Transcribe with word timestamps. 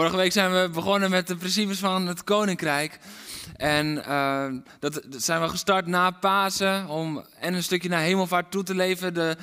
Vorige 0.00 0.18
week 0.18 0.32
zijn 0.32 0.52
we 0.52 0.68
begonnen 0.68 1.10
met 1.10 1.26
de 1.26 1.36
principes 1.36 1.78
van 1.78 2.06
het 2.06 2.24
koninkrijk. 2.24 2.98
En 3.56 3.86
uh, 3.96 4.46
dat, 4.78 5.00
zijn 5.10 5.40
we 5.40 5.48
gestart 5.48 5.86
na 5.86 6.10
Pasen 6.10 6.88
om 6.88 7.24
en 7.40 7.54
een 7.54 7.62
stukje 7.62 7.88
naar 7.88 8.00
hemelvaart 8.00 8.50
toe 8.50 8.62
te 8.62 8.74
leven. 8.74 9.14
De 9.14 9.36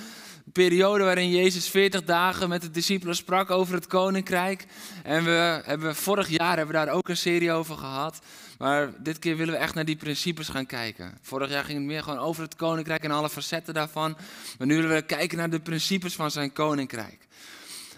periode 0.54 1.04
waarin 1.04 1.30
Jezus 1.30 1.70
40 1.70 2.04
dagen 2.04 2.50
met 2.50 2.62
de 2.62 2.72
discipelen 2.72 3.16
sprak 3.16 3.52
over 3.52 3.74
het 3.74 3.88
koninkrijk. 3.88 4.66
En 5.04 5.24
we 5.24 5.62
hebben 5.66 5.96
vorig 5.96 6.28
jaar 6.28 6.58
hebben 6.58 6.76
we 6.76 6.86
daar 6.86 6.96
ook 6.96 7.10
een 7.10 7.18
serie 7.18 7.52
over 7.52 7.78
gehad. 7.78 8.20
Maar 8.58 8.90
dit 9.00 9.20
keer 9.20 9.38
willen 9.38 9.54
we 9.54 9.60
echt 9.60 9.76
naar 9.76 9.86
die 9.86 9.96
principes 9.96 10.50
gaan 10.50 10.66
kijken. 10.66 11.18
Vorig 11.22 11.50
jaar 11.50 11.64
ging 11.64 11.78
het 11.78 11.88
meer 11.88 12.04
gewoon 12.04 12.20
over 12.20 12.44
het 12.44 12.56
koninkrijk 12.56 13.04
en 13.04 13.12
alle 13.12 13.30
facetten 13.30 13.74
daarvan. 13.74 14.18
Maar 14.58 14.68
nu 14.68 14.76
willen 14.76 14.96
we 14.96 15.02
kijken 15.02 15.38
naar 15.38 15.50
de 15.50 15.60
principes 15.60 16.16
van 16.16 16.32
zijn 16.32 16.54
koninkrijk. 16.54 17.28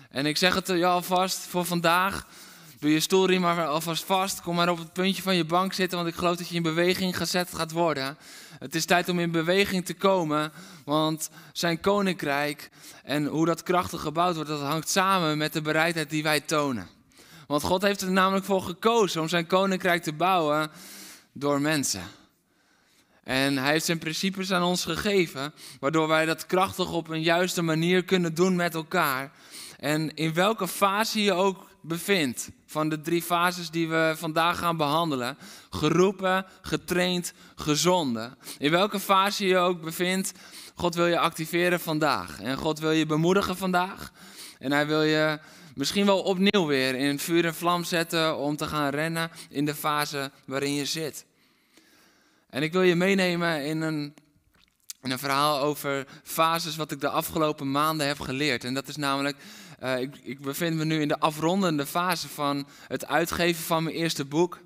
En 0.10 0.26
ik 0.26 0.38
zeg 0.38 0.56
het 0.56 0.68
je 0.68 0.86
alvast 0.86 1.38
voor 1.38 1.66
vandaag. 1.66 2.26
Doe 2.80 2.92
je 2.92 3.00
stoelriem 3.00 3.42
maar 3.42 3.68
alvast 3.68 4.04
vast. 4.04 4.42
Kom 4.42 4.56
maar 4.56 4.70
op 4.70 4.78
het 4.78 4.94
puntje 4.94 5.22
van 5.22 5.36
je 5.36 5.46
bank 5.46 5.74
zitten, 5.74 5.98
want 5.98 6.10
ik 6.10 6.16
geloof 6.16 6.36
dat 6.36 6.50
je 6.50 6.56
in 6.56 6.64
beweging 6.64 7.18
gezet 7.18 7.54
gaat 7.54 7.72
worden. 7.72 8.18
Het 8.60 8.76
is 8.76 8.86
tijd 8.86 9.10
om 9.10 9.20
in 9.20 9.32
beweging 9.32 9.86
te 9.86 9.94
komen, 9.94 10.52
want 10.86 11.30
zijn 11.54 11.80
koninkrijk 11.80 12.70
en 13.04 13.26
hoe 13.26 13.46
dat 13.46 13.64
krachtig 13.64 14.02
gebouwd 14.02 14.36
wordt, 14.36 14.50
dat 14.50 14.62
hangt 14.62 14.90
samen 14.90 15.38
met 15.38 15.54
de 15.54 15.62
bereidheid 15.62 16.10
die 16.10 16.24
wij 16.24 16.40
tonen. 16.40 16.88
Want 17.48 17.64
God 17.64 17.82
heeft 17.82 18.02
er 18.02 18.12
namelijk 18.12 18.46
voor 18.46 18.62
gekozen 18.62 19.22
om 19.22 19.28
zijn 19.28 19.48
koninkrijk 19.48 20.04
te 20.04 20.14
bouwen 20.14 20.72
door 21.34 21.62
mensen. 21.62 22.04
En 23.24 23.58
hij 23.58 23.72
heeft 23.72 23.86
zijn 23.86 24.00
principes 24.00 24.52
aan 24.52 24.64
ons 24.64 24.84
gegeven, 24.84 25.54
waardoor 25.80 26.08
wij 26.08 26.26
dat 26.26 26.46
krachtig 26.46 26.92
op 26.92 27.10
een 27.10 27.22
juiste 27.22 27.62
manier 27.62 28.04
kunnen 28.04 28.34
doen 28.34 28.56
met 28.56 28.76
elkaar. 28.76 29.32
En 29.80 30.14
in 30.16 30.34
welke 30.34 30.68
fase 30.68 31.24
je 31.24 31.34
ook 31.34 31.69
bevindt, 31.90 32.50
van 32.66 32.90
de 32.90 33.02
drie 33.02 33.22
fases 33.22 33.70
die 33.70 33.90
we 33.90 34.14
vandaag 34.18 34.58
gaan 34.58 34.78
behandelen, 34.78 35.38
geroepen, 35.70 36.46
getraind, 36.62 37.34
gezonden. 37.56 38.38
In 38.58 38.72
welke 38.72 39.00
fase 39.00 39.48
je 39.48 39.58
ook 39.58 39.82
bevindt, 39.82 40.32
God 40.76 40.96
wil 40.96 41.08
je 41.08 41.20
activeren 41.20 41.80
vandaag. 41.80 42.40
En 42.42 42.58
God 42.58 42.80
wil 42.80 42.92
je 42.92 43.06
bemoedigen 43.06 43.58
vandaag. 43.58 44.12
En 44.60 44.72
hij 44.72 44.88
wil 44.88 45.04
je 45.04 45.40
misschien 45.76 46.06
wel 46.06 46.22
opnieuw 46.22 46.66
weer 46.66 46.96
in 46.96 47.20
vuur 47.20 47.46
en 47.46 47.56
vlam 47.56 47.84
zetten 47.84 48.38
om 48.38 48.56
te 48.56 48.68
gaan 48.68 48.90
rennen 48.90 49.32
in 49.50 49.66
de 49.66 49.76
fase 49.76 50.32
waarin 50.46 50.74
je 50.74 50.86
zit. 50.86 51.26
En 52.50 52.64
ik 52.64 52.72
wil 52.72 52.82
je 52.82 52.96
meenemen 52.96 53.66
in 53.66 53.82
een, 53.82 54.14
in 55.02 55.12
een 55.12 55.20
verhaal 55.20 55.60
over 55.60 56.08
fases 56.24 56.76
wat 56.76 56.92
ik 56.92 57.02
de 57.02 57.10
afgelopen 57.10 57.72
maanden 57.72 58.08
heb 58.08 58.20
geleerd. 58.20 58.64
En 58.64 58.74
dat 58.74 58.88
is 58.88 58.96
namelijk 58.96 59.38
uh, 59.84 60.00
ik, 60.00 60.40
bevind 60.40 60.76
me 60.76 60.86
nu 60.86 61.02
in 61.02 61.08
de 61.08 61.20
afrondende 61.20 61.86
fase 61.86 62.28
van 62.28 62.68
het 62.88 63.08
uitgeven 63.08 63.64
van 63.64 63.84
mijn 63.84 63.96
eerste 63.96 64.26
boek. 64.26 64.60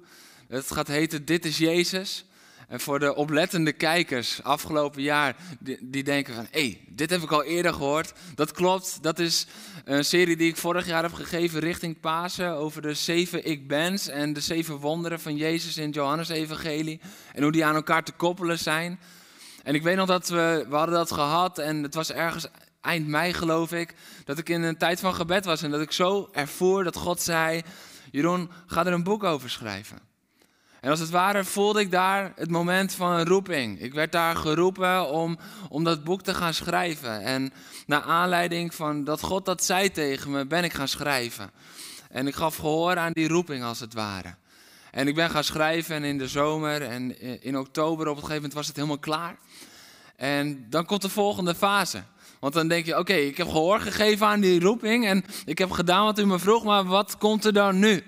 Het 0.47 0.71
gaat 0.71 0.87
heten 0.87 1.25
Dit 1.25 1.45
is 1.45 1.57
Jezus. 1.57 2.25
En 2.67 2.79
voor 2.79 2.99
de 2.99 3.15
oplettende 3.15 3.71
kijkers 3.73 4.43
afgelopen 4.43 5.01
jaar, 5.01 5.35
die, 5.81 6.03
denken 6.03 6.33
van, 6.33 6.47
hé, 6.51 6.59
hey, 6.59 6.81
dit 6.87 7.09
heb 7.09 7.21
ik 7.21 7.31
al 7.31 7.43
eerder 7.43 7.73
gehoord. 7.73 8.13
Dat 8.35 8.51
klopt, 8.51 9.03
dat 9.03 9.19
is 9.19 9.47
een 9.85 10.05
serie 10.05 10.37
die 10.37 10.49
ik 10.49 10.57
vorig 10.57 10.85
jaar 10.85 11.03
heb 11.03 11.13
gegeven 11.13 11.59
richting 11.59 11.99
Pasen 11.99 12.51
over 12.51 12.81
de 12.81 12.93
zeven 12.93 13.45
ik 13.45 13.67
bens 13.67 14.07
en 14.07 14.33
de 14.33 14.39
zeven 14.39 14.75
wonderen 14.75 15.19
van 15.19 15.35
Jezus 15.35 15.77
in 15.77 15.85
het 15.85 15.95
Johannes-evangelie. 15.95 16.99
En 17.33 17.43
hoe 17.43 17.51
die 17.51 17.65
aan 17.65 17.75
elkaar 17.75 18.03
te 18.03 18.11
koppelen 18.11 18.59
zijn. 18.59 18.99
En 19.63 19.75
ik 19.75 19.83
weet 19.83 19.95
nog 19.95 20.07
dat 20.07 20.29
we, 20.29 20.65
we 20.69 20.75
hadden 20.75 20.95
dat 20.95 21.11
gehad 21.11 21.59
en 21.59 21.83
het 21.83 21.93
was 21.93 22.11
ergens 22.11 22.47
eind 22.83 23.07
mei 23.07 23.33
geloof 23.33 23.71
ik, 23.71 23.93
dat 24.25 24.37
ik 24.37 24.49
in 24.49 24.61
een 24.61 24.77
tijd 24.77 24.99
van 24.99 25.15
gebed 25.15 25.45
was 25.45 25.61
en 25.61 25.71
dat 25.71 25.81
ik 25.81 25.91
zo 25.91 26.29
ervoer 26.31 26.83
dat 26.83 26.95
God 26.95 27.21
zei, 27.21 27.61
Jeroen, 28.11 28.49
ga 28.65 28.85
er 28.85 28.93
een 28.93 29.03
boek 29.03 29.23
over 29.23 29.49
schrijven. 29.49 29.99
En 30.79 30.89
als 30.89 30.99
het 30.99 31.09
ware 31.09 31.43
voelde 31.43 31.79
ik 31.79 31.91
daar 31.91 32.31
het 32.35 32.49
moment 32.49 32.93
van 32.93 33.11
een 33.11 33.25
roeping. 33.25 33.81
Ik 33.81 33.93
werd 33.93 34.11
daar 34.11 34.35
geroepen 34.35 35.09
om, 35.09 35.37
om 35.69 35.83
dat 35.83 36.03
boek 36.03 36.21
te 36.21 36.33
gaan 36.33 36.53
schrijven. 36.53 37.21
En 37.21 37.53
naar 37.85 38.01
aanleiding 38.01 38.75
van 38.75 39.03
dat 39.03 39.21
God 39.21 39.45
dat 39.45 39.63
zei 39.63 39.91
tegen 39.91 40.31
me, 40.31 40.45
ben 40.45 40.63
ik 40.63 40.73
gaan 40.73 40.87
schrijven. 40.87 41.51
En 42.09 42.27
ik 42.27 42.35
gaf 42.35 42.55
gehoor 42.55 42.97
aan 42.97 43.11
die 43.11 43.27
roeping 43.27 43.63
als 43.63 43.79
het 43.79 43.93
ware. 43.93 44.35
En 44.91 45.07
ik 45.07 45.15
ben 45.15 45.29
gaan 45.29 45.43
schrijven 45.43 45.95
en 45.95 46.03
in 46.03 46.17
de 46.17 46.27
zomer 46.27 46.81
en 46.81 47.21
in 47.41 47.57
oktober 47.57 48.07
op 48.07 48.15
een 48.15 48.15
gegeven 48.15 48.35
moment 48.35 48.53
was 48.53 48.67
het 48.67 48.75
helemaal 48.75 48.99
klaar. 48.99 49.37
En 50.23 50.65
dan 50.69 50.85
komt 50.85 51.01
de 51.01 51.09
volgende 51.09 51.55
fase. 51.55 52.03
Want 52.39 52.53
dan 52.53 52.67
denk 52.67 52.85
je, 52.85 52.97
oké, 52.97 53.13
ik 53.13 53.37
heb 53.37 53.47
gehoor 53.47 53.79
gegeven 53.79 54.27
aan 54.27 54.39
die 54.39 54.59
roeping 54.59 55.07
en 55.07 55.25
ik 55.45 55.57
heb 55.57 55.71
gedaan 55.71 56.03
wat 56.05 56.19
u 56.19 56.25
me 56.25 56.39
vroeg, 56.39 56.63
maar 56.63 56.85
wat 56.85 57.17
komt 57.17 57.45
er 57.45 57.53
dan 57.53 57.79
nu? 57.79 58.03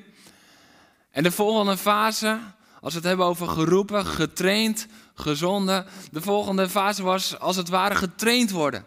En 1.12 1.24
de 1.24 1.32
volgende 1.32 1.78
fase, 1.78 2.40
als 2.82 2.94
we 2.94 3.00
het 3.00 3.08
hebben 3.08 3.26
over 3.26 3.48
geroepen, 3.48 4.06
getraind, 4.06 4.88
gezonden, 5.16 5.86
de 6.12 6.22
volgende 6.22 6.70
fase 6.70 7.04
was 7.04 7.40
als 7.40 7.56
het 7.56 7.70
ware 7.70 7.96
getraind 7.96 8.52
worden. 8.52 8.86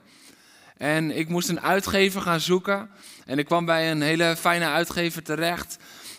En 0.77 1.17
ik 1.17 1.29
moest 1.29 1.49
een 1.49 1.61
uitgever 1.61 2.21
gaan 2.21 2.41
zoeken 2.41 2.91
en 3.25 3.39
ik 3.39 3.45
kwam 3.45 3.65
bij 3.65 3.91
een 3.91 4.03
hele 4.03 4.37
fijne 4.39 4.67
uitgever 4.67 5.23
terecht. 5.23 5.77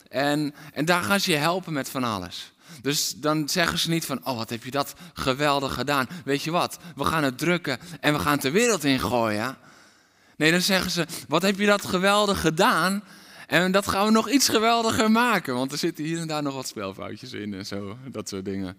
En, 0.10 0.56
en 0.74 0.86
daar 0.86 1.04
gaan 1.04 1.20
ze 1.20 1.32
je 1.32 1.38
helpen 1.38 1.74
met 1.74 1.90
van 1.90 2.04
alles. 2.04 2.52
Dus 2.82 3.14
dan 3.16 3.50
zeggen 3.50 3.78
ze 3.78 3.90
niet 3.90 4.06
van, 4.06 4.26
oh 4.26 4.38
wat 4.38 4.50
heb 4.50 4.64
je 4.64 4.72
dat 4.72 4.94
geweldig 5.14 5.74
gedaan. 5.74 6.08
Weet 6.26 6.44
je 6.44 6.52
wat, 6.52 6.80
we 6.96 7.06
gaan 7.06 7.24
het 7.24 7.38
drukken 7.38 7.80
en 8.00 8.14
we 8.14 8.20
gaan 8.20 8.32
het 8.32 8.42
de 8.42 8.52
wereld 8.52 8.84
ingooien. 8.84 9.58
Nee, 10.36 10.52
dan 10.52 10.62
zeggen 10.62 10.92
ze, 10.92 11.06
wat 11.28 11.42
heb 11.42 11.60
je 11.60 11.66
dat 11.66 11.86
geweldig 11.86 12.42
gedaan. 12.42 13.04
En 13.48 13.72
dat 13.72 13.88
gaan 13.88 14.06
we 14.06 14.12
nog 14.12 14.30
iets 14.30 14.50
geweldiger 14.50 15.12
maken. 15.12 15.56
Want 15.56 15.72
er 15.72 15.78
zitten 15.78 16.04
hier 16.04 16.20
en 16.20 16.28
daar 16.28 16.44
nog 16.44 16.54
wat 16.54 16.68
spelfoutjes 16.68 17.34
in 17.34 17.54
en 17.54 17.66
zo, 17.66 17.98
dat 18.08 18.30
soort 18.30 18.46
dingen. 18.46 18.78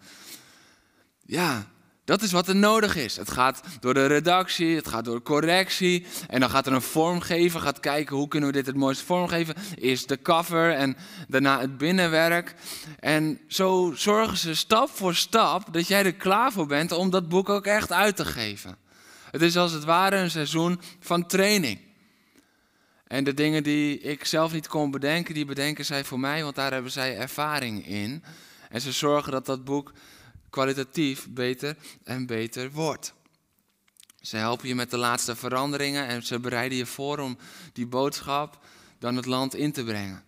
Ja, 1.26 1.66
dat 2.10 2.22
is 2.22 2.32
wat 2.32 2.48
er 2.48 2.56
nodig 2.56 2.96
is. 2.96 3.16
Het 3.16 3.30
gaat 3.30 3.60
door 3.80 3.94
de 3.94 4.06
redactie, 4.06 4.76
het 4.76 4.88
gaat 4.88 5.04
door 5.04 5.22
correctie. 5.22 6.06
En 6.28 6.40
dan 6.40 6.50
gaat 6.50 6.66
er 6.66 6.72
een 6.72 6.82
vormgever, 6.82 7.60
gaat 7.60 7.80
kijken 7.80 8.16
hoe 8.16 8.28
kunnen 8.28 8.48
we 8.48 8.54
dit 8.54 8.66
het 8.66 8.76
mooiste 8.76 9.04
vormgeven. 9.04 9.54
Eerst 9.78 10.08
de 10.08 10.22
cover 10.22 10.74
en 10.74 10.96
daarna 11.28 11.60
het 11.60 11.78
binnenwerk. 11.78 12.54
En 13.00 13.40
zo 13.48 13.92
zorgen 13.96 14.36
ze 14.36 14.54
stap 14.54 14.88
voor 14.88 15.14
stap 15.14 15.72
dat 15.72 15.88
jij 15.88 16.04
er 16.04 16.14
klaar 16.14 16.52
voor 16.52 16.66
bent 16.66 16.92
om 16.92 17.10
dat 17.10 17.28
boek 17.28 17.48
ook 17.48 17.66
echt 17.66 17.92
uit 17.92 18.16
te 18.16 18.24
geven. 18.24 18.76
Het 19.30 19.42
is 19.42 19.56
als 19.56 19.72
het 19.72 19.84
ware 19.84 20.16
een 20.16 20.30
seizoen 20.30 20.80
van 21.00 21.26
training. 21.26 21.78
En 23.06 23.24
de 23.24 23.34
dingen 23.34 23.62
die 23.62 24.00
ik 24.00 24.24
zelf 24.24 24.52
niet 24.52 24.68
kon 24.68 24.90
bedenken, 24.90 25.34
die 25.34 25.44
bedenken 25.44 25.84
zij 25.84 26.04
voor 26.04 26.20
mij, 26.20 26.42
want 26.42 26.54
daar 26.54 26.72
hebben 26.72 26.90
zij 26.90 27.16
ervaring 27.16 27.86
in. 27.86 28.24
En 28.68 28.80
ze 28.80 28.92
zorgen 28.92 29.32
dat 29.32 29.46
dat 29.46 29.64
boek 29.64 29.92
kwalitatief 30.50 31.26
beter 31.30 31.76
en 32.04 32.26
beter 32.26 32.70
wordt. 32.70 33.14
Ze 34.20 34.36
helpen 34.36 34.68
je 34.68 34.74
met 34.74 34.90
de 34.90 34.98
laatste 34.98 35.36
veranderingen 35.36 36.06
en 36.06 36.22
ze 36.22 36.40
bereiden 36.40 36.78
je 36.78 36.86
voor 36.86 37.18
om 37.18 37.38
die 37.72 37.86
boodschap 37.86 38.58
dan 38.98 39.16
het 39.16 39.26
land 39.26 39.54
in 39.54 39.72
te 39.72 39.84
brengen. 39.84 40.24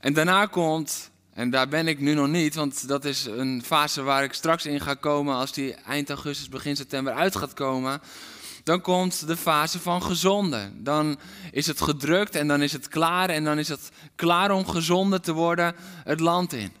En 0.00 0.12
daarna 0.12 0.46
komt, 0.46 1.10
en 1.32 1.50
daar 1.50 1.68
ben 1.68 1.88
ik 1.88 2.00
nu 2.00 2.14
nog 2.14 2.28
niet, 2.28 2.54
want 2.54 2.88
dat 2.88 3.04
is 3.04 3.24
een 3.24 3.62
fase 3.64 4.02
waar 4.02 4.24
ik 4.24 4.32
straks 4.32 4.66
in 4.66 4.80
ga 4.80 4.94
komen 4.94 5.34
als 5.34 5.52
die 5.52 5.74
eind 5.74 6.08
augustus, 6.08 6.48
begin 6.48 6.76
september 6.76 7.12
uit 7.12 7.36
gaat 7.36 7.54
komen. 7.54 8.00
Dan 8.64 8.80
komt 8.80 9.26
de 9.26 9.36
fase 9.36 9.78
van 9.78 10.02
gezonden. 10.02 10.84
Dan 10.84 11.18
is 11.50 11.66
het 11.66 11.80
gedrukt 11.80 12.34
en 12.34 12.48
dan 12.48 12.62
is 12.62 12.72
het 12.72 12.88
klaar 12.88 13.28
en 13.28 13.44
dan 13.44 13.58
is 13.58 13.68
het 13.68 13.90
klaar 14.14 14.50
om 14.50 14.66
gezonden 14.66 15.22
te 15.22 15.32
worden 15.32 15.74
het 16.04 16.20
land 16.20 16.52
in. 16.52 16.72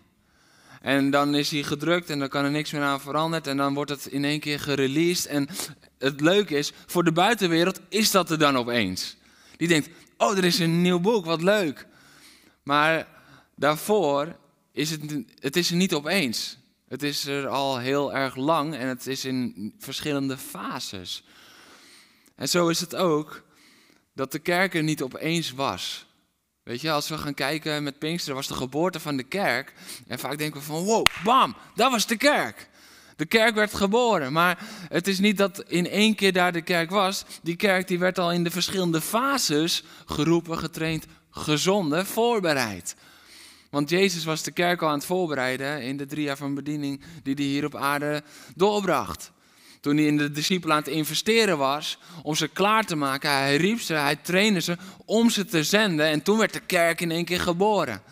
En 0.86 1.10
dan 1.10 1.34
is 1.34 1.50
hij 1.50 1.62
gedrukt 1.62 2.10
en 2.10 2.18
dan 2.18 2.28
kan 2.28 2.44
er 2.44 2.50
niks 2.50 2.70
meer 2.70 2.82
aan 2.82 3.00
veranderd. 3.00 3.46
En 3.46 3.56
dan 3.56 3.74
wordt 3.74 3.90
het 3.90 4.06
in 4.06 4.24
één 4.24 4.40
keer 4.40 4.60
gereleased. 4.60 5.26
En 5.26 5.48
het 5.98 6.20
leuke 6.20 6.56
is, 6.56 6.72
voor 6.86 7.04
de 7.04 7.12
buitenwereld 7.12 7.80
is 7.88 8.10
dat 8.10 8.30
er 8.30 8.38
dan 8.38 8.56
opeens. 8.56 9.16
Die 9.56 9.68
denkt, 9.68 9.88
oh, 10.16 10.38
er 10.38 10.44
is 10.44 10.58
een 10.58 10.82
nieuw 10.82 11.00
boek, 11.00 11.24
wat 11.24 11.42
leuk. 11.42 11.86
Maar 12.62 13.08
daarvoor 13.56 14.36
is 14.72 14.90
het, 14.90 15.00
het 15.38 15.56
is 15.56 15.70
er 15.70 15.76
niet 15.76 15.94
opeens. 15.94 16.58
Het 16.88 17.02
is 17.02 17.26
er 17.26 17.48
al 17.48 17.78
heel 17.78 18.14
erg 18.14 18.36
lang 18.36 18.74
en 18.74 18.88
het 18.88 19.06
is 19.06 19.24
in 19.24 19.74
verschillende 19.78 20.36
fases. 20.36 21.24
En 22.34 22.48
zo 22.48 22.68
is 22.68 22.80
het 22.80 22.94
ook 22.94 23.42
dat 24.12 24.32
de 24.32 24.38
kerk 24.38 24.74
er 24.74 24.82
niet 24.82 25.02
opeens 25.02 25.50
was. 25.50 26.05
Weet 26.66 26.80
je, 26.80 26.90
als 26.90 27.08
we 27.08 27.18
gaan 27.18 27.34
kijken 27.34 27.82
met 27.82 27.98
Pinksteren, 27.98 28.36
was 28.36 28.46
de 28.46 28.54
geboorte 28.54 29.00
van 29.00 29.16
de 29.16 29.22
kerk. 29.22 29.72
En 30.06 30.18
vaak 30.18 30.38
denken 30.38 30.60
we 30.60 30.66
van, 30.66 30.84
wow, 30.84 31.06
bam, 31.24 31.56
dat 31.74 31.90
was 31.90 32.06
de 32.06 32.16
kerk. 32.16 32.68
De 33.16 33.26
kerk 33.26 33.54
werd 33.54 33.74
geboren, 33.74 34.32
maar 34.32 34.58
het 34.88 35.08
is 35.08 35.18
niet 35.18 35.36
dat 35.36 35.64
in 35.66 35.88
één 35.88 36.14
keer 36.14 36.32
daar 36.32 36.52
de 36.52 36.62
kerk 36.62 36.90
was. 36.90 37.24
Die 37.42 37.56
kerk 37.56 37.88
die 37.88 37.98
werd 37.98 38.18
al 38.18 38.32
in 38.32 38.44
de 38.44 38.50
verschillende 38.50 39.00
fases 39.00 39.84
geroepen, 40.06 40.58
getraind, 40.58 41.06
gezonden, 41.30 42.06
voorbereid. 42.06 42.96
Want 43.70 43.90
Jezus 43.90 44.24
was 44.24 44.42
de 44.42 44.52
kerk 44.52 44.82
al 44.82 44.88
aan 44.88 44.94
het 44.94 45.06
voorbereiden 45.06 45.82
in 45.82 45.96
de 45.96 46.06
drie 46.06 46.24
jaar 46.24 46.36
van 46.36 46.54
bediening 46.54 47.02
die 47.22 47.34
hij 47.34 47.44
hier 47.44 47.64
op 47.64 47.76
aarde 47.76 48.22
doorbracht. 48.54 49.32
Toen 49.80 49.96
hij 49.96 50.06
in 50.06 50.16
de 50.16 50.30
discipelen 50.30 50.76
aan 50.76 50.82
het 50.82 50.92
investeren 50.92 51.58
was 51.58 51.98
om 52.22 52.34
ze 52.34 52.48
klaar 52.48 52.84
te 52.84 52.96
maken, 52.96 53.30
hij 53.30 53.56
riep 53.56 53.80
ze, 53.80 53.94
hij 53.94 54.16
trainde 54.16 54.60
ze 54.60 54.76
om 55.04 55.30
ze 55.30 55.44
te 55.44 55.64
zenden 55.64 56.06
en 56.06 56.22
toen 56.22 56.38
werd 56.38 56.52
de 56.52 56.60
kerk 56.60 57.00
in 57.00 57.10
één 57.10 57.24
keer 57.24 57.40
geboren. 57.40 58.02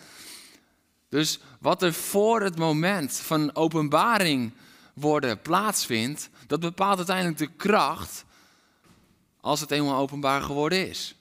Dus 1.09 1.39
wat 1.59 1.83
er 1.83 1.93
voor 1.93 2.41
het 2.41 2.57
moment 2.57 3.13
van 3.17 3.55
openbaring 3.55 4.51
worden 4.93 5.41
plaatsvindt, 5.41 6.29
dat 6.47 6.59
bepaalt 6.59 6.97
uiteindelijk 6.97 7.37
de 7.37 7.51
kracht 7.57 8.25
als 9.41 9.59
het 9.59 9.71
eenmaal 9.71 9.99
openbaar 9.99 10.41
geworden 10.41 10.89
is. 10.89 11.15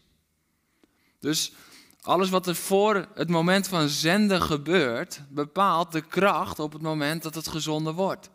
Dus 1.20 1.52
alles 2.02 2.30
wat 2.30 2.46
er 2.46 2.54
voor 2.54 3.08
het 3.14 3.28
moment 3.28 3.68
van 3.68 3.88
zenden 3.88 4.42
gebeurt, 4.42 5.20
bepaalt 5.28 5.92
de 5.92 6.00
kracht 6.00 6.58
op 6.58 6.72
het 6.72 6.82
moment 6.82 7.22
dat 7.22 7.34
het 7.34 7.48
gezonden 7.48 7.94
wordt. 7.94 8.30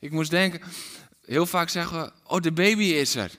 Ik 0.00 0.10
moest 0.10 0.30
denken, 0.30 0.60
heel 1.24 1.46
vaak 1.46 1.68
zeggen 1.68 2.00
we, 2.00 2.12
oh 2.24 2.40
de 2.40 2.52
baby 2.52 2.84
is 2.84 3.14
er. 3.14 3.30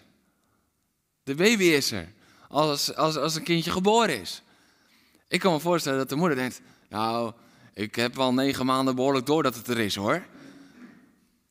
De 1.24 1.36
baby 1.36 1.64
is 1.64 1.92
er. 1.92 2.08
Als, 2.48 2.96
als, 2.96 3.18
als 3.18 3.36
een 3.36 3.44
kindje 3.44 3.72
geboren 3.72 4.22
is. 4.22 4.42
Ik 5.28 5.40
kan 5.40 5.54
me 5.54 5.60
voorstellen 5.60 5.98
dat 5.98 6.10
de 6.10 6.16
moeder 6.16 6.38
denkt, 6.38 6.62
nou, 6.90 7.34
ik 7.74 7.96
heb 7.96 8.16
wel 8.16 8.34
negen 8.34 8.66
maanden 8.66 8.96
behoorlijk 8.96 9.26
door 9.26 9.44
dat 9.44 9.56
het 9.56 9.68
er 9.68 9.80
is 9.80 9.96
hoor. 9.96 10.26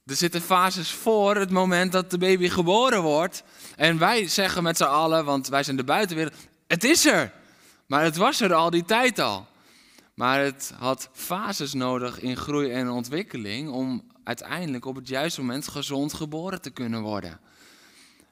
Er 0.07 0.17
zitten 0.17 0.41
fases 0.41 0.91
voor 0.91 1.37
het 1.37 1.51
moment 1.51 1.93
dat 1.93 2.11
de 2.11 2.19
baby 2.19 2.49
geboren 2.49 3.03
wordt. 3.03 3.43
En 3.77 3.99
wij 3.99 4.29
zeggen 4.29 4.63
met 4.63 4.77
z'n 4.77 4.83
allen, 4.85 5.25
want 5.25 5.49
wij 5.49 5.63
zijn 5.63 5.77
de 5.77 5.85
buitenwereld, 5.85 6.35
het 6.67 6.85
is 6.85 7.07
er. 7.07 7.33
Maar 7.87 8.03
het 8.03 8.17
was 8.17 8.41
er 8.41 8.55
al 8.55 8.71
die 8.71 8.85
tijd 8.85 9.19
al. 9.19 9.47
Maar 10.15 10.41
het 10.41 10.73
had 10.79 11.09
fases 11.13 11.73
nodig 11.73 12.21
in 12.21 12.37
groei 12.37 12.71
en 12.71 12.91
ontwikkeling 12.91 13.71
om 13.71 14.10
uiteindelijk 14.31 14.85
op 14.85 14.97
het 14.97 15.09
juiste 15.09 15.41
moment 15.41 15.69
gezond 15.69 16.13
geboren 16.13 16.61
te 16.61 16.71
kunnen 16.71 17.03
worden. 17.03 17.41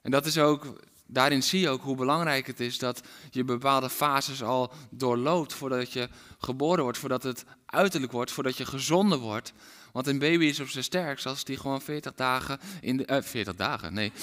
En 0.03 0.11
dat 0.11 0.27
is 0.27 0.39
ook, 0.39 0.81
daarin 1.06 1.43
zie 1.43 1.61
je 1.61 1.69
ook 1.69 1.83
hoe 1.83 1.97
belangrijk 1.97 2.47
het 2.47 2.61
is 2.61 2.79
dat 2.79 3.00
je 3.31 3.45
bepaalde 3.45 3.91
fases 3.91 4.43
al 4.43 4.73
doorloopt 4.91 5.55
voordat 5.55 5.93
je 5.93 6.09
geboren 6.39 6.83
wordt, 6.83 6.99
voordat 6.99 7.23
het 7.23 7.45
uiterlijk 7.67 8.12
wordt, 8.12 8.31
voordat 8.31 8.56
je 8.56 8.67
gezonden 8.67 9.19
wordt. 9.19 9.53
Want 9.93 10.06
een 10.06 10.19
baby 10.19 10.45
is 10.45 10.61
op 10.61 10.69
zijn 10.69 10.85
sterkst 10.85 11.27
als 11.27 11.45
die 11.45 11.56
gewoon 11.56 11.83
40 11.83 12.15
dagen 12.15 12.59
in 12.81 12.97
de. 12.97 13.06
Uh, 13.11 13.23
40 13.23 13.55
dagen, 13.55 13.94
nee. 13.94 14.12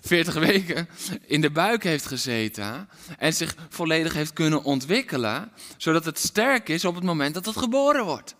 40 0.00 0.34
weken 0.34 0.88
in 1.26 1.40
de 1.40 1.50
buik 1.50 1.82
heeft 1.82 2.06
gezeten 2.06 2.88
en 3.18 3.34
zich 3.34 3.54
volledig 3.68 4.12
heeft 4.12 4.32
kunnen 4.32 4.62
ontwikkelen, 4.62 5.52
zodat 5.76 6.04
het 6.04 6.18
sterk 6.18 6.68
is 6.68 6.84
op 6.84 6.94
het 6.94 7.04
moment 7.04 7.34
dat 7.34 7.46
het 7.46 7.56
geboren 7.56 8.04
wordt. 8.04 8.34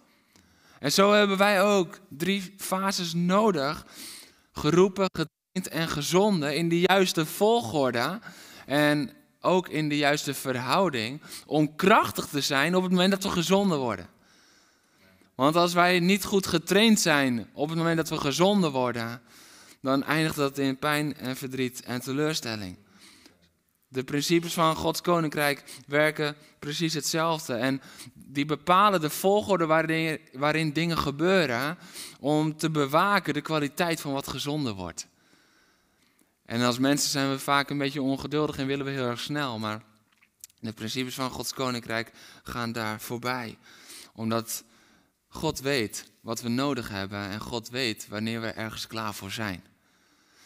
En 0.81 0.93
zo 0.93 1.13
hebben 1.13 1.37
wij 1.37 1.63
ook 1.63 1.99
drie 2.09 2.55
fases 2.57 3.15
nodig, 3.15 3.87
geroepen, 4.53 5.05
getraind 5.05 5.81
en 5.81 5.89
gezonden 5.89 6.57
in 6.57 6.69
de 6.69 6.81
juiste 6.81 7.27
volgorde 7.27 8.21
en 8.67 9.11
ook 9.41 9.69
in 9.69 9.89
de 9.89 9.97
juiste 9.97 10.35
verhouding 10.35 11.21
om 11.47 11.77
krachtig 11.77 12.27
te 12.27 12.41
zijn 12.41 12.77
op 12.77 12.83
het 12.83 12.91
moment 12.91 13.11
dat 13.11 13.23
we 13.23 13.31
gezonden 13.31 13.79
worden. 13.79 14.09
Want 15.35 15.57
als 15.57 15.73
wij 15.73 16.01
niet 16.01 16.25
goed 16.25 16.47
getraind 16.47 17.01
zijn 17.01 17.49
op 17.53 17.69
het 17.69 17.79
moment 17.79 17.97
dat 17.97 18.09
we 18.09 18.19
gezonden 18.19 18.71
worden, 18.71 19.21
dan 19.83 20.05
eindigt 20.05 20.37
dat 20.37 20.59
in 20.59 20.79
pijn 20.79 21.17
en 21.17 21.37
verdriet 21.37 21.83
en 21.83 22.01
teleurstelling. 22.01 22.77
De 23.93 24.05
principes 24.05 24.53
van 24.53 24.77
Gods 24.77 25.01
koninkrijk 25.01 25.65
werken 25.87 26.37
precies 26.59 26.95
hetzelfde. 26.95 27.55
En 27.55 27.83
die 28.15 28.45
bepalen 28.45 29.01
de 29.01 29.11
volgorde 29.11 29.67
waarin, 29.67 30.21
waarin 30.33 30.73
dingen 30.73 30.99
gebeuren 30.99 31.79
om 32.21 32.57
te 32.57 32.71
bewaken 32.71 33.35
de 33.35 33.41
kwaliteit 33.41 34.01
van 34.01 34.13
wat 34.13 34.29
gezonden 34.29 34.75
wordt. 34.75 35.07
En 36.47 36.63
als 36.63 36.79
mensen 36.79 37.11
zijn 37.11 37.31
we 37.31 37.39
vaak 37.39 37.71
een 37.71 37.79
beetje 37.79 38.03
ongeduldig 38.03 38.57
en 38.59 38.67
willen 38.67 38.85
we 38.85 38.91
heel 38.91 39.09
erg 39.09 39.21
snel. 39.21 39.59
Maar 39.59 39.83
de 40.61 40.73
principes 40.73 41.15
van 41.15 41.31
Gods 41.31 41.55
koninkrijk 41.55 42.13
gaan 42.43 42.73
daar 42.73 43.01
voorbij. 43.01 43.59
Omdat 44.15 44.65
God 45.29 45.61
weet 45.61 46.11
wat 46.21 46.41
we 46.41 46.49
nodig 46.49 46.89
hebben 46.89 47.29
en 47.29 47.41
God 47.41 47.69
weet 47.69 48.09
wanneer 48.09 48.41
we 48.41 48.47
ergens 48.47 48.87
klaar 48.87 49.15
voor 49.15 49.31
zijn. 49.31 49.65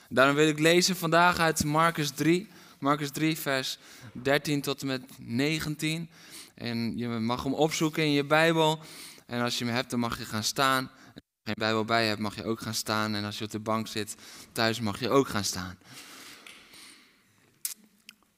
Daarom 0.08 0.34
wil 0.34 0.48
ik 0.48 0.58
lezen 0.58 0.96
vandaag 0.96 1.38
uit 1.38 1.64
Marcus 1.64 2.10
3, 2.10 2.48
Marcus 2.84 3.10
3, 3.10 3.38
vers 3.38 3.78
13 4.12 4.60
tot 4.60 4.80
en 4.80 4.86
met 4.86 5.02
19. 5.18 6.10
En 6.54 6.98
je 6.98 7.08
mag 7.08 7.42
hem 7.42 7.54
opzoeken 7.54 8.02
in 8.02 8.12
je 8.12 8.24
Bijbel. 8.24 8.80
En 9.26 9.40
als 9.40 9.58
je 9.58 9.64
hem 9.64 9.74
hebt, 9.74 9.90
dan 9.90 10.00
mag 10.00 10.18
je 10.18 10.24
gaan 10.24 10.44
staan. 10.44 10.90
Als 11.14 11.24
je 11.24 11.42
geen 11.44 11.54
Bijbel 11.58 11.84
bij 11.84 12.06
hebt, 12.06 12.20
mag 12.20 12.34
je 12.34 12.44
ook 12.44 12.60
gaan 12.60 12.74
staan. 12.74 13.14
En 13.14 13.24
als 13.24 13.38
je 13.38 13.44
op 13.44 13.50
de 13.50 13.58
bank 13.58 13.86
zit 13.86 14.14
thuis, 14.52 14.80
mag 14.80 15.00
je 15.00 15.10
ook 15.10 15.28
gaan 15.28 15.44
staan. 15.44 15.78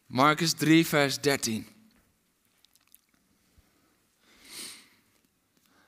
Marcus 0.07 0.53
3, 0.53 0.87
vers 0.87 1.21
13. 1.21 1.67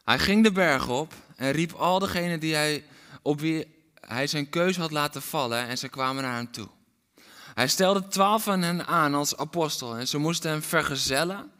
Hij 0.04 0.18
ging 0.18 0.44
de 0.44 0.52
berg 0.52 0.88
op 0.88 1.14
en 1.36 1.50
riep 1.50 1.72
al 1.72 1.98
degenen 1.98 2.40
die 2.40 2.54
hij, 2.54 2.84
op 3.22 3.40
wie 3.40 3.66
hij 4.00 4.26
zijn 4.26 4.48
keus 4.48 4.76
had 4.76 4.90
laten 4.90 5.22
vallen 5.22 5.66
en 5.66 5.78
ze 5.78 5.88
kwamen 5.88 6.22
naar 6.22 6.36
hem 6.36 6.50
toe. 6.52 6.68
Hij 7.58 7.68
stelde 7.68 8.08
twaalf 8.08 8.42
van 8.42 8.62
hen 8.62 8.86
aan 8.86 9.14
als 9.14 9.36
apostel 9.36 9.96
en 9.96 10.08
ze 10.08 10.18
moesten 10.18 10.50
hem 10.50 10.62
vergezellen. 10.62 11.50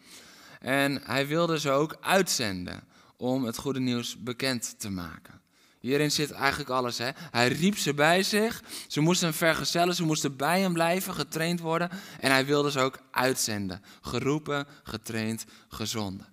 En 0.60 1.00
hij 1.04 1.26
wilde 1.26 1.60
ze 1.60 1.70
ook 1.70 1.96
uitzenden 2.00 2.84
om 3.16 3.44
het 3.44 3.58
goede 3.58 3.80
nieuws 3.80 4.16
bekend 4.22 4.74
te 4.78 4.90
maken. 4.90 5.40
Hierin 5.80 6.10
zit 6.10 6.30
eigenlijk 6.30 6.70
alles. 6.70 6.98
Hè? 6.98 7.10
Hij 7.30 7.48
riep 7.48 7.78
ze 7.78 7.94
bij 7.94 8.22
zich. 8.22 8.62
Ze 8.88 9.00
moesten 9.00 9.28
hem 9.28 9.36
vergezellen. 9.36 9.94
Ze 9.94 10.04
moesten 10.04 10.36
bij 10.36 10.60
hem 10.60 10.72
blijven, 10.72 11.14
getraind 11.14 11.60
worden. 11.60 11.90
En 12.20 12.30
hij 12.30 12.46
wilde 12.46 12.70
ze 12.70 12.80
ook 12.80 12.98
uitzenden. 13.10 13.82
Geroepen, 14.00 14.66
getraind, 14.82 15.44
gezonden. 15.68 16.26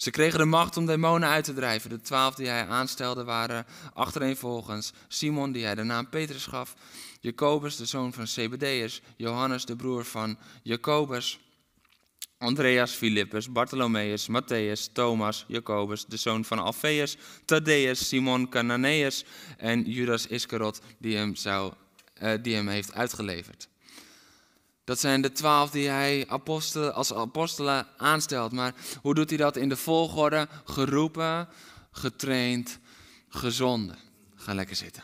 Ze 0.00 0.10
kregen 0.10 0.38
de 0.38 0.44
macht 0.44 0.76
om 0.76 0.86
demonen 0.86 1.28
uit 1.28 1.44
te 1.44 1.54
drijven. 1.54 1.90
De 1.90 2.00
twaalf 2.00 2.34
die 2.34 2.46
hij 2.46 2.66
aanstelde 2.66 3.24
waren 3.24 3.66
achtereenvolgens 3.94 4.92
Simon, 5.08 5.52
die 5.52 5.64
hij 5.64 5.74
de 5.74 5.82
naam 5.82 6.08
Petrus 6.08 6.46
gaf, 6.46 6.74
Jacobus, 7.20 7.76
de 7.76 7.84
zoon 7.84 8.12
van 8.12 8.26
Zebedeus, 8.26 9.02
Johannes, 9.16 9.64
de 9.64 9.76
broer 9.76 10.04
van 10.04 10.38
Jacobus, 10.62 11.40
Andreas, 12.38 12.92
Philippus, 12.92 13.52
Bartholomeus, 13.52 14.28
Matthäus, 14.28 14.92
Thomas, 14.92 15.44
Jacobus, 15.48 16.04
de 16.06 16.16
zoon 16.16 16.44
van 16.44 16.58
Alpheus, 16.58 17.16
Thaddeus, 17.44 18.08
Simon 18.08 18.48
Cananeus 18.48 19.24
en 19.56 19.82
Judas 19.90 20.26
Iscariot, 20.26 20.80
die 20.98 21.16
hem, 21.16 21.34
zou, 21.34 21.72
uh, 22.22 22.32
die 22.42 22.54
hem 22.54 22.68
heeft 22.68 22.94
uitgeleverd. 22.94 23.69
Dat 24.90 25.00
zijn 25.00 25.20
de 25.20 25.32
twaalf 25.32 25.70
die 25.70 25.88
hij 25.88 26.24
apostelen, 26.28 26.94
als 26.94 27.12
apostelen 27.12 27.86
aanstelt. 27.96 28.52
Maar 28.52 28.74
hoe 29.02 29.14
doet 29.14 29.28
hij 29.28 29.38
dat 29.38 29.56
in 29.56 29.68
de 29.68 29.76
volgorde? 29.76 30.48
Geroepen, 30.64 31.48
getraind, 31.90 32.78
gezonden. 33.28 33.98
Ga 34.34 34.54
lekker 34.54 34.76
zitten. 34.76 35.02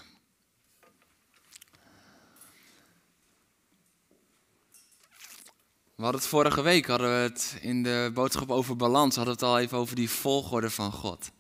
We 5.95 6.03
hadden 6.03 6.21
het 6.21 6.31
vorige 6.31 6.63
week, 6.63 6.87
hadden 6.87 7.09
we 7.09 7.23
het 7.23 7.57
in 7.61 7.83
de 7.83 8.11
boodschap 8.15 8.51
over 8.51 8.77
balans, 8.77 9.17
hadden 9.17 9.35
we 9.35 9.41
het 9.41 9.51
al 9.51 9.59
even 9.59 9.79
over 9.79 9.97
die 9.97 10.11
volgorde 10.11 10.71
van 10.71 10.93
God. 10.93 11.31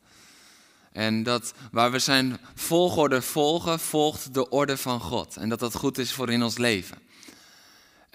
En 0.92 1.22
dat 1.22 1.54
waar 1.72 1.90
we 1.90 1.98
zijn 1.98 2.38
volgorde 2.54 3.22
volgen, 3.22 3.80
volgt 3.80 4.34
de 4.34 4.48
orde 4.48 4.76
van 4.76 5.00
God. 5.00 5.36
En 5.36 5.48
dat 5.48 5.58
dat 5.58 5.74
goed 5.74 5.98
is 5.98 6.12
voor 6.12 6.30
in 6.30 6.42
ons 6.42 6.58
leven. 6.58 7.05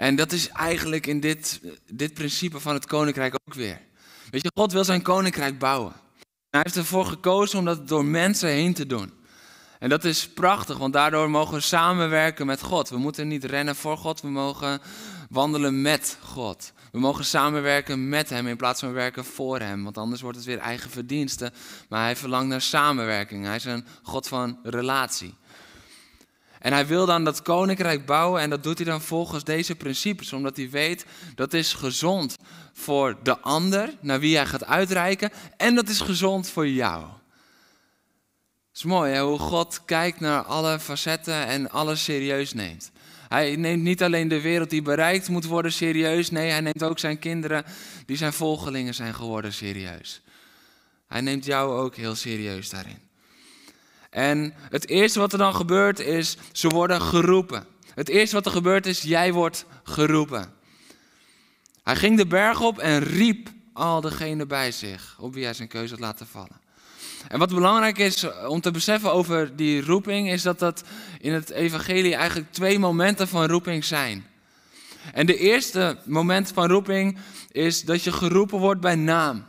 En 0.02 0.16
dat 0.16 0.32
is 0.32 0.50
eigenlijk 0.50 1.08
in 1.08 1.20
dit, 1.20 1.62
dit 1.92 2.14
principe 2.14 2.60
van 2.60 2.74
het 2.74 2.86
koninkrijk 2.86 3.34
ook 3.34 3.54
weer. 3.54 3.82
Weet 4.30 4.42
je, 4.42 4.52
God 4.54 4.72
wil 4.72 4.84
zijn 4.84 5.02
koninkrijk 5.02 5.60
bouwen. 5.60 5.94
Hij 6.50 6.62
heeft 6.64 6.76
ervoor 6.76 7.06
gekozen 7.06 7.60
om 7.60 7.66
dat 7.66 7.88
door 7.88 8.06
mensen 8.06 8.50
heen 8.50 8.74
te 8.74 8.86
doen. 8.86 9.14
En 9.80 9.90
dat 9.90 10.04
is 10.04 10.30
prachtig, 10.30 10.78
want 10.78 10.94
daardoor 10.94 11.30
mogen 11.30 11.54
we 11.54 11.60
samenwerken 11.60 12.46
met 12.46 12.62
God. 12.62 12.90
We 12.90 12.98
moeten 12.98 13.28
niet 13.28 13.44
rennen 13.44 13.76
voor 13.76 13.98
God, 13.98 14.22
we 14.22 14.30
mogen 14.30 14.82
wandelen 15.30 15.82
met 15.82 16.18
God. 16.22 16.74
We 16.92 17.00
mogen 17.00 17.26
samenwerken 17.26 18.10
met 18.10 18.30
Hem 18.30 18.48
in 18.48 18.58
plaats 18.58 18.80
van 18.80 18.94
werken 18.94 19.26
voor 19.26 19.60
Hem. 19.60 19.84
Want 19.84 19.98
anders 19.98 20.22
wordt 20.22 20.38
het 20.38 20.46
weer 20.46 20.60
eigen 20.60 20.90
verdiensten. 20.90 21.54
Maar 21.90 22.04
Hij 22.04 22.16
verlangt 22.16 22.48
naar 22.48 22.62
samenwerking. 22.62 23.46
Hij 23.46 23.56
is 23.56 23.66
een 23.66 23.86
God 24.04 24.28
van 24.28 24.60
relatie. 24.64 25.34
En 26.62 26.74
hij 26.74 26.88
wil 26.88 27.06
dan 27.06 27.24
dat 27.24 27.42
koninkrijk 27.42 28.06
bouwen 28.06 28.42
en 28.42 28.50
dat 28.50 28.64
doet 28.64 28.78
hij 28.78 28.88
dan 28.88 29.02
volgens 29.02 29.44
deze 29.44 29.76
principes, 29.76 30.34
omdat 30.34 30.58
hij 30.58 30.70
weet 30.70 31.06
dat 31.36 31.54
is 31.54 31.74
gezond 31.74 32.38
voor 32.74 33.18
de 33.24 33.40
ander, 33.40 33.94
naar 34.00 34.20
wie 34.20 34.36
hij 34.36 34.46
gaat 34.46 34.66
uitreiken, 34.66 35.32
en 35.58 35.76
dat 35.76 35.90
is 35.90 36.00
gezond 36.00 36.50
voor 36.50 36.68
jou. 36.68 37.04
Het 38.68 38.80
is 38.80 38.84
mooi 38.84 39.14
hè, 39.14 39.22
hoe 39.22 39.40
God 39.40 39.86
kijkt 39.86 40.20
naar 40.20 40.44
alle 40.44 40.80
facetten 40.80 41.46
en 41.46 41.70
alles 41.70 42.04
serieus 42.04 42.54
neemt. 42.54 42.92
Hij 43.28 43.56
neemt 43.56 43.84
niet 43.84 44.04
alleen 44.04 44.28
de 44.28 44.42
wereld 44.42 44.70
die 44.70 44.82
bereikt 44.82 45.30
moet 45.30 45.46
worden 45.46 45.72
serieus, 45.72 46.32
nee, 46.32 46.52
hij 46.52 46.62
neemt 46.62 46.84
ook 46.84 47.00
zijn 47.00 47.20
kinderen 47.20 47.66
die 48.06 48.18
zijn 48.18 48.34
volgelingen 48.34 48.94
zijn 48.94 49.14
geworden 49.14 49.54
serieus. 49.54 50.22
Hij 51.08 51.22
neemt 51.22 51.46
jou 51.46 51.80
ook 51.80 51.96
heel 51.96 52.16
serieus 52.16 52.70
daarin. 52.70 53.11
En 54.12 54.54
het 54.70 54.88
eerste 54.88 55.20
wat 55.20 55.32
er 55.32 55.38
dan 55.38 55.56
gebeurt 55.56 56.00
is, 56.00 56.38
ze 56.52 56.68
worden 56.68 57.02
geroepen. 57.02 57.66
Het 57.94 58.10
eerste 58.10 58.36
wat 58.36 58.46
er 58.46 58.52
gebeurt 58.52 58.86
is, 58.86 59.02
jij 59.02 59.34
wordt 59.34 59.66
geroepen. 59.84 60.54
Hij 61.84 61.96
ging 61.96 62.18
de 62.18 62.28
berg 62.28 62.62
op 62.62 62.80
en 62.80 63.04
riep 63.04 63.50
al 63.74 64.02
degenen 64.02 64.48
bij 64.48 64.72
zich, 64.72 65.18
op 65.20 65.34
wie 65.34 65.44
hij 65.44 65.54
zijn 65.54 65.68
keuze 65.68 65.94
had 65.94 66.04
laten 66.04 66.28
vallen. 66.28 66.60
En 67.28 67.40
wat 67.40 67.50
belangrijk 67.50 67.98
is 67.98 68.26
om 68.48 68.62
te 68.62 68.72
beseffen 68.72 69.12
over 69.12 69.56
die 69.56 69.86
roeping, 69.86 70.32
is 70.32 70.42
dat 70.42 70.60
dat 70.60 70.84
in 71.20 71.34
het 71.34 71.50
evangelie 71.50 72.16
eigenlijk 72.16 72.52
twee 72.52 72.80
momenten 72.80 73.28
van 73.28 73.46
roeping 73.46 73.86
zijn. 73.86 74.26
En 75.14 75.26
de 75.26 75.38
eerste 75.38 75.98
moment 76.06 76.52
van 76.54 76.68
roeping 76.68 77.18
is 77.52 77.82
dat 77.82 78.04
je 78.04 78.12
geroepen 78.12 78.60
wordt 78.60 78.82
bij 78.82 78.96
naam. 78.96 79.46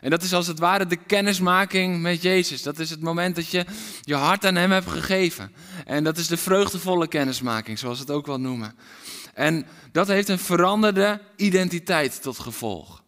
En 0.00 0.10
dat 0.10 0.22
is 0.22 0.32
als 0.32 0.46
het 0.46 0.58
ware 0.58 0.86
de 0.86 0.96
kennismaking 0.96 2.00
met 2.00 2.22
Jezus. 2.22 2.62
Dat 2.62 2.78
is 2.78 2.90
het 2.90 3.00
moment 3.00 3.36
dat 3.36 3.48
je 3.48 3.64
je 4.00 4.14
hart 4.14 4.44
aan 4.46 4.54
Hem 4.54 4.70
hebt 4.70 4.90
gegeven. 4.90 5.52
En 5.84 6.04
dat 6.04 6.18
is 6.18 6.26
de 6.26 6.36
vreugdevolle 6.36 7.08
kennismaking, 7.08 7.78
zoals 7.78 7.98
we 7.98 8.04
het 8.04 8.14
ook 8.14 8.26
wel 8.26 8.40
noemen. 8.40 8.74
En 9.34 9.66
dat 9.92 10.08
heeft 10.08 10.28
een 10.28 10.38
veranderde 10.38 11.20
identiteit 11.36 12.22
tot 12.22 12.38
gevolg. 12.38 13.02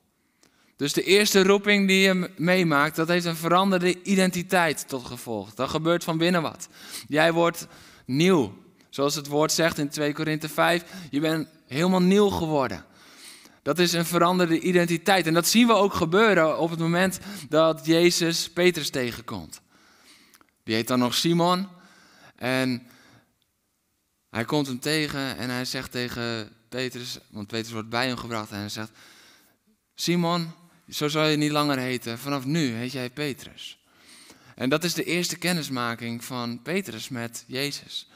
Dus 0.77 0.93
de 0.93 1.03
eerste 1.03 1.43
roeping 1.43 1.89
die 1.89 2.01
je 2.01 2.31
meemaakt, 2.37 2.97
dat 2.97 3.09
heeft 3.09 3.25
een 3.25 3.37
veranderde 3.37 4.03
identiteit 4.03 4.89
tot 4.89 5.05
gevolg. 5.05 5.55
Dat 5.55 5.71
gebeurt 5.71 6.05
van 6.05 6.19
binnen 6.19 6.43
wat. 6.43 6.69
Jij 7.09 7.33
wordt 7.33 7.67
nieuw. 8.07 8.55
Zoals 8.91 9.15
het 9.15 9.27
woord 9.27 9.53
zegt 9.53 9.79
in 9.79 9.89
2 9.89 10.13
Korinthe 10.13 10.49
5, 10.49 10.85
je 11.11 11.21
bent 11.21 11.49
helemaal 11.67 12.03
nieuw 12.03 12.29
geworden. 12.29 12.85
Dat 13.63 13.79
is 13.79 13.93
een 13.93 14.07
veranderde 14.07 14.61
identiteit. 14.61 15.27
En 15.27 15.35
dat 15.35 15.47
zien 15.47 15.67
we 15.67 15.73
ook 15.73 15.95
gebeuren 15.95 16.59
op 16.59 16.71
het 16.71 16.79
moment 16.79 17.21
dat 17.49 17.87
Jezus 17.87 18.51
Petrus 18.51 18.91
tegenkomt. 18.91 19.61
Die 20.65 20.75
heet 20.75 20.89
dan 20.89 20.99
nog 20.99 21.15
Simon. 21.15 21.69
En 22.37 22.87
hij 24.31 24.45
komt 24.45 24.67
hem 24.67 24.81
tegen 24.81 25.37
en 25.37 25.51
hij 25.51 25.65
zegt 25.65 25.91
tegen 25.91 26.53
Petrus, 26.69 27.19
want 27.31 27.47
Petrus 27.47 27.73
wordt 27.73 27.89
bij 27.89 28.07
hem 28.07 28.17
gebracht 28.17 28.51
en 28.51 28.59
hij 28.59 28.69
zegt, 28.69 28.91
Simon, 29.95 30.53
zo 30.89 31.09
zal 31.09 31.27
je 31.27 31.37
niet 31.37 31.51
langer 31.51 31.79
heten, 31.79 32.19
vanaf 32.19 32.45
nu 32.45 32.73
heet 32.73 32.93
jij 32.93 33.11
Petrus. 33.11 33.79
En 34.55 34.69
dat 34.69 34.85
is 34.85 34.95
de 34.95 35.05
eerste 35.05 35.37
kennismaking 35.37 36.25
van 36.25 36.63
Petrus 36.63 37.09
met 37.09 37.45
Jezus. 37.47 38.11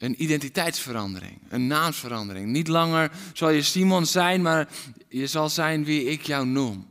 Een 0.00 0.22
identiteitsverandering, 0.22 1.38
een 1.48 1.66
naamsverandering. 1.66 2.46
Niet 2.46 2.68
langer 2.68 3.10
zal 3.32 3.50
je 3.50 3.62
Simon 3.62 4.06
zijn, 4.06 4.42
maar 4.42 4.68
je 5.08 5.26
zal 5.26 5.48
zijn 5.48 5.84
wie 5.84 6.04
ik 6.04 6.22
jou 6.22 6.46
noem. 6.46 6.86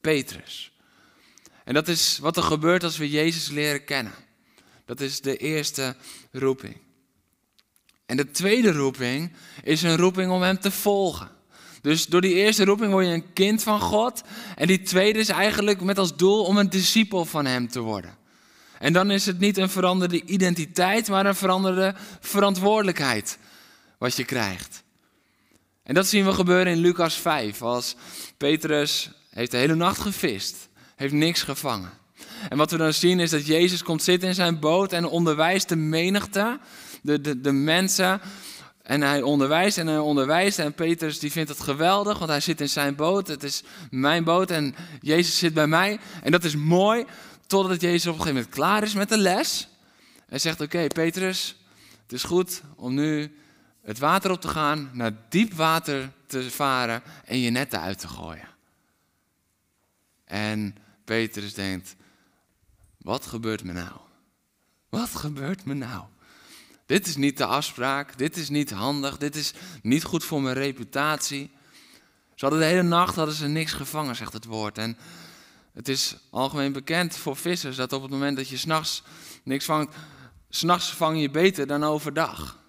Petrus. 0.00 0.72
En 1.64 1.74
dat 1.74 1.88
is 1.88 2.18
wat 2.18 2.36
er 2.36 2.42
gebeurt 2.42 2.84
als 2.84 2.96
we 2.96 3.10
Jezus 3.10 3.48
leren 3.48 3.84
kennen. 3.84 4.12
Dat 4.84 5.00
is 5.00 5.20
de 5.20 5.36
eerste 5.36 5.96
roeping. 6.30 6.76
En 8.06 8.16
de 8.16 8.30
tweede 8.30 8.72
roeping 8.72 9.32
is 9.62 9.82
een 9.82 9.96
roeping 9.96 10.30
om 10.30 10.42
Hem 10.42 10.58
te 10.58 10.70
volgen. 10.70 11.30
Dus 11.80 12.06
door 12.06 12.20
die 12.20 12.34
eerste 12.34 12.64
roeping 12.64 12.92
word 12.92 13.06
je 13.06 13.12
een 13.12 13.32
kind 13.32 13.62
van 13.62 13.80
God. 13.80 14.22
En 14.56 14.66
die 14.66 14.82
tweede 14.82 15.18
is 15.18 15.28
eigenlijk 15.28 15.80
met 15.80 15.98
als 15.98 16.16
doel 16.16 16.44
om 16.44 16.56
een 16.56 16.70
discipel 16.70 17.24
van 17.24 17.46
Hem 17.46 17.68
te 17.68 17.80
worden. 17.80 18.16
En 18.82 18.92
dan 18.92 19.10
is 19.10 19.26
het 19.26 19.38
niet 19.38 19.58
een 19.58 19.70
veranderde 19.70 20.24
identiteit, 20.24 21.08
maar 21.08 21.26
een 21.26 21.34
veranderde 21.34 21.94
verantwoordelijkheid 22.20 23.38
wat 23.98 24.16
je 24.16 24.24
krijgt. 24.24 24.82
En 25.82 25.94
dat 25.94 26.06
zien 26.06 26.24
we 26.24 26.32
gebeuren 26.32 26.72
in 26.72 26.78
Lucas 26.78 27.14
5, 27.14 27.62
als 27.62 27.96
Petrus 28.36 29.10
heeft 29.30 29.50
de 29.50 29.56
hele 29.56 29.74
nacht 29.74 30.00
gevist, 30.00 30.68
heeft 30.96 31.12
niks 31.12 31.42
gevangen. 31.42 31.90
En 32.48 32.56
wat 32.56 32.70
we 32.70 32.76
dan 32.76 32.92
zien 32.92 33.20
is 33.20 33.30
dat 33.30 33.46
Jezus 33.46 33.82
komt 33.82 34.02
zitten 34.02 34.28
in 34.28 34.34
zijn 34.34 34.58
boot 34.58 34.92
en 34.92 35.04
onderwijst 35.04 35.68
de 35.68 35.76
menigte, 35.76 36.58
de, 37.02 37.20
de, 37.20 37.40
de 37.40 37.52
mensen. 37.52 38.20
En 38.82 39.02
hij 39.02 39.22
onderwijst 39.22 39.78
en 39.78 39.86
hij 39.86 39.98
onderwijst 39.98 40.58
en 40.58 40.72
Petrus 40.72 41.18
die 41.18 41.32
vindt 41.32 41.48
het 41.48 41.60
geweldig, 41.60 42.18
want 42.18 42.30
hij 42.30 42.40
zit 42.40 42.60
in 42.60 42.68
zijn 42.68 42.94
boot. 42.94 43.28
Het 43.28 43.42
is 43.42 43.62
mijn 43.90 44.24
boot 44.24 44.50
en 44.50 44.74
Jezus 45.00 45.38
zit 45.38 45.54
bij 45.54 45.66
mij. 45.66 46.00
En 46.22 46.32
dat 46.32 46.44
is 46.44 46.56
mooi, 46.56 47.04
Totdat 47.52 47.80
Jezus 47.80 48.06
op 48.06 48.14
een 48.14 48.20
gegeven 48.20 48.34
moment 48.34 48.54
klaar 48.54 48.82
is 48.82 48.94
met 48.94 49.08
de 49.08 49.18
les. 49.18 49.68
Hij 50.28 50.38
zegt: 50.38 50.60
Oké, 50.60 50.86
Petrus, 50.86 51.56
het 52.02 52.12
is 52.12 52.22
goed 52.22 52.62
om 52.76 52.94
nu 52.94 53.36
het 53.82 53.98
water 53.98 54.30
op 54.30 54.40
te 54.40 54.48
gaan, 54.48 54.90
naar 54.92 55.12
diep 55.28 55.52
water 55.52 56.12
te 56.26 56.50
varen 56.50 57.02
en 57.24 57.38
je 57.38 57.50
netten 57.50 57.80
uit 57.80 57.98
te 57.98 58.08
gooien. 58.08 58.48
En 60.24 60.76
Petrus 61.04 61.54
denkt: 61.54 61.96
Wat 62.98 63.26
gebeurt 63.26 63.64
me 63.64 63.72
nou? 63.72 63.96
Wat 64.88 65.14
gebeurt 65.14 65.64
me 65.64 65.74
nou? 65.74 66.04
Dit 66.86 67.06
is 67.06 67.16
niet 67.16 67.36
de 67.36 67.46
afspraak, 67.46 68.18
dit 68.18 68.36
is 68.36 68.48
niet 68.48 68.70
handig, 68.70 69.18
dit 69.18 69.36
is 69.36 69.52
niet 69.82 70.04
goed 70.04 70.24
voor 70.24 70.42
mijn 70.42 70.56
reputatie. 70.56 71.50
Ze 72.34 72.44
hadden 72.44 72.60
de 72.60 72.66
hele 72.66 72.82
nacht 72.82 73.16
hadden 73.16 73.34
ze 73.34 73.46
niks 73.46 73.72
gevangen, 73.72 74.16
zegt 74.16 74.32
het 74.32 74.44
woord. 74.44 74.78
En 74.78 74.96
het 75.72 75.88
is 75.88 76.16
algemeen 76.30 76.72
bekend 76.72 77.16
voor 77.16 77.36
vissers 77.36 77.76
dat 77.76 77.92
op 77.92 78.02
het 78.02 78.10
moment 78.10 78.36
dat 78.36 78.48
je 78.48 78.56
s'nachts 78.56 79.02
niks 79.44 79.64
vangt, 79.64 79.94
s'nachts 80.48 80.92
vang 80.92 81.20
je 81.20 81.30
beter 81.30 81.66
dan 81.66 81.84
overdag. 81.84 82.60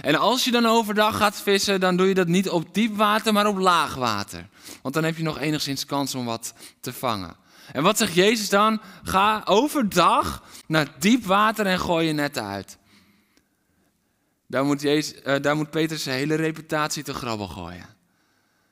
En 0.00 0.14
als 0.14 0.44
je 0.44 0.50
dan 0.50 0.66
overdag 0.66 1.16
gaat 1.16 1.40
vissen, 1.40 1.80
dan 1.80 1.96
doe 1.96 2.08
je 2.08 2.14
dat 2.14 2.26
niet 2.26 2.48
op 2.48 2.74
diep 2.74 2.96
water, 2.96 3.32
maar 3.32 3.46
op 3.46 3.58
laag 3.58 3.94
water. 3.94 4.48
Want 4.82 4.94
dan 4.94 5.04
heb 5.04 5.16
je 5.16 5.22
nog 5.22 5.38
enigszins 5.38 5.84
kans 5.84 6.14
om 6.14 6.24
wat 6.24 6.54
te 6.80 6.92
vangen. 6.92 7.36
En 7.72 7.82
wat 7.82 7.98
zegt 7.98 8.14
Jezus 8.14 8.48
dan? 8.48 8.80
Ga 9.02 9.42
overdag 9.44 10.42
naar 10.66 10.94
diep 10.98 11.24
water 11.24 11.66
en 11.66 11.80
gooi 11.80 12.06
je 12.06 12.12
netten 12.12 12.44
uit. 12.44 12.78
Daar 14.46 14.64
moet, 14.64 14.80
Jezus, 14.80 15.42
daar 15.42 15.56
moet 15.56 15.70
Peter 15.70 15.98
zijn 15.98 16.16
hele 16.16 16.34
reputatie 16.34 17.02
te 17.02 17.14
grabbel 17.14 17.48
gooien. 17.48 17.86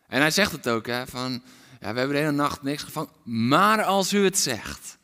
En 0.06 0.20
hij 0.20 0.30
zegt 0.30 0.52
het 0.52 0.68
ook, 0.68 0.86
hè, 0.86 1.06
van 1.06 1.42
ja, 1.84 1.92
we 1.92 1.98
hebben 1.98 2.16
de 2.16 2.22
hele 2.22 2.36
nacht 2.36 2.62
niks 2.62 2.82
gevangen. 2.82 3.10
Maar 3.22 3.82
als 3.82 4.12
u 4.12 4.24
het 4.24 4.38
zegt. 4.38 4.98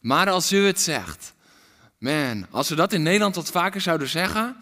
Maar 0.00 0.30
als 0.30 0.52
u 0.52 0.66
het 0.66 0.80
zegt. 0.80 1.32
Man, 1.98 2.46
als 2.50 2.68
we 2.68 2.74
dat 2.74 2.92
in 2.92 3.02
Nederland 3.02 3.34
wat 3.34 3.50
vaker 3.50 3.80
zouden 3.80 4.08
zeggen, 4.08 4.56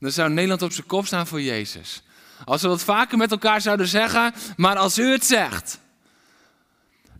dan 0.00 0.10
zou 0.10 0.30
Nederland 0.30 0.62
op 0.62 0.72
zijn 0.72 0.86
kop 0.86 1.06
staan 1.06 1.26
voor 1.26 1.40
Jezus. 1.40 2.02
Als 2.44 2.62
we 2.62 2.68
dat 2.68 2.82
vaker 2.82 3.18
met 3.18 3.30
elkaar 3.30 3.60
zouden 3.60 3.88
zeggen, 3.88 4.34
maar 4.56 4.76
als 4.76 4.98
u 4.98 5.10
het 5.10 5.24
zegt. 5.24 5.78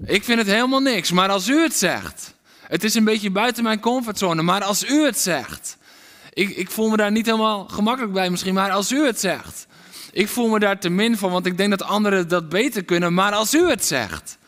Ik 0.04 0.24
vind 0.24 0.38
het 0.38 0.48
helemaal 0.48 0.80
niks, 0.80 1.10
maar 1.10 1.28
als 1.28 1.48
u 1.48 1.62
het 1.62 1.74
zegt. 1.74 2.34
Het 2.60 2.84
is 2.84 2.94
een 2.94 3.04
beetje 3.04 3.30
buiten 3.30 3.62
mijn 3.62 3.80
comfortzone, 3.80 4.42
maar 4.42 4.64
als 4.64 4.84
u 4.84 5.04
het 5.04 5.18
zegt. 5.18 5.76
Ik, 6.32 6.56
ik 6.56 6.70
voel 6.70 6.90
me 6.90 6.96
daar 6.96 7.12
niet 7.12 7.26
helemaal 7.26 7.68
gemakkelijk 7.68 8.12
bij 8.12 8.30
misschien, 8.30 8.54
maar 8.54 8.70
als 8.70 8.92
u 8.92 9.06
het 9.06 9.20
zegt. 9.20 9.66
Ik 10.14 10.28
voel 10.28 10.48
me 10.48 10.58
daar 10.58 10.80
te 10.80 10.88
min 10.88 11.16
van, 11.16 11.30
want 11.30 11.46
ik 11.46 11.56
denk 11.56 11.70
dat 11.70 11.82
anderen 11.82 12.28
dat 12.28 12.48
beter 12.48 12.84
kunnen. 12.84 13.14
Maar 13.14 13.32
als 13.32 13.54
u 13.54 13.68
het 13.68 13.84
zegt. 13.84 14.38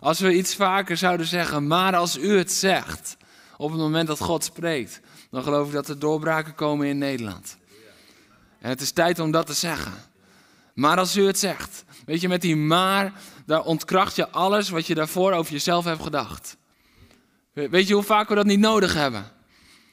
Als 0.00 0.20
we 0.20 0.34
iets 0.34 0.54
vaker 0.54 0.96
zouden 0.96 1.26
zeggen, 1.26 1.66
maar 1.66 1.96
als 1.96 2.18
u 2.18 2.38
het 2.38 2.52
zegt. 2.52 3.16
Op 3.56 3.70
het 3.70 3.80
moment 3.80 4.06
dat 4.06 4.20
God 4.20 4.44
spreekt. 4.44 5.00
Dan 5.30 5.42
geloof 5.42 5.66
ik 5.66 5.72
dat 5.72 5.88
er 5.88 5.98
doorbraken 5.98 6.54
komen 6.54 6.86
in 6.86 6.98
Nederland. 6.98 7.56
En 8.60 8.68
het 8.68 8.80
is 8.80 8.90
tijd 8.90 9.18
om 9.18 9.30
dat 9.30 9.46
te 9.46 9.52
zeggen. 9.52 9.92
Maar 10.74 10.98
als 10.98 11.16
u 11.16 11.26
het 11.26 11.38
zegt. 11.38 11.84
Weet 12.06 12.20
je, 12.20 12.28
met 12.28 12.40
die 12.40 12.56
maar, 12.56 13.12
daar 13.46 13.62
ontkracht 13.62 14.16
je 14.16 14.28
alles 14.28 14.68
wat 14.68 14.86
je 14.86 14.94
daarvoor 14.94 15.32
over 15.32 15.52
jezelf 15.52 15.84
hebt 15.84 16.02
gedacht. 16.02 16.56
Weet 17.52 17.88
je 17.88 17.94
hoe 17.94 18.02
vaak 18.02 18.28
we 18.28 18.34
dat 18.34 18.46
niet 18.46 18.60
nodig 18.60 18.94
hebben? 18.94 19.24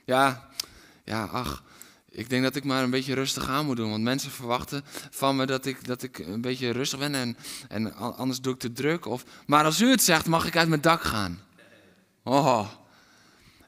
Ja, 0.06 0.50
ja, 1.06 1.24
ach, 1.24 1.64
ik 2.12 2.30
denk 2.30 2.44
dat 2.44 2.56
ik 2.56 2.64
maar 2.64 2.84
een 2.84 2.90
beetje 2.90 3.14
rustig 3.14 3.48
aan 3.48 3.66
moet 3.66 3.78
doen. 3.78 3.90
Want 3.90 4.04
mensen 4.04 4.32
verwachten 4.32 4.84
van 5.10 5.36
me 5.36 5.46
dat 5.46 5.66
ik, 5.66 5.86
dat 5.86 6.04
ik 6.04 6.18
een 6.20 6.42
beetje 6.42 6.72
rustig 6.72 7.00
ben 7.00 7.16
en, 7.16 7.38
en 7.70 7.96
anders 7.96 8.42
doe 8.42 8.54
ik 8.54 8.60
te 8.60 8.72
druk. 8.72 9.06
Of, 9.06 9.24
maar 9.46 9.66
als 9.66 9.82
u 9.82 9.90
het 9.90 10.04
zegt, 10.04 10.26
mag 10.26 10.46
ik 10.46 10.58
uit 10.58 10.70
mijn 10.70 10.82
dak 10.82 11.04
gaan. 11.04 11.40
Oh. 12.24 12.68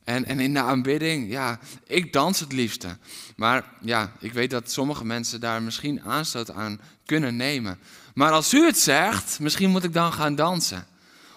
En, 0.03 0.25
en 0.25 0.39
in 0.39 0.53
de 0.53 0.59
aanbidding, 0.59 1.31
ja, 1.31 1.59
ik 1.88 2.13
dans 2.13 2.39
het 2.39 2.51
liefste. 2.51 2.97
Maar 3.35 3.65
ja, 3.81 4.12
ik 4.19 4.33
weet 4.33 4.50
dat 4.50 4.71
sommige 4.71 5.05
mensen 5.05 5.39
daar 5.39 5.62
misschien 5.62 6.01
aanstoot 6.01 6.51
aan 6.51 6.79
kunnen 7.05 7.35
nemen. 7.35 7.79
Maar 8.13 8.31
als 8.31 8.53
u 8.53 8.65
het 8.65 8.77
zegt, 8.77 9.39
misschien 9.39 9.69
moet 9.69 9.83
ik 9.83 9.93
dan 9.93 10.13
gaan 10.13 10.35
dansen. 10.35 10.85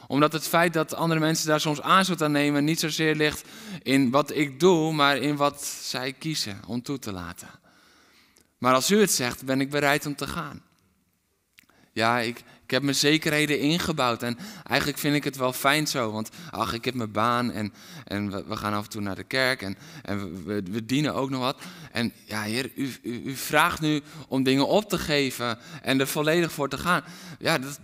Omdat 0.06 0.32
het 0.32 0.48
feit 0.48 0.72
dat 0.72 0.94
andere 0.94 1.20
mensen 1.20 1.46
daar 1.46 1.60
soms 1.60 1.80
aanstoot 1.80 2.22
aan 2.22 2.32
nemen 2.32 2.64
niet 2.64 2.80
zozeer 2.80 3.14
ligt 3.14 3.44
in 3.82 4.10
wat 4.10 4.36
ik 4.36 4.60
doe, 4.60 4.92
maar 4.92 5.16
in 5.16 5.36
wat 5.36 5.64
zij 5.64 6.12
kiezen 6.12 6.60
om 6.66 6.82
toe 6.82 6.98
te 6.98 7.12
laten. 7.12 7.48
Maar 8.58 8.74
als 8.74 8.90
u 8.90 9.00
het 9.00 9.12
zegt, 9.12 9.44
ben 9.44 9.60
ik 9.60 9.70
bereid 9.70 10.06
om 10.06 10.16
te 10.16 10.26
gaan. 10.26 10.62
Ja, 11.92 12.18
ik, 12.18 12.38
ik 12.38 12.70
heb 12.70 12.82
mijn 12.82 12.94
zekerheden 12.94 13.60
ingebouwd 13.60 14.22
en 14.22 14.38
eigenlijk 14.64 14.98
vind 14.98 15.16
ik 15.16 15.24
het 15.24 15.36
wel 15.36 15.52
fijn 15.52 15.86
zo, 15.86 16.12
want 16.12 16.30
ach, 16.50 16.72
ik 16.72 16.84
heb 16.84 16.94
mijn 16.94 17.12
baan 17.12 17.52
en, 17.52 17.72
en 18.04 18.30
we, 18.30 18.44
we 18.44 18.56
gaan 18.56 18.74
af 18.74 18.84
en 18.84 18.90
toe 18.90 19.00
naar 19.00 19.14
de 19.14 19.24
kerk 19.24 19.62
en, 19.62 19.76
en 20.02 20.44
we, 20.44 20.62
we, 20.70 20.86
dienen 20.86 21.14
ook 21.14 21.30
nog 21.30 21.40
wat. 21.40 21.62
En 21.92 22.12
ja, 22.24 22.42
heer, 22.42 22.70
u, 22.74 22.94
u, 23.02 23.22
u, 23.24 23.36
vraagt 23.36 23.80
nu 23.80 24.02
om 24.28 24.42
dingen 24.42 24.68
op 24.68 24.88
te 24.88 24.98
geven 24.98 25.58
en 25.82 26.00
er 26.00 26.06
volledig 26.06 26.52
voor 26.52 26.68
te 26.68 26.78
gaan. 26.78 27.04
Ja, 27.38 27.58
dat, 27.58 27.80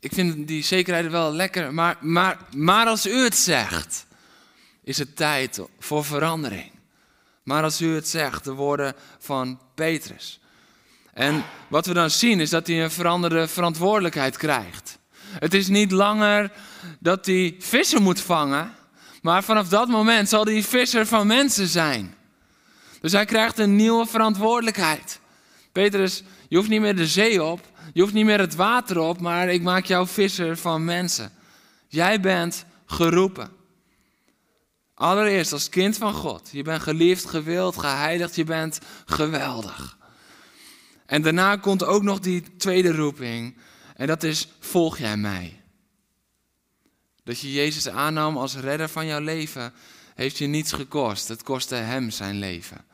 ik 0.00 0.12
vind 0.12 0.48
die 0.48 0.64
zekerheden 0.64 1.10
wel 1.10 1.32
lekker, 1.32 1.74
maar, 1.74 1.96
maar, 2.00 2.38
maar 2.56 2.86
als 2.86 3.06
u 3.06 3.22
het 3.22 3.36
zegt, 3.36 4.06
is 4.84 4.98
het 4.98 5.16
tijd 5.16 5.60
voor 5.78 6.04
verandering. 6.04 6.70
Maar 7.42 7.62
als 7.62 7.80
u 7.80 7.94
het 7.94 8.08
zegt, 8.08 8.44
de 8.44 8.52
woorden 8.52 8.94
van 9.18 9.60
Petrus. 9.74 10.40
En 11.12 11.44
wat 11.68 11.86
we 11.86 11.94
dan 11.94 12.10
zien 12.10 12.40
is 12.40 12.50
dat 12.50 12.66
hij 12.66 12.82
een 12.82 12.90
veranderde 12.90 13.48
verantwoordelijkheid 13.48 14.36
krijgt. 14.36 14.98
Het 15.38 15.54
is 15.54 15.68
niet 15.68 15.90
langer 15.90 16.52
dat 16.98 17.26
hij 17.26 17.54
vissen 17.58 18.02
moet 18.02 18.20
vangen, 18.20 18.74
maar 19.22 19.44
vanaf 19.44 19.68
dat 19.68 19.88
moment 19.88 20.28
zal 20.28 20.44
hij 20.44 20.62
visser 20.62 21.06
van 21.06 21.26
mensen 21.26 21.66
zijn. 21.66 22.14
Dus 23.00 23.12
hij 23.12 23.24
krijgt 23.24 23.58
een 23.58 23.76
nieuwe 23.76 24.06
verantwoordelijkheid. 24.06 25.20
Petrus, 25.72 26.22
je 26.48 26.56
hoeft 26.56 26.68
niet 26.68 26.80
meer 26.80 26.96
de 26.96 27.06
zee 27.06 27.42
op, 27.42 27.68
je 27.92 28.00
hoeft 28.00 28.12
niet 28.12 28.24
meer 28.24 28.38
het 28.38 28.54
water 28.54 28.98
op, 28.98 29.20
maar 29.20 29.48
ik 29.48 29.62
maak 29.62 29.84
jou 29.84 30.06
visser 30.06 30.56
van 30.56 30.84
mensen. 30.84 31.32
Jij 31.88 32.20
bent 32.20 32.64
geroepen. 32.86 33.50
Allereerst 34.94 35.52
als 35.52 35.68
kind 35.68 35.96
van 35.96 36.14
God. 36.14 36.48
Je 36.52 36.62
bent 36.62 36.82
geliefd, 36.82 37.26
gewild, 37.26 37.78
geheiligd, 37.78 38.36
je 38.36 38.44
bent 38.44 38.78
geweldig. 39.04 39.98
En 41.06 41.22
daarna 41.22 41.56
komt 41.56 41.84
ook 41.84 42.02
nog 42.02 42.18
die 42.18 42.56
tweede 42.56 42.92
roeping. 42.92 43.56
En 43.96 44.06
dat 44.06 44.22
is: 44.22 44.48
volg 44.58 44.98
jij 44.98 45.16
mij? 45.16 45.62
Dat 47.24 47.40
je 47.40 47.52
Jezus 47.52 47.88
aannam 47.88 48.36
als 48.36 48.56
redder 48.56 48.88
van 48.88 49.06
jouw 49.06 49.20
leven, 49.20 49.72
heeft 50.14 50.38
je 50.38 50.46
niets 50.46 50.72
gekost. 50.72 51.28
Het 51.28 51.42
kostte 51.42 51.74
hem 51.74 52.10
zijn 52.10 52.38
leven. 52.38 52.84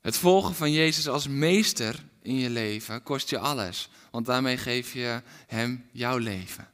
Het 0.00 0.16
volgen 0.16 0.54
van 0.54 0.72
Jezus 0.72 1.08
als 1.08 1.28
meester 1.28 2.04
in 2.22 2.34
je 2.34 2.50
leven 2.50 3.02
kost 3.02 3.30
je 3.30 3.38
alles, 3.38 3.88
want 4.10 4.26
daarmee 4.26 4.56
geef 4.56 4.92
je 4.92 5.22
hem 5.46 5.88
jouw 5.92 6.16
leven. 6.16 6.70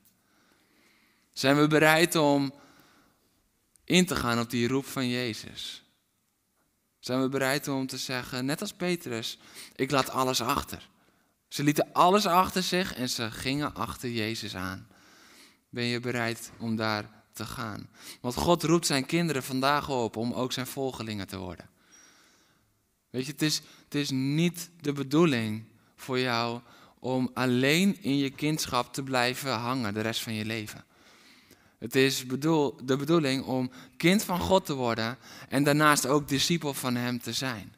Zijn 1.33 1.57
we 1.57 1.67
bereid 1.67 2.15
om 2.15 2.55
in 3.85 4.07
te 4.07 4.17
gaan 4.17 4.41
op 4.41 4.51
die 4.51 4.69
roep 4.69 4.87
van 4.87 5.09
Jezus? 5.09 5.83
Zijn 6.99 7.23
we 7.23 7.29
bereid 7.29 7.69
om 7.69 7.87
te 7.87 7.99
zeggen, 7.99 8.45
net 8.45 8.61
als 8.61 8.73
Petrus, 8.73 9.39
ik 9.77 9.91
laat 9.91 10.11
alles 10.11 10.41
achter. 10.41 10.89
Ze 11.49 11.63
lieten 11.63 11.93
alles 11.93 12.27
achter 12.27 12.63
zich 12.63 12.95
en 12.95 13.09
ze 13.09 13.31
gingen 13.31 13.75
achter 13.75 14.11
Jezus 14.11 14.57
aan. 14.57 14.89
Ben 15.69 15.85
je 15.85 16.01
bereid 16.01 16.51
om 16.59 16.77
daar 16.77 17.11
te 17.33 17.45
gaan? 17.45 17.89
Want 18.21 18.35
God 18.35 18.63
roept 18.63 18.87
zijn 18.87 19.07
kinderen 19.07 19.43
vandaag 19.43 19.89
op 19.89 20.17
om 20.17 20.33
ook 20.33 20.53
zijn 20.53 20.67
volgelingen 20.67 21.27
te 21.27 21.39
worden. 21.39 21.69
Weet 23.15 23.27
je, 23.27 23.33
het 23.33 23.43
is, 23.43 23.63
het 23.85 23.95
is 23.95 24.11
niet 24.11 24.71
de 24.81 24.93
bedoeling 24.93 25.65
voor 25.97 26.19
jou 26.19 26.61
om 26.99 27.31
alleen 27.35 27.97
in 28.01 28.17
je 28.17 28.31
kindschap 28.31 28.93
te 28.93 29.03
blijven 29.03 29.53
hangen 29.53 29.95
de 29.95 30.01
rest 30.01 30.23
van 30.23 30.35
je 30.35 30.45
leven. 30.45 30.85
Het 31.79 31.95
is 31.95 32.27
bedoel, 32.27 32.77
de 32.85 32.97
bedoeling 32.97 33.45
om 33.45 33.71
kind 33.97 34.25
van 34.25 34.41
God 34.41 34.67
te 34.67 34.75
worden 34.75 35.17
en 35.49 35.65
daarnaast 35.65 36.07
ook 36.07 36.29
discipel 36.29 36.75
van 36.75 36.95
Hem 36.95 37.21
te 37.21 37.33
zijn. 37.33 37.75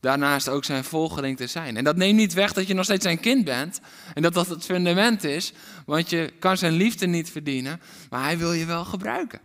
Daarnaast 0.00 0.48
ook 0.48 0.64
zijn 0.64 0.84
volgeling 0.84 1.36
te 1.36 1.46
zijn. 1.46 1.76
En 1.76 1.84
dat 1.84 1.96
neemt 1.96 2.18
niet 2.18 2.32
weg 2.32 2.52
dat 2.52 2.66
je 2.66 2.74
nog 2.74 2.84
steeds 2.84 3.04
zijn 3.04 3.20
kind 3.20 3.44
bent 3.44 3.80
en 4.14 4.22
dat 4.22 4.34
dat 4.34 4.48
het 4.48 4.64
fundament 4.64 5.24
is, 5.24 5.52
want 5.86 6.10
je 6.10 6.32
kan 6.38 6.56
zijn 6.56 6.72
liefde 6.72 7.06
niet 7.06 7.30
verdienen, 7.30 7.80
maar 8.10 8.22
Hij 8.22 8.38
wil 8.38 8.52
je 8.52 8.64
wel 8.64 8.84
gebruiken 8.84 9.40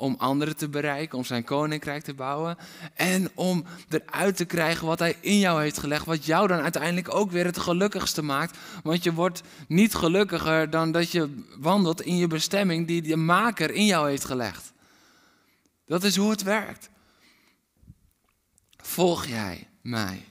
om 0.00 0.14
anderen 0.18 0.56
te 0.56 0.68
bereiken, 0.68 1.18
om 1.18 1.24
zijn 1.24 1.44
koninkrijk 1.44 2.02
te 2.02 2.14
bouwen 2.14 2.56
en 2.94 3.30
om 3.34 3.64
eruit 3.88 4.36
te 4.36 4.44
krijgen 4.44 4.86
wat 4.86 4.98
hij 4.98 5.16
in 5.20 5.38
jou 5.38 5.62
heeft 5.62 5.78
gelegd, 5.78 6.04
wat 6.04 6.24
jou 6.24 6.46
dan 6.46 6.60
uiteindelijk 6.60 7.14
ook 7.14 7.30
weer 7.30 7.44
het 7.44 7.58
gelukkigste 7.58 8.22
maakt. 8.22 8.58
Want 8.82 9.02
je 9.02 9.12
wordt 9.12 9.42
niet 9.68 9.94
gelukkiger 9.94 10.70
dan 10.70 10.92
dat 10.92 11.10
je 11.10 11.44
wandelt 11.58 12.00
in 12.00 12.16
je 12.16 12.26
bestemming 12.26 12.86
die 12.86 13.02
de 13.02 13.16
maker 13.16 13.70
in 13.70 13.84
jou 13.84 14.08
heeft 14.08 14.24
gelegd. 14.24 14.72
Dat 15.86 16.04
is 16.04 16.16
hoe 16.16 16.30
het 16.30 16.42
werkt. 16.42 16.88
Volg 18.76 19.26
jij 19.26 19.68
mij? 19.82 20.24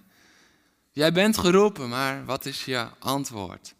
Jij 0.91 1.11
bent 1.11 1.37
geroepen, 1.37 1.89
maar 1.89 2.25
wat 2.25 2.45
is 2.45 2.65
je 2.65 2.87
antwoord? 2.99 3.75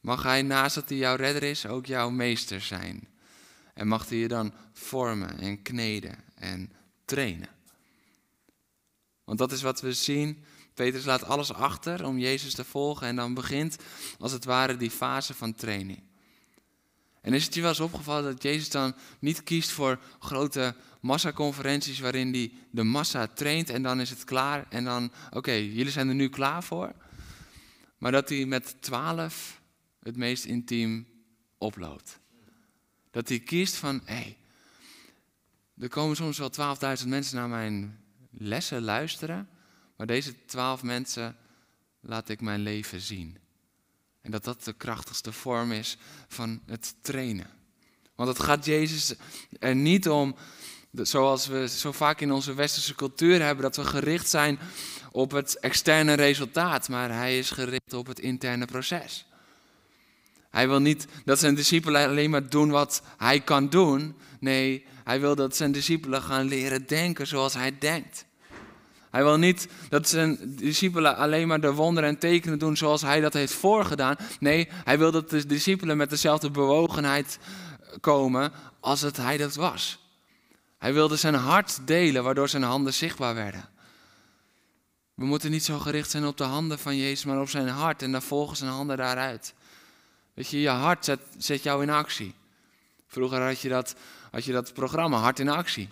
Mag 0.00 0.22
hij 0.22 0.42
naast 0.42 0.74
dat 0.74 0.88
hij 0.88 0.98
jouw 0.98 1.16
redder 1.16 1.42
is 1.42 1.66
ook 1.66 1.86
jouw 1.86 2.10
meester 2.10 2.60
zijn? 2.60 3.12
En 3.74 3.88
mag 3.88 4.08
hij 4.08 4.18
je 4.18 4.28
dan 4.28 4.52
vormen 4.72 5.38
en 5.38 5.62
kneden 5.62 6.24
en 6.34 6.72
trainen. 7.04 7.48
Want 9.24 9.38
dat 9.38 9.52
is 9.52 9.62
wat 9.62 9.80
we 9.80 9.92
zien. 9.92 10.44
Petrus 10.74 11.04
laat 11.04 11.24
alles 11.24 11.52
achter 11.52 12.06
om 12.06 12.18
Jezus 12.18 12.54
te 12.54 12.64
volgen 12.64 13.06
en 13.06 13.16
dan 13.16 13.34
begint 13.34 13.76
als 14.18 14.32
het 14.32 14.44
ware 14.44 14.76
die 14.76 14.90
fase 14.90 15.34
van 15.34 15.54
training. 15.54 16.02
En 17.20 17.32
is 17.32 17.44
het 17.44 17.54
je 17.54 17.60
wel 17.60 17.70
eens 17.70 17.80
opgevallen 17.80 18.32
dat 18.32 18.42
Jezus 18.42 18.70
dan 18.70 18.94
niet 19.18 19.42
kiest 19.42 19.70
voor 19.70 19.98
grote 20.18 20.74
massaconferenties 21.00 22.00
waarin 22.00 22.32
hij 22.32 22.52
de 22.70 22.82
massa 22.82 23.26
traint 23.26 23.70
en 23.70 23.82
dan 23.82 24.00
is 24.00 24.10
het 24.10 24.24
klaar 24.24 24.66
en 24.68 24.84
dan, 24.84 25.12
oké, 25.30 25.52
jullie 25.52 25.90
zijn 25.90 26.08
er 26.08 26.14
nu 26.14 26.28
klaar 26.28 26.64
voor. 26.64 26.92
Maar 27.98 28.12
dat 28.12 28.28
hij 28.28 28.46
met 28.46 28.76
twaalf 28.80 29.60
het 30.02 30.16
meest 30.16 30.44
intiem 30.44 31.06
oploopt. 31.58 32.18
Dat 33.14 33.28
hij 33.28 33.40
kiest 33.40 33.76
van, 33.76 34.00
hé, 34.04 34.14
hey, 34.14 34.36
er 35.78 35.88
komen 35.88 36.16
soms 36.16 36.38
wel 36.38 36.50
12.000 37.02 37.08
mensen 37.08 37.36
naar 37.36 37.48
mijn 37.48 38.04
lessen 38.30 38.82
luisteren, 38.82 39.48
maar 39.96 40.06
deze 40.06 40.44
12 40.44 40.82
mensen 40.82 41.36
laat 42.00 42.28
ik 42.28 42.40
mijn 42.40 42.60
leven 42.60 43.00
zien. 43.00 43.38
En 44.20 44.30
dat 44.30 44.44
dat 44.44 44.64
de 44.64 44.72
krachtigste 44.72 45.32
vorm 45.32 45.72
is 45.72 45.96
van 46.28 46.60
het 46.66 46.94
trainen. 47.00 47.50
Want 48.14 48.28
het 48.28 48.40
gaat 48.40 48.64
Jezus 48.64 49.14
er 49.58 49.74
niet 49.74 50.08
om, 50.08 50.36
zoals 50.92 51.46
we 51.46 51.68
zo 51.68 51.92
vaak 51.92 52.20
in 52.20 52.32
onze 52.32 52.54
westerse 52.54 52.94
cultuur 52.94 53.42
hebben, 53.42 53.62
dat 53.62 53.76
we 53.76 53.84
gericht 53.84 54.28
zijn 54.28 54.58
op 55.12 55.30
het 55.30 55.58
externe 55.58 56.14
resultaat, 56.14 56.88
maar 56.88 57.10
hij 57.10 57.38
is 57.38 57.50
gericht 57.50 57.92
op 57.92 58.06
het 58.06 58.18
interne 58.18 58.66
proces. 58.66 59.26
Hij 60.54 60.68
wil 60.68 60.80
niet 60.80 61.06
dat 61.24 61.38
zijn 61.38 61.54
discipelen 61.54 62.08
alleen 62.08 62.30
maar 62.30 62.48
doen 62.48 62.70
wat 62.70 63.02
hij 63.16 63.40
kan 63.40 63.68
doen. 63.68 64.14
Nee, 64.40 64.84
hij 65.04 65.20
wil 65.20 65.34
dat 65.34 65.56
zijn 65.56 65.72
discipelen 65.72 66.22
gaan 66.22 66.48
leren 66.48 66.86
denken 66.86 67.26
zoals 67.26 67.54
hij 67.54 67.78
denkt. 67.78 68.24
Hij 69.10 69.22
wil 69.22 69.36
niet 69.36 69.68
dat 69.88 70.08
zijn 70.08 70.38
discipelen 70.56 71.16
alleen 71.16 71.48
maar 71.48 71.60
de 71.60 71.72
wonderen 71.72 72.08
en 72.08 72.18
tekenen 72.18 72.58
doen 72.58 72.76
zoals 72.76 73.02
hij 73.02 73.20
dat 73.20 73.32
heeft 73.32 73.52
voorgedaan. 73.52 74.16
Nee, 74.40 74.68
hij 74.84 74.98
wil 74.98 75.10
dat 75.10 75.30
de 75.30 75.46
discipelen 75.46 75.96
met 75.96 76.10
dezelfde 76.10 76.50
bewogenheid 76.50 77.38
komen 78.00 78.52
als 78.80 79.00
het 79.00 79.16
hij 79.16 79.36
dat 79.36 79.54
was. 79.54 79.98
Hij 80.78 80.92
wilde 80.92 81.16
zijn 81.16 81.34
hart 81.34 81.86
delen, 81.86 82.24
waardoor 82.24 82.48
zijn 82.48 82.62
handen 82.62 82.94
zichtbaar 82.94 83.34
werden. 83.34 83.68
We 85.14 85.24
moeten 85.24 85.50
niet 85.50 85.64
zo 85.64 85.78
gericht 85.78 86.10
zijn 86.10 86.26
op 86.26 86.36
de 86.36 86.44
handen 86.44 86.78
van 86.78 86.96
Jezus, 86.96 87.24
maar 87.24 87.40
op 87.40 87.48
zijn 87.48 87.68
hart 87.68 88.02
en 88.02 88.12
dan 88.12 88.22
volgen 88.22 88.56
zijn 88.56 88.70
handen 88.70 88.96
daaruit. 88.96 89.54
Weet 90.34 90.48
je, 90.48 90.60
je 90.60 90.68
hart 90.68 91.04
zet, 91.04 91.20
zet 91.38 91.62
jou 91.62 91.82
in 91.82 91.90
actie. 91.90 92.34
Vroeger 93.06 93.40
had 93.42 93.60
je, 93.60 93.68
dat, 93.68 93.94
had 94.30 94.44
je 94.44 94.52
dat 94.52 94.74
programma 94.74 95.18
Hart 95.18 95.38
in 95.38 95.48
Actie. 95.48 95.88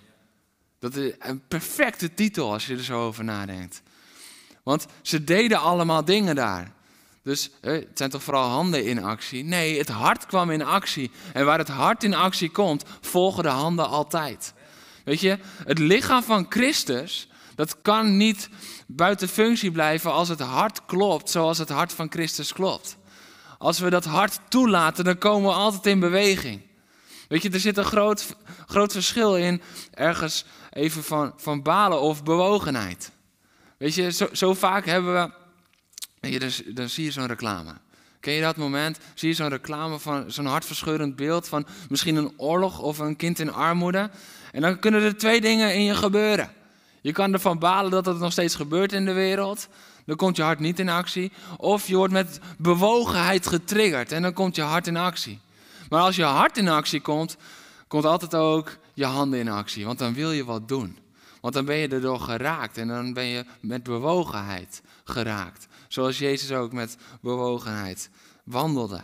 Dat 0.78 0.96
is 0.96 1.12
een 1.18 1.42
perfecte 1.48 2.14
titel 2.14 2.52
als 2.52 2.66
je 2.66 2.74
er 2.74 2.84
zo 2.84 3.06
over 3.06 3.24
nadenkt. 3.24 3.82
Want 4.62 4.86
ze 5.02 5.24
deden 5.24 5.60
allemaal 5.60 6.04
dingen 6.04 6.34
daar. 6.34 6.72
Dus 7.22 7.50
het 7.60 7.88
zijn 7.94 8.10
toch 8.10 8.22
vooral 8.22 8.48
handen 8.48 8.84
in 8.84 9.04
actie? 9.04 9.44
Nee, 9.44 9.78
het 9.78 9.88
hart 9.88 10.26
kwam 10.26 10.50
in 10.50 10.62
actie. 10.62 11.10
En 11.32 11.44
waar 11.44 11.58
het 11.58 11.68
hart 11.68 12.04
in 12.04 12.14
actie 12.14 12.50
komt, 12.50 12.84
volgen 13.00 13.42
de 13.42 13.48
handen 13.48 13.88
altijd. 13.88 14.52
Weet 15.04 15.20
je, 15.20 15.38
het 15.64 15.78
lichaam 15.78 16.22
van 16.22 16.46
Christus, 16.48 17.28
dat 17.54 17.82
kan 17.82 18.16
niet 18.16 18.48
buiten 18.86 19.28
functie 19.28 19.70
blijven 19.70 20.12
als 20.12 20.28
het 20.28 20.40
hart 20.40 20.84
klopt 20.84 21.30
zoals 21.30 21.58
het 21.58 21.68
hart 21.68 21.92
van 21.92 22.10
Christus 22.10 22.52
klopt. 22.52 22.96
Als 23.62 23.78
we 23.78 23.90
dat 23.90 24.04
hart 24.04 24.40
toelaten, 24.48 25.04
dan 25.04 25.18
komen 25.18 25.50
we 25.50 25.56
altijd 25.56 25.86
in 25.86 26.00
beweging. 26.00 26.60
Weet 27.28 27.42
je, 27.42 27.50
er 27.50 27.60
zit 27.60 27.76
een 27.76 27.84
groot, 27.84 28.36
groot 28.66 28.92
verschil 28.92 29.36
in 29.36 29.62
ergens 29.94 30.44
even 30.70 31.04
van, 31.04 31.32
van 31.36 31.62
balen 31.62 32.00
of 32.00 32.24
bewogenheid. 32.24 33.10
Weet 33.78 33.94
je, 33.94 34.12
zo, 34.12 34.28
zo 34.32 34.54
vaak 34.54 34.86
hebben 34.86 35.32
we. 36.20 36.28
Je, 36.28 36.72
dan 36.74 36.88
zie 36.88 37.04
je 37.04 37.10
zo'n 37.10 37.26
reclame. 37.26 37.74
Ken 38.20 38.32
je 38.32 38.40
dat 38.40 38.56
moment? 38.56 38.98
Zie 39.14 39.28
je 39.28 39.34
zo'n 39.34 39.48
reclame 39.48 39.98
van 39.98 40.32
zo'n 40.32 40.46
hartverscheurend 40.46 41.16
beeld 41.16 41.48
van 41.48 41.66
misschien 41.88 42.16
een 42.16 42.32
oorlog 42.36 42.78
of 42.78 42.98
een 42.98 43.16
kind 43.16 43.38
in 43.38 43.52
armoede? 43.52 44.10
En 44.52 44.60
dan 44.60 44.78
kunnen 44.78 45.02
er 45.02 45.16
twee 45.16 45.40
dingen 45.40 45.74
in 45.74 45.84
je 45.84 45.94
gebeuren. 45.94 46.52
Je 47.02 47.12
kan 47.12 47.32
ervan 47.32 47.58
balen 47.58 47.90
dat 47.90 48.06
het 48.06 48.18
nog 48.18 48.32
steeds 48.32 48.54
gebeurt 48.54 48.92
in 48.92 49.04
de 49.04 49.12
wereld. 49.12 49.68
Dan 50.06 50.16
komt 50.16 50.36
je 50.36 50.42
hart 50.42 50.58
niet 50.58 50.78
in 50.78 50.88
actie. 50.88 51.32
Of 51.56 51.86
je 51.86 51.96
wordt 51.96 52.12
met 52.12 52.40
bewogenheid 52.58 53.46
getriggerd 53.46 54.12
en 54.12 54.22
dan 54.22 54.32
komt 54.32 54.56
je 54.56 54.62
hart 54.62 54.86
in 54.86 54.96
actie. 54.96 55.40
Maar 55.88 56.00
als 56.00 56.16
je 56.16 56.22
hart 56.22 56.58
in 56.58 56.68
actie 56.68 57.00
komt, 57.00 57.36
komt 57.88 58.04
altijd 58.04 58.34
ook 58.34 58.76
je 58.94 59.04
handen 59.04 59.38
in 59.38 59.48
actie. 59.48 59.86
Want 59.86 59.98
dan 59.98 60.14
wil 60.14 60.32
je 60.32 60.44
wat 60.44 60.68
doen. 60.68 60.98
Want 61.40 61.54
dan 61.54 61.64
ben 61.64 61.76
je 61.76 61.88
erdoor 61.88 62.20
geraakt 62.20 62.78
en 62.78 62.88
dan 62.88 63.12
ben 63.12 63.24
je 63.24 63.44
met 63.60 63.82
bewogenheid 63.82 64.82
geraakt. 65.04 65.66
Zoals 65.88 66.18
Jezus 66.18 66.52
ook 66.52 66.72
met 66.72 66.96
bewogenheid 67.20 68.10
wandelde. 68.44 69.00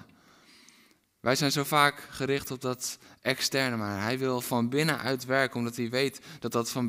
Wij 1.21 1.37
zijn 1.37 1.53
zo 1.53 1.65
vaak 1.65 2.07
gericht 2.11 2.51
op 2.51 2.61
dat 2.61 2.99
externe, 3.23 3.77
maar 3.77 4.03
hij 4.03 4.19
wil 4.19 4.41
van 4.41 4.69
binnenuit 4.69 5.25
werken, 5.25 5.59
omdat 5.59 5.77
hij 5.77 5.91
weet 5.91 6.21
dat 6.39 6.53
dat 6.53 6.71
van 6.71 6.89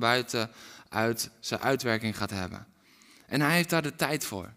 buitenuit 0.90 1.32
zijn 1.40 1.60
uitwerking 1.60 2.18
gaat 2.18 2.30
hebben. 2.30 2.68
En 3.28 3.42
hij 3.42 3.56
heeft 3.56 3.70
daar 3.70 3.82
de 3.82 3.96
tijd 3.96 4.26
voor. 4.26 4.54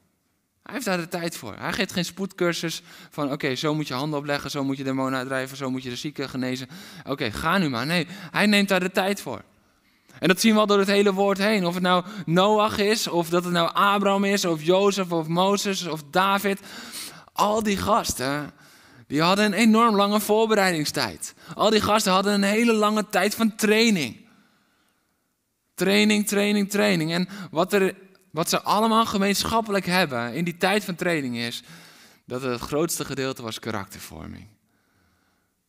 Hij 0.62 0.74
heeft 0.74 0.84
daar 0.86 0.96
de 0.96 1.08
tijd 1.08 1.36
voor. 1.36 1.54
Hij 1.58 1.72
geeft 1.72 1.92
geen 1.92 2.04
spoedcursus 2.04 2.82
van 3.10 3.32
oké, 3.32 3.54
zo 3.54 3.74
moet 3.74 3.88
je 3.88 3.94
handen 3.94 4.18
opleggen, 4.18 4.50
zo 4.50 4.64
moet 4.64 4.76
je 4.76 4.84
demonen 4.84 5.18
uitdrijven, 5.18 5.56
zo 5.56 5.70
moet 5.70 5.82
je 5.82 5.88
de 5.88 5.96
zieken 5.96 6.28
genezen. 6.28 6.68
Oké, 7.06 7.30
ga 7.30 7.58
nu 7.58 7.68
maar. 7.68 7.86
Nee, 7.86 8.06
hij 8.30 8.46
neemt 8.46 8.68
daar 8.68 8.80
de 8.80 8.90
tijd 8.90 9.20
voor. 9.20 9.42
En 10.18 10.28
dat 10.28 10.40
zien 10.40 10.54
we 10.54 10.60
al 10.60 10.66
door 10.66 10.78
het 10.78 10.88
hele 10.88 11.12
woord 11.12 11.38
heen. 11.38 11.66
Of 11.66 11.74
het 11.74 11.82
nou 11.82 12.04
Noach 12.26 12.78
is, 12.78 13.08
of 13.08 13.28
dat 13.28 13.44
het 13.44 13.52
nou 13.52 13.70
Abraham 13.72 14.24
is, 14.24 14.44
of 14.44 14.62
Jozef, 14.62 15.12
of 15.12 15.26
Mozes, 15.26 15.86
of 15.86 16.02
David. 16.10 16.60
Al 17.32 17.62
die 17.62 17.76
gasten, 17.76 18.52
die 19.06 19.22
hadden 19.22 19.44
een 19.44 19.52
enorm 19.52 19.96
lange 19.96 20.20
voorbereidingstijd. 20.20 21.34
Al 21.54 21.70
die 21.70 21.80
gasten 21.80 22.12
hadden 22.12 22.32
een 22.32 22.42
hele 22.42 22.72
lange 22.72 23.08
tijd 23.08 23.34
van 23.34 23.56
training. 23.56 24.21
Training, 25.74 26.26
training, 26.26 26.70
training. 26.70 27.12
En 27.12 27.28
wat, 27.50 27.72
er, 27.72 27.96
wat 28.30 28.48
ze 28.48 28.62
allemaal 28.62 29.06
gemeenschappelijk 29.06 29.86
hebben 29.86 30.34
in 30.34 30.44
die 30.44 30.56
tijd 30.56 30.84
van 30.84 30.94
training 30.94 31.36
is, 31.36 31.62
dat 32.24 32.42
het 32.42 32.60
grootste 32.60 33.04
gedeelte 33.04 33.42
was 33.42 33.58
karaktervorming. 33.58 34.46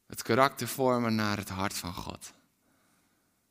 Het 0.08 0.22
karakter 0.22 0.68
vormen 0.68 1.16
naar 1.16 1.38
het 1.38 1.50
hart 1.50 1.74
van 1.74 1.94
God. 1.94 2.34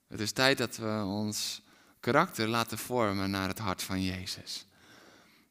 Het 0.09 0.21
is 0.21 0.33
tijd 0.33 0.59
dat 0.59 0.77
we 0.77 1.03
ons 1.05 1.63
karakter 2.01 2.49
laten 2.49 2.79
vormen 2.79 3.31
naar 3.31 3.49
het 3.49 3.59
hart 3.59 3.83
van 3.83 4.03
Jezus. 4.03 4.67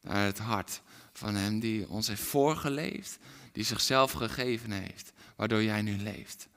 Naar 0.01 0.25
het 0.25 0.39
hart 0.39 0.81
van 1.13 1.35
Hem 1.35 1.59
die 1.59 1.89
ons 1.89 2.07
heeft 2.07 2.21
voorgeleefd, 2.21 3.17
die 3.51 3.63
zichzelf 3.63 4.11
gegeven 4.11 4.71
heeft, 4.71 5.11
waardoor 5.35 5.63
jij 5.63 5.81
nu 5.81 5.97
leeft. 5.97 6.47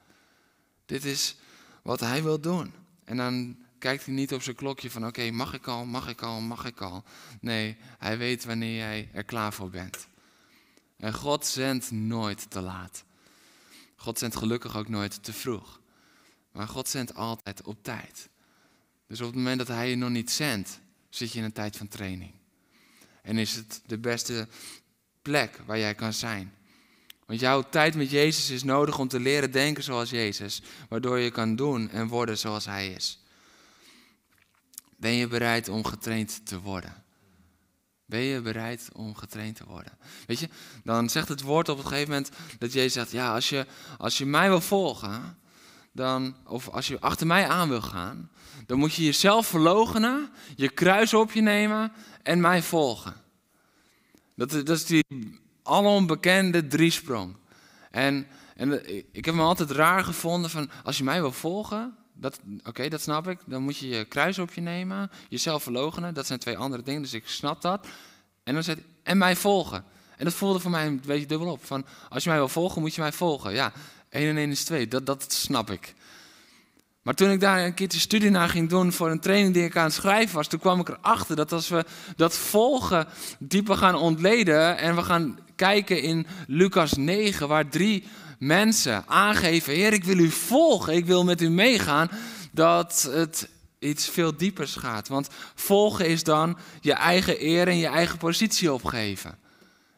Dit 0.85 1.05
is 1.05 1.35
wat 1.81 1.99
Hij 1.99 2.23
wil 2.23 2.39
doen. 2.39 2.73
En 3.03 3.17
dan 3.17 3.57
kijkt 3.85 4.05
hij 4.05 4.13
niet 4.13 4.33
op 4.33 4.41
zijn 4.41 4.55
klokje 4.55 4.91
van 4.91 5.05
oké, 5.05 5.31
mag 5.31 5.53
ik 5.53 5.67
al, 5.67 5.85
mag 5.85 6.07
ik 6.07 6.21
al, 6.21 6.41
mag 6.41 6.65
ik 6.65 6.81
al. 6.81 7.03
Nee, 7.41 7.77
Hij 7.97 8.17
weet 8.17 8.45
wanneer 8.45 8.75
jij 8.75 9.09
er 9.13 9.23
klaar 9.23 9.53
voor 9.53 9.69
bent. 9.69 10.07
En 10.97 11.13
God 11.13 11.45
zendt 11.45 11.91
nooit 11.91 12.49
te 12.49 12.61
laat. 12.61 13.03
God 13.95 14.19
zendt 14.19 14.35
gelukkig 14.35 14.77
ook 14.77 14.87
nooit 14.87 15.23
te 15.23 15.33
vroeg. 15.33 15.79
Maar 16.51 16.67
God 16.67 16.87
zendt 16.89 17.15
altijd 17.15 17.63
op 17.63 17.83
tijd. 17.83 18.29
Dus 19.07 19.19
op 19.19 19.25
het 19.25 19.35
moment 19.35 19.57
dat 19.57 19.67
Hij 19.67 19.89
je 19.89 19.95
nog 19.95 20.09
niet 20.09 20.31
zendt, 20.31 20.79
zit 21.09 21.31
je 21.31 21.37
in 21.37 21.45
een 21.45 21.51
tijd 21.51 21.77
van 21.77 21.87
training. 21.87 22.31
En 23.21 23.37
is 23.37 23.55
het 23.55 23.81
de 23.85 23.97
beste 23.97 24.47
plek 25.21 25.61
waar 25.65 25.79
jij 25.79 25.95
kan 25.95 26.13
zijn. 26.13 26.53
Want 27.25 27.39
jouw 27.39 27.69
tijd 27.69 27.95
met 27.95 28.09
Jezus 28.09 28.49
is 28.49 28.63
nodig 28.63 28.99
om 28.99 29.07
te 29.07 29.19
leren 29.19 29.51
denken 29.51 29.83
zoals 29.83 30.09
Jezus, 30.09 30.61
waardoor 30.89 31.19
je 31.19 31.31
kan 31.31 31.55
doen 31.55 31.89
en 31.89 32.07
worden 32.07 32.37
zoals 32.37 32.65
Hij 32.65 32.93
is. 32.93 33.19
Ben 35.05 35.13
je 35.13 35.27
bereid 35.27 35.69
om 35.69 35.85
getraind 35.85 36.45
te 36.45 36.59
worden? 36.59 37.03
Ben 38.05 38.19
je 38.19 38.41
bereid 38.41 38.89
om 38.93 39.15
getraind 39.15 39.55
te 39.55 39.65
worden? 39.65 39.97
Weet 40.25 40.39
je, 40.39 40.49
dan 40.83 41.09
zegt 41.09 41.27
het 41.27 41.41
woord 41.41 41.69
op 41.69 41.77
een 41.77 41.87
gegeven 41.87 42.09
moment 42.09 42.31
dat 42.59 42.73
Jezus 42.73 42.93
zegt: 42.93 43.11
Ja, 43.11 43.33
als 43.33 43.49
je, 43.49 43.65
als 43.97 44.17
je 44.17 44.25
mij 44.25 44.49
wil 44.49 44.61
volgen, 44.61 45.37
dan, 45.91 46.35
of 46.45 46.69
als 46.69 46.87
je 46.87 46.99
achter 46.99 47.27
mij 47.27 47.47
aan 47.47 47.69
wil 47.69 47.81
gaan, 47.81 48.31
dan 48.65 48.77
moet 48.77 48.93
je 48.93 49.03
jezelf 49.03 49.47
verloochenen, 49.47 50.29
je 50.55 50.69
kruis 50.69 51.13
op 51.13 51.31
je 51.31 51.41
nemen 51.41 51.91
en 52.23 52.41
mij 52.41 52.61
volgen. 52.61 53.13
Dat, 54.35 54.51
dat 54.51 54.69
is 54.69 54.85
die 54.85 55.05
alombekende 55.63 56.67
driesprong. 56.67 57.35
En, 57.91 58.27
en 58.55 58.89
ik 59.11 59.25
heb 59.25 59.35
me 59.35 59.41
altijd 59.41 59.71
raar 59.71 60.03
gevonden 60.03 60.49
van, 60.49 60.69
als 60.83 60.97
je 60.97 61.03
mij 61.03 61.21
wil 61.21 61.31
volgen, 61.31 62.04
oké, 62.63 62.89
dat 62.89 63.01
snap 63.01 63.27
ik, 63.27 63.39
dan 63.45 63.61
moet 63.61 63.77
je 63.77 63.87
je 63.87 64.05
kruis 64.05 64.39
op 64.39 64.53
je 64.53 64.61
nemen, 64.61 65.11
jezelf 65.29 65.63
verloochenen, 65.63 66.13
dat 66.13 66.25
zijn 66.25 66.39
twee 66.39 66.57
andere 66.57 66.83
dingen, 66.83 67.01
dus 67.01 67.13
ik 67.13 67.27
snap 67.27 67.61
dat. 67.61 67.87
En 68.43 68.53
dan 68.53 68.63
zegt 68.63 68.79
en 69.03 69.17
mij 69.17 69.35
volgen. 69.35 69.83
En 70.17 70.25
dat 70.25 70.33
voelde 70.33 70.59
voor 70.59 70.71
mij 70.71 70.85
een 70.85 71.01
beetje 71.05 71.25
dubbel 71.25 71.51
op, 71.51 71.65
van, 71.65 71.85
als 72.09 72.23
je 72.23 72.29
mij 72.29 72.37
wil 72.37 72.47
volgen, 72.47 72.81
moet 72.81 72.95
je 72.95 73.01
mij 73.01 73.11
volgen. 73.11 73.53
Ja, 73.53 73.71
1 74.09 74.29
en 74.29 74.37
1 74.37 74.49
is 74.49 74.63
2, 74.63 74.87
dat, 74.87 75.05
dat 75.05 75.33
snap 75.33 75.71
ik. 75.71 75.93
Maar 77.01 77.13
toen 77.13 77.31
ik 77.31 77.39
daar 77.39 77.65
een 77.65 77.73
keertje 77.73 77.99
studie 77.99 78.29
naar 78.29 78.49
ging 78.49 78.69
doen 78.69 78.91
voor 78.91 79.09
een 79.09 79.19
training 79.19 79.53
die 79.53 79.63
ik 79.63 79.77
aan 79.77 79.83
het 79.83 79.93
schrijven 79.93 80.35
was, 80.35 80.47
toen 80.47 80.59
kwam 80.59 80.79
ik 80.79 80.89
erachter 80.89 81.35
dat 81.35 81.51
als 81.51 81.69
we 81.69 81.85
dat 82.15 82.37
volgen 82.37 83.07
dieper 83.39 83.77
gaan 83.77 83.95
ontleden 83.95 84.77
en 84.77 84.95
we 84.95 85.03
gaan 85.03 85.39
kijken 85.55 86.01
in 86.01 86.27
Lucas 86.47 86.93
9, 86.93 87.47
waar 87.47 87.67
drie 87.67 88.03
mensen 88.39 89.07
aangeven, 89.07 89.73
Heer, 89.73 89.93
ik 89.93 90.03
wil 90.03 90.17
u 90.17 90.29
volgen, 90.29 90.93
ik 90.93 91.05
wil 91.05 91.23
met 91.23 91.41
u 91.41 91.49
meegaan, 91.49 92.09
dat 92.51 93.09
het 93.11 93.49
iets 93.79 94.09
veel 94.09 94.37
diepers 94.37 94.75
gaat. 94.75 95.07
Want 95.07 95.27
volgen 95.55 96.07
is 96.07 96.23
dan 96.23 96.57
je 96.81 96.93
eigen 96.93 97.43
eer 97.43 97.67
en 97.67 97.77
je 97.77 97.87
eigen 97.87 98.17
positie 98.17 98.73
opgeven. 98.73 99.37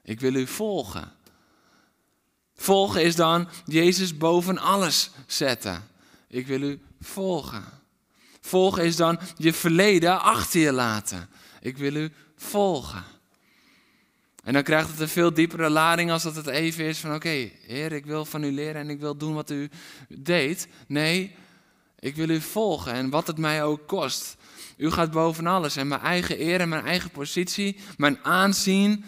Ik 0.04 0.20
wil 0.20 0.34
u 0.34 0.48
volgen. 0.48 1.12
Volgen 2.56 3.04
is 3.04 3.16
dan 3.16 3.48
Jezus 3.66 4.18
boven 4.18 4.58
alles 4.58 5.10
zetten. 5.28 5.88
Ik 6.28 6.48
wil 6.48 6.62
u 6.62 6.82
volgen. 7.02 7.64
Volgen 8.42 8.84
is 8.84 8.96
dan 8.96 9.20
je 9.38 9.54
verleden 9.54 10.22
achter 10.22 10.60
je 10.60 10.72
laten. 10.72 11.30
Ik 11.62 11.78
wil 11.78 11.96
u 11.96 12.12
volgen. 12.36 13.04
En 14.48 14.54
dan 14.54 14.64
krijgt 14.64 14.90
het 14.90 15.00
een 15.00 15.08
veel 15.08 15.34
diepere 15.34 15.70
lading 15.70 16.12
als 16.12 16.24
dat 16.24 16.36
het 16.36 16.48
even 16.48 16.86
is 16.86 17.00
van 17.00 17.14
oké, 17.14 17.50
Heer, 17.68 17.92
ik 17.92 18.06
wil 18.06 18.26
van 18.26 18.44
u 18.44 18.52
leren 18.52 18.82
en 18.82 18.90
ik 18.90 19.00
wil 19.00 19.18
doen 19.18 19.34
wat 19.34 19.50
u 19.50 19.70
deed. 20.08 20.68
Nee, 20.88 21.36
ik 22.00 22.16
wil 22.16 22.30
u 22.30 22.42
volgen 22.42 22.94
en 22.94 23.10
wat 23.10 23.28
het 23.28 23.38
mij 23.38 23.64
ook 23.64 23.88
kost. 23.88 24.38
U 24.78 24.92
gaat 24.92 25.12
boven 25.12 25.48
alles 25.48 25.76
en 25.76 25.88
mijn 25.88 26.02
eigen 26.02 26.42
eer 26.42 26.60
en 26.60 26.70
mijn 26.70 26.86
eigen 26.86 27.10
positie, 27.10 27.80
mijn 27.98 28.24
aanzien, 28.24 29.06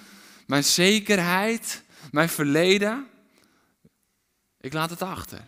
mijn 0.47 0.63
zekerheid, 0.63 1.83
mijn 2.11 2.29
verleden, 2.29 3.07
ik 4.61 4.73
laat 4.73 4.89
het 4.89 5.01
achter. 5.01 5.41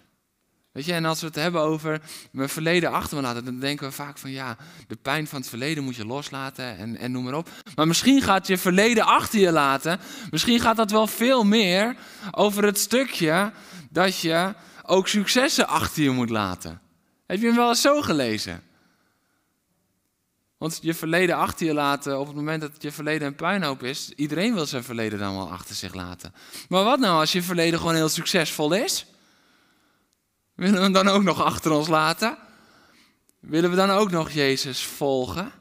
Weet 0.71 0.85
je, 0.85 0.93
en 0.93 1.05
als 1.05 1.19
we 1.19 1.25
het 1.25 1.35
hebben 1.35 1.61
over 1.61 2.01
mijn 2.31 2.49
verleden 2.49 2.91
achter 2.91 3.17
me 3.17 3.23
laten, 3.23 3.45
dan 3.45 3.59
denken 3.59 3.87
we 3.87 3.93
vaak 3.93 4.17
van 4.17 4.31
ja, 4.31 4.57
de 4.87 4.95
pijn 4.95 5.27
van 5.27 5.39
het 5.39 5.49
verleden 5.49 5.83
moet 5.83 5.95
je 5.95 6.05
loslaten 6.05 6.77
en, 6.77 6.97
en 6.97 7.11
noem 7.11 7.23
maar 7.23 7.33
op. 7.33 7.49
Maar 7.75 7.87
misschien 7.87 8.21
gaat 8.21 8.47
je 8.47 8.57
verleden 8.57 9.05
achter 9.05 9.39
je 9.39 9.51
laten, 9.51 9.99
misschien 10.29 10.59
gaat 10.59 10.75
dat 10.75 10.91
wel 10.91 11.07
veel 11.07 11.43
meer 11.43 11.95
over 12.31 12.63
het 12.63 12.79
stukje 12.79 13.51
dat 13.89 14.19
je 14.19 14.53
ook 14.85 15.07
successen 15.07 15.67
achter 15.67 16.03
je 16.03 16.09
moet 16.09 16.29
laten. 16.29 16.81
Heb 17.25 17.39
je 17.39 17.45
hem 17.47 17.55
wel 17.55 17.69
eens 17.69 17.81
zo 17.81 18.01
gelezen? 18.01 18.63
Want 20.57 20.79
je 20.81 20.93
verleden 20.93 21.35
achter 21.35 21.65
je 21.65 21.73
laten 21.73 22.19
op 22.19 22.27
het 22.27 22.35
moment 22.35 22.61
dat 22.61 22.71
je 22.77 22.91
verleden 22.91 23.27
een 23.27 23.35
puinhoop 23.35 23.83
is, 23.83 24.09
iedereen 24.15 24.53
wil 24.53 24.65
zijn 24.65 24.83
verleden 24.83 25.19
dan 25.19 25.35
wel 25.35 25.51
achter 25.51 25.75
zich 25.75 25.93
laten. 25.93 26.33
Maar 26.69 26.83
wat 26.83 26.99
nou 26.99 27.19
als 27.19 27.31
je 27.31 27.41
verleden 27.41 27.79
gewoon 27.79 27.95
heel 27.95 28.09
succesvol 28.09 28.73
is? 28.73 29.05
Willen 30.61 30.75
we 30.75 30.81
hem 30.81 30.93
dan 30.93 31.07
ook 31.07 31.23
nog 31.23 31.43
achter 31.43 31.71
ons 31.71 31.87
laten? 31.87 32.37
Willen 33.39 33.69
we 33.69 33.75
dan 33.75 33.89
ook 33.89 34.11
nog 34.11 34.31
Jezus 34.31 34.83
volgen? 34.83 35.51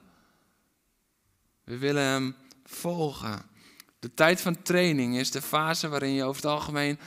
We 1.64 1.78
willen 1.78 2.02
hem 2.02 2.34
volgen. 2.64 3.42
De 3.98 4.14
tijd 4.14 4.40
van 4.40 4.62
training 4.62 5.16
is 5.16 5.30
de 5.30 5.42
fase 5.42 5.88
waarin 5.88 6.12
je 6.12 6.24
over 6.24 6.42
het 6.42 6.50
algemeen 6.50 6.98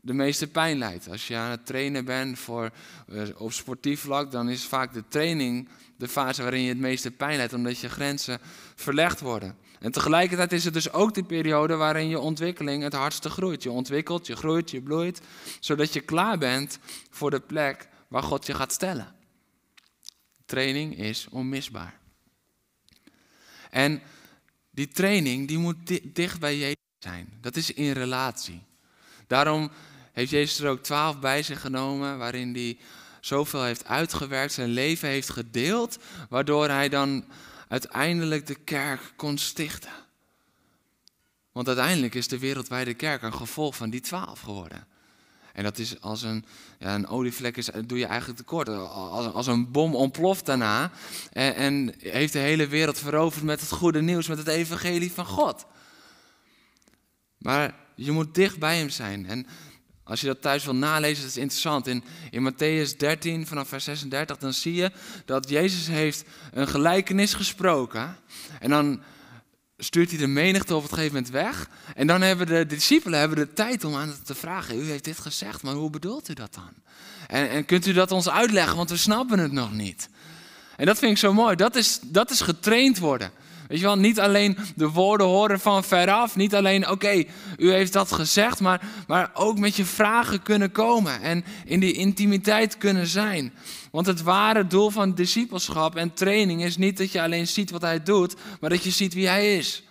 de 0.00 0.12
meeste 0.12 0.46
pijn 0.46 0.78
leidt. 0.78 1.08
Als 1.08 1.28
je 1.28 1.36
aan 1.36 1.50
het 1.50 1.66
trainen 1.66 2.04
bent 2.04 2.38
voor, 2.38 2.70
eh, 3.08 3.22
op 3.36 3.52
sportief 3.52 4.00
vlak, 4.00 4.30
dan 4.30 4.48
is 4.48 4.64
vaak 4.64 4.92
de 4.92 5.04
training 5.08 5.68
de 5.96 6.08
fase 6.08 6.42
waarin 6.42 6.62
je 6.62 6.68
het 6.68 6.78
meeste 6.78 7.10
pijn 7.10 7.36
leidt, 7.36 7.52
omdat 7.52 7.78
je 7.78 7.88
grenzen 7.88 8.40
verlegd 8.74 9.20
worden. 9.20 9.56
En 9.80 9.92
tegelijkertijd 9.92 10.52
is 10.52 10.64
het 10.64 10.74
dus 10.74 10.92
ook 10.92 11.14
de 11.14 11.24
periode 11.24 11.74
waarin 11.74 12.08
je 12.08 12.18
ontwikkeling 12.18 12.82
het 12.82 12.92
hardste 12.92 13.30
groeit. 13.30 13.62
Je 13.62 13.70
ontwikkelt, 13.70 14.26
je 14.26 14.36
groeit, 14.36 14.70
je 14.70 14.80
bloeit, 14.80 15.20
zodat 15.60 15.92
je 15.92 16.00
klaar 16.00 16.38
bent 16.38 16.78
voor 17.10 17.30
de 17.30 17.40
plek 17.40 17.88
waar 18.08 18.22
God 18.22 18.46
je 18.46 18.54
gaat 18.54 18.72
stellen. 18.72 19.14
Training 20.46 20.98
is 20.98 21.26
onmisbaar. 21.30 21.98
En 23.70 24.02
die 24.70 24.88
training 24.88 25.48
die 25.48 25.58
moet 25.58 25.76
dicht 26.14 26.40
bij 26.40 26.58
Jezus 26.58 26.76
zijn. 26.98 27.38
Dat 27.40 27.56
is 27.56 27.72
in 27.72 27.92
relatie. 27.92 28.62
Daarom 29.26 29.70
heeft 30.12 30.30
Jezus 30.30 30.58
er 30.58 30.70
ook 30.70 30.82
twaalf 30.82 31.18
bij 31.18 31.42
zich 31.42 31.60
genomen, 31.60 32.18
waarin 32.18 32.54
hij 32.54 32.78
zoveel 33.20 33.62
heeft 33.62 33.84
uitgewerkt, 33.84 34.52
zijn 34.52 34.68
leven 34.68 35.08
heeft 35.08 35.30
gedeeld, 35.30 35.98
waardoor 36.28 36.68
hij 36.68 36.88
dan 36.88 37.24
uiteindelijk 37.70 38.46
de 38.46 38.54
kerk 38.54 39.12
kon 39.16 39.38
stichten. 39.38 39.92
Want 41.52 41.66
uiteindelijk 41.66 42.14
is 42.14 42.28
de 42.28 42.38
wereldwijde 42.38 42.94
kerk 42.94 43.22
een 43.22 43.34
gevolg 43.34 43.76
van 43.76 43.90
die 43.90 44.00
twaalf 44.00 44.40
geworden. 44.40 44.86
En 45.52 45.62
dat 45.62 45.78
is 45.78 46.00
als 46.00 46.22
een, 46.22 46.44
ja, 46.78 46.94
een 46.94 47.06
olievlek, 47.06 47.56
is, 47.56 47.68
doe 47.86 47.98
je 47.98 48.06
eigenlijk 48.06 48.38
tekort. 48.38 48.68
Als, 48.68 49.32
als 49.32 49.46
een 49.46 49.70
bom 49.70 49.94
ontploft 49.94 50.46
daarna 50.46 50.90
en, 51.32 51.54
en 51.54 51.94
heeft 51.98 52.32
de 52.32 52.38
hele 52.38 52.66
wereld 52.66 52.98
veroverd 52.98 53.44
met 53.44 53.60
het 53.60 53.70
goede 53.70 54.02
nieuws, 54.02 54.28
met 54.28 54.38
het 54.38 54.48
evangelie 54.48 55.12
van 55.12 55.26
God. 55.26 55.66
Maar 57.38 57.74
je 57.94 58.10
moet 58.10 58.34
dicht 58.34 58.58
bij 58.58 58.78
hem 58.78 58.90
zijn. 58.90 59.26
En 59.26 59.46
als 60.10 60.20
je 60.20 60.26
dat 60.26 60.40
thuis 60.40 60.64
wil 60.64 60.74
nalezen, 60.74 61.22
dat 61.22 61.30
is 61.30 61.36
interessant. 61.36 61.86
In, 61.86 62.04
in 62.30 62.52
Matthäus 62.52 62.96
13, 62.96 63.46
vanaf 63.46 63.68
vers 63.68 63.84
36, 63.84 64.36
dan 64.36 64.52
zie 64.52 64.74
je 64.74 64.90
dat 65.24 65.48
Jezus 65.48 65.86
heeft 65.86 66.24
een 66.52 66.68
gelijkenis 66.68 67.34
gesproken. 67.34 68.16
En 68.60 68.70
dan 68.70 69.02
stuurt 69.78 70.10
hij 70.10 70.18
de 70.18 70.26
menigte 70.26 70.74
op 70.74 70.82
het 70.82 70.92
gegeven 70.92 71.14
moment 71.14 71.32
weg. 71.32 71.68
En 71.94 72.06
dan 72.06 72.20
hebben 72.20 72.46
de, 72.46 72.66
discipelen 72.66 73.18
hebben 73.18 73.38
de 73.38 73.52
tijd 73.52 73.84
om 73.84 73.94
aan 73.94 74.14
te 74.24 74.34
vragen. 74.34 74.78
U 74.78 74.84
heeft 74.84 75.04
dit 75.04 75.18
gezegd, 75.18 75.62
maar 75.62 75.74
hoe 75.74 75.90
bedoelt 75.90 76.28
u 76.28 76.34
dat 76.34 76.54
dan? 76.54 76.72
En, 77.26 77.50
en 77.50 77.64
kunt 77.64 77.86
u 77.86 77.92
dat 77.92 78.12
ons 78.12 78.28
uitleggen, 78.28 78.76
want 78.76 78.90
we 78.90 78.96
snappen 78.96 79.38
het 79.38 79.52
nog 79.52 79.72
niet. 79.72 80.08
En 80.76 80.86
dat 80.86 80.98
vind 80.98 81.12
ik 81.12 81.18
zo 81.18 81.32
mooi. 81.32 81.56
Dat 81.56 81.76
is, 81.76 82.00
dat 82.04 82.30
is 82.30 82.40
getraind 82.40 82.98
worden. 82.98 83.30
Weet 83.70 83.78
je 83.78 83.84
wel, 83.84 83.98
niet 83.98 84.20
alleen 84.20 84.58
de 84.76 84.88
woorden 84.88 85.26
horen 85.26 85.60
van 85.60 85.84
veraf. 85.84 86.36
Niet 86.36 86.54
alleen, 86.54 86.88
oké, 86.88 87.24
u 87.56 87.72
heeft 87.72 87.92
dat 87.92 88.12
gezegd. 88.12 88.60
Maar, 88.60 88.82
maar 89.06 89.30
ook 89.34 89.58
met 89.58 89.76
je 89.76 89.84
vragen 89.84 90.42
kunnen 90.42 90.72
komen. 90.72 91.20
En 91.20 91.44
in 91.64 91.80
die 91.80 91.92
intimiteit 91.92 92.78
kunnen 92.78 93.06
zijn. 93.06 93.52
Want 93.90 94.06
het 94.06 94.22
ware 94.22 94.66
doel 94.66 94.90
van 94.90 95.14
discipelschap 95.14 95.96
en 95.96 96.14
training 96.14 96.64
is 96.64 96.76
niet 96.76 96.98
dat 96.98 97.12
je 97.12 97.22
alleen 97.22 97.46
ziet 97.46 97.70
wat 97.70 97.82
hij 97.82 98.02
doet. 98.02 98.34
Maar 98.60 98.70
dat 98.70 98.84
je 98.84 98.90
ziet 98.90 99.14
wie 99.14 99.28
hij 99.28 99.56
is. 99.56 99.82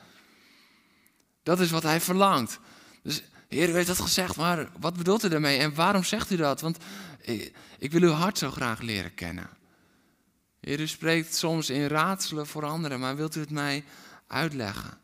Dat 1.44 1.60
is 1.60 1.72
wat 1.72 1.84
hij 1.84 2.02
verlangt. 2.02 2.60
Dus 3.04 3.24
Heer, 3.48 3.70
u 3.70 3.74
heeft 3.74 3.88
dat 3.88 4.00
gezegd, 4.00 4.36
maar 4.36 4.70
wat 4.80 4.98
bedoelt 4.98 5.24
u 5.24 5.30
daarmee? 5.30 5.58
En 5.58 5.76
waarom 5.76 6.04
zegt 6.04 6.32
u 6.32 6.36
dat? 6.36 6.62
Want 6.62 6.78
ik 7.78 7.92
wil 7.92 8.02
uw 8.02 8.12
hart 8.12 8.38
zo 8.38 8.52
graag 8.52 8.82
leren 8.82 9.14
kennen. 9.14 9.50
Heer, 10.60 10.80
u 10.80 10.88
spreekt 10.88 11.36
soms 11.36 11.70
in 11.70 11.88
raadselen 11.88 12.48
voor 12.48 12.66
anderen, 12.66 13.00
maar 13.00 13.16
wilt 13.16 13.36
u 13.36 13.40
het 13.40 13.50
mij 13.50 13.84
uitleggen? 14.28 15.00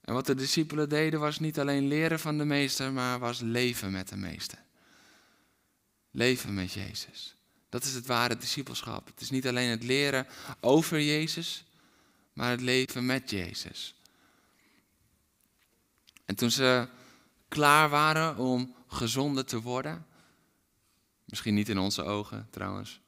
En 0.00 0.14
wat 0.14 0.26
de 0.26 0.34
discipelen 0.34 0.88
deden 0.88 1.20
was 1.20 1.38
niet 1.38 1.58
alleen 1.58 1.88
leren 1.88 2.20
van 2.20 2.38
de 2.38 2.44
meester, 2.44 2.92
maar 2.92 3.18
was 3.18 3.40
leven 3.40 3.92
met 3.92 4.08
de 4.08 4.16
meester. 4.16 4.58
Leven 6.10 6.54
met 6.54 6.72
Jezus. 6.72 7.36
Dat 7.68 7.84
is 7.84 7.94
het 7.94 8.06
ware 8.06 8.36
discipelschap. 8.36 9.06
Het 9.06 9.20
is 9.20 9.30
niet 9.30 9.46
alleen 9.46 9.70
het 9.70 9.82
leren 9.82 10.26
over 10.60 11.00
Jezus, 11.00 11.64
maar 12.32 12.50
het 12.50 12.60
leven 12.60 13.06
met 13.06 13.30
Jezus. 13.30 13.94
En 16.24 16.34
toen 16.34 16.50
ze 16.50 16.88
klaar 17.48 17.88
waren 17.88 18.36
om 18.36 18.74
gezonder 18.86 19.44
te 19.44 19.60
worden, 19.60 20.06
misschien 21.24 21.54
niet 21.54 21.68
in 21.68 21.78
onze 21.78 22.02
ogen 22.02 22.48
trouwens, 22.50 23.01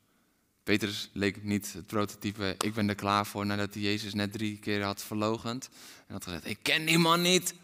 Petrus 0.65 1.11
leek 1.13 1.43
niet 1.43 1.73
het 1.73 1.87
prototype, 1.87 2.55
ik 2.59 2.75
ben 2.75 2.89
er 2.89 2.95
klaar 2.95 3.27
voor 3.27 3.47
nadat 3.47 3.75
hij 3.75 3.83
Jezus 3.83 4.15
net 4.15 4.33
drie 4.33 4.59
keer 4.59 4.83
had 4.83 5.03
verlogend. 5.03 5.69
En 6.07 6.13
had 6.13 6.25
gezegd, 6.25 6.47
ik 6.47 6.59
ken 6.63 6.85
die 6.85 6.99
man 6.99 7.23
niet. 7.23 7.55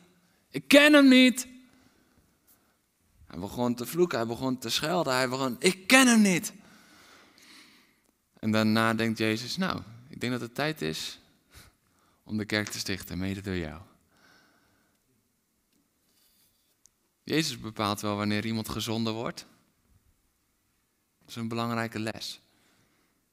Ik 0.50 0.68
ken 0.68 0.92
hem 0.92 1.08
niet. 1.08 1.46
Hij 3.26 3.38
begon 3.38 3.74
te 3.74 3.86
vloeken, 3.86 4.18
hij 4.18 4.26
begon 4.26 4.58
te 4.58 4.68
schelden, 4.68 5.14
hij 5.14 5.28
begon, 5.28 5.56
ik 5.58 5.86
ken 5.86 6.06
hem 6.06 6.20
niet. 6.20 6.52
En 8.38 8.50
daarna 8.50 8.94
denkt 8.94 9.18
Jezus, 9.18 9.56
nou, 9.56 9.80
ik 10.08 10.20
denk 10.20 10.32
dat 10.32 10.40
het 10.40 10.54
tijd 10.54 10.82
is 10.82 11.18
om 12.24 12.36
de 12.36 12.44
kerk 12.44 12.68
te 12.68 12.78
stichten, 12.78 13.18
mede 13.18 13.40
door 13.40 13.56
jou. 13.56 13.80
Jezus 17.22 17.60
bepaalt 17.60 18.00
wel 18.00 18.16
wanneer 18.16 18.46
iemand 18.46 18.68
gezonden 18.68 19.12
wordt. 19.12 19.46
Dat 21.18 21.28
is 21.28 21.36
een 21.36 21.48
belangrijke 21.48 21.98
les. 21.98 22.40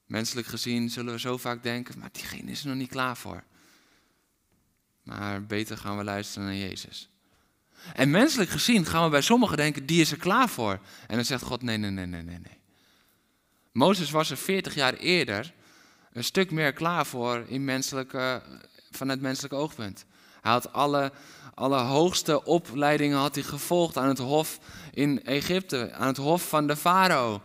Menselijk 0.08 0.46
gezien 0.46 0.90
zullen 0.90 1.12
we 1.12 1.20
zo 1.20 1.36
vaak 1.36 1.62
denken, 1.62 1.98
maar 1.98 2.08
diegene 2.12 2.50
is 2.50 2.60
er 2.60 2.68
nog 2.68 2.76
niet 2.76 2.90
klaar 2.90 3.16
voor. 3.16 3.44
Maar 5.02 5.46
beter 5.46 5.78
gaan 5.78 5.96
we 5.96 6.04
luisteren 6.04 6.48
naar 6.48 6.56
Jezus. 6.56 7.10
En 7.94 8.10
menselijk 8.10 8.50
gezien 8.50 8.86
gaan 8.86 9.04
we 9.04 9.10
bij 9.10 9.20
sommigen 9.20 9.56
denken, 9.56 9.86
die 9.86 10.00
is 10.00 10.10
er 10.10 10.18
klaar 10.18 10.48
voor. 10.48 10.80
En 11.06 11.16
dan 11.16 11.24
zegt 11.24 11.42
God, 11.42 11.62
nee, 11.62 11.76
nee, 11.76 11.90
nee, 11.90 12.06
nee, 12.06 12.22
nee. 12.22 12.58
Mozes 13.72 14.10
was 14.10 14.30
er 14.30 14.36
40 14.36 14.74
jaar 14.74 14.94
eerder 14.94 15.54
een 16.12 16.24
stuk 16.24 16.50
meer 16.50 16.72
klaar 16.72 17.06
voor 17.06 17.44
in 17.46 17.64
menselijke, 17.64 18.42
vanuit 18.90 19.20
menselijk 19.20 19.54
oogpunt. 19.54 20.04
Hij 20.40 20.52
had 20.52 20.72
alle, 20.72 21.12
alle 21.54 21.78
hoogste 21.78 22.44
opleidingen 22.44 23.18
had 23.18 23.34
hij 23.34 23.44
gevolgd 23.44 23.96
aan 23.96 24.08
het 24.08 24.18
hof 24.18 24.58
in 24.92 25.24
Egypte, 25.24 25.92
aan 25.92 26.06
het 26.06 26.16
hof 26.16 26.48
van 26.48 26.66
de 26.66 26.76
farao. 26.76 27.42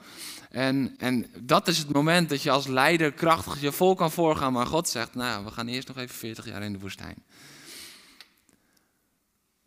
En, 0.54 0.96
en 0.98 1.26
dat 1.40 1.68
is 1.68 1.78
het 1.78 1.94
moment 1.94 2.30
dat 2.30 2.42
je 2.44 2.52
als 2.52 2.68
leider 2.68 3.14
krachtig 3.14 3.62
je 3.62 3.72
vol 3.72 3.96
kan 3.96 4.12
voorgaan. 4.12 4.54
Maar 4.54 4.66
God 4.66 4.90
zegt, 4.90 5.16
nou, 5.16 5.46
we 5.46 5.52
gaan 5.52 5.68
eerst 5.68 5.88
nog 5.88 5.98
even 5.98 6.16
40 6.16 6.46
jaar 6.46 6.64
in 6.64 6.74
de 6.74 6.80
woestijn. 6.80 7.24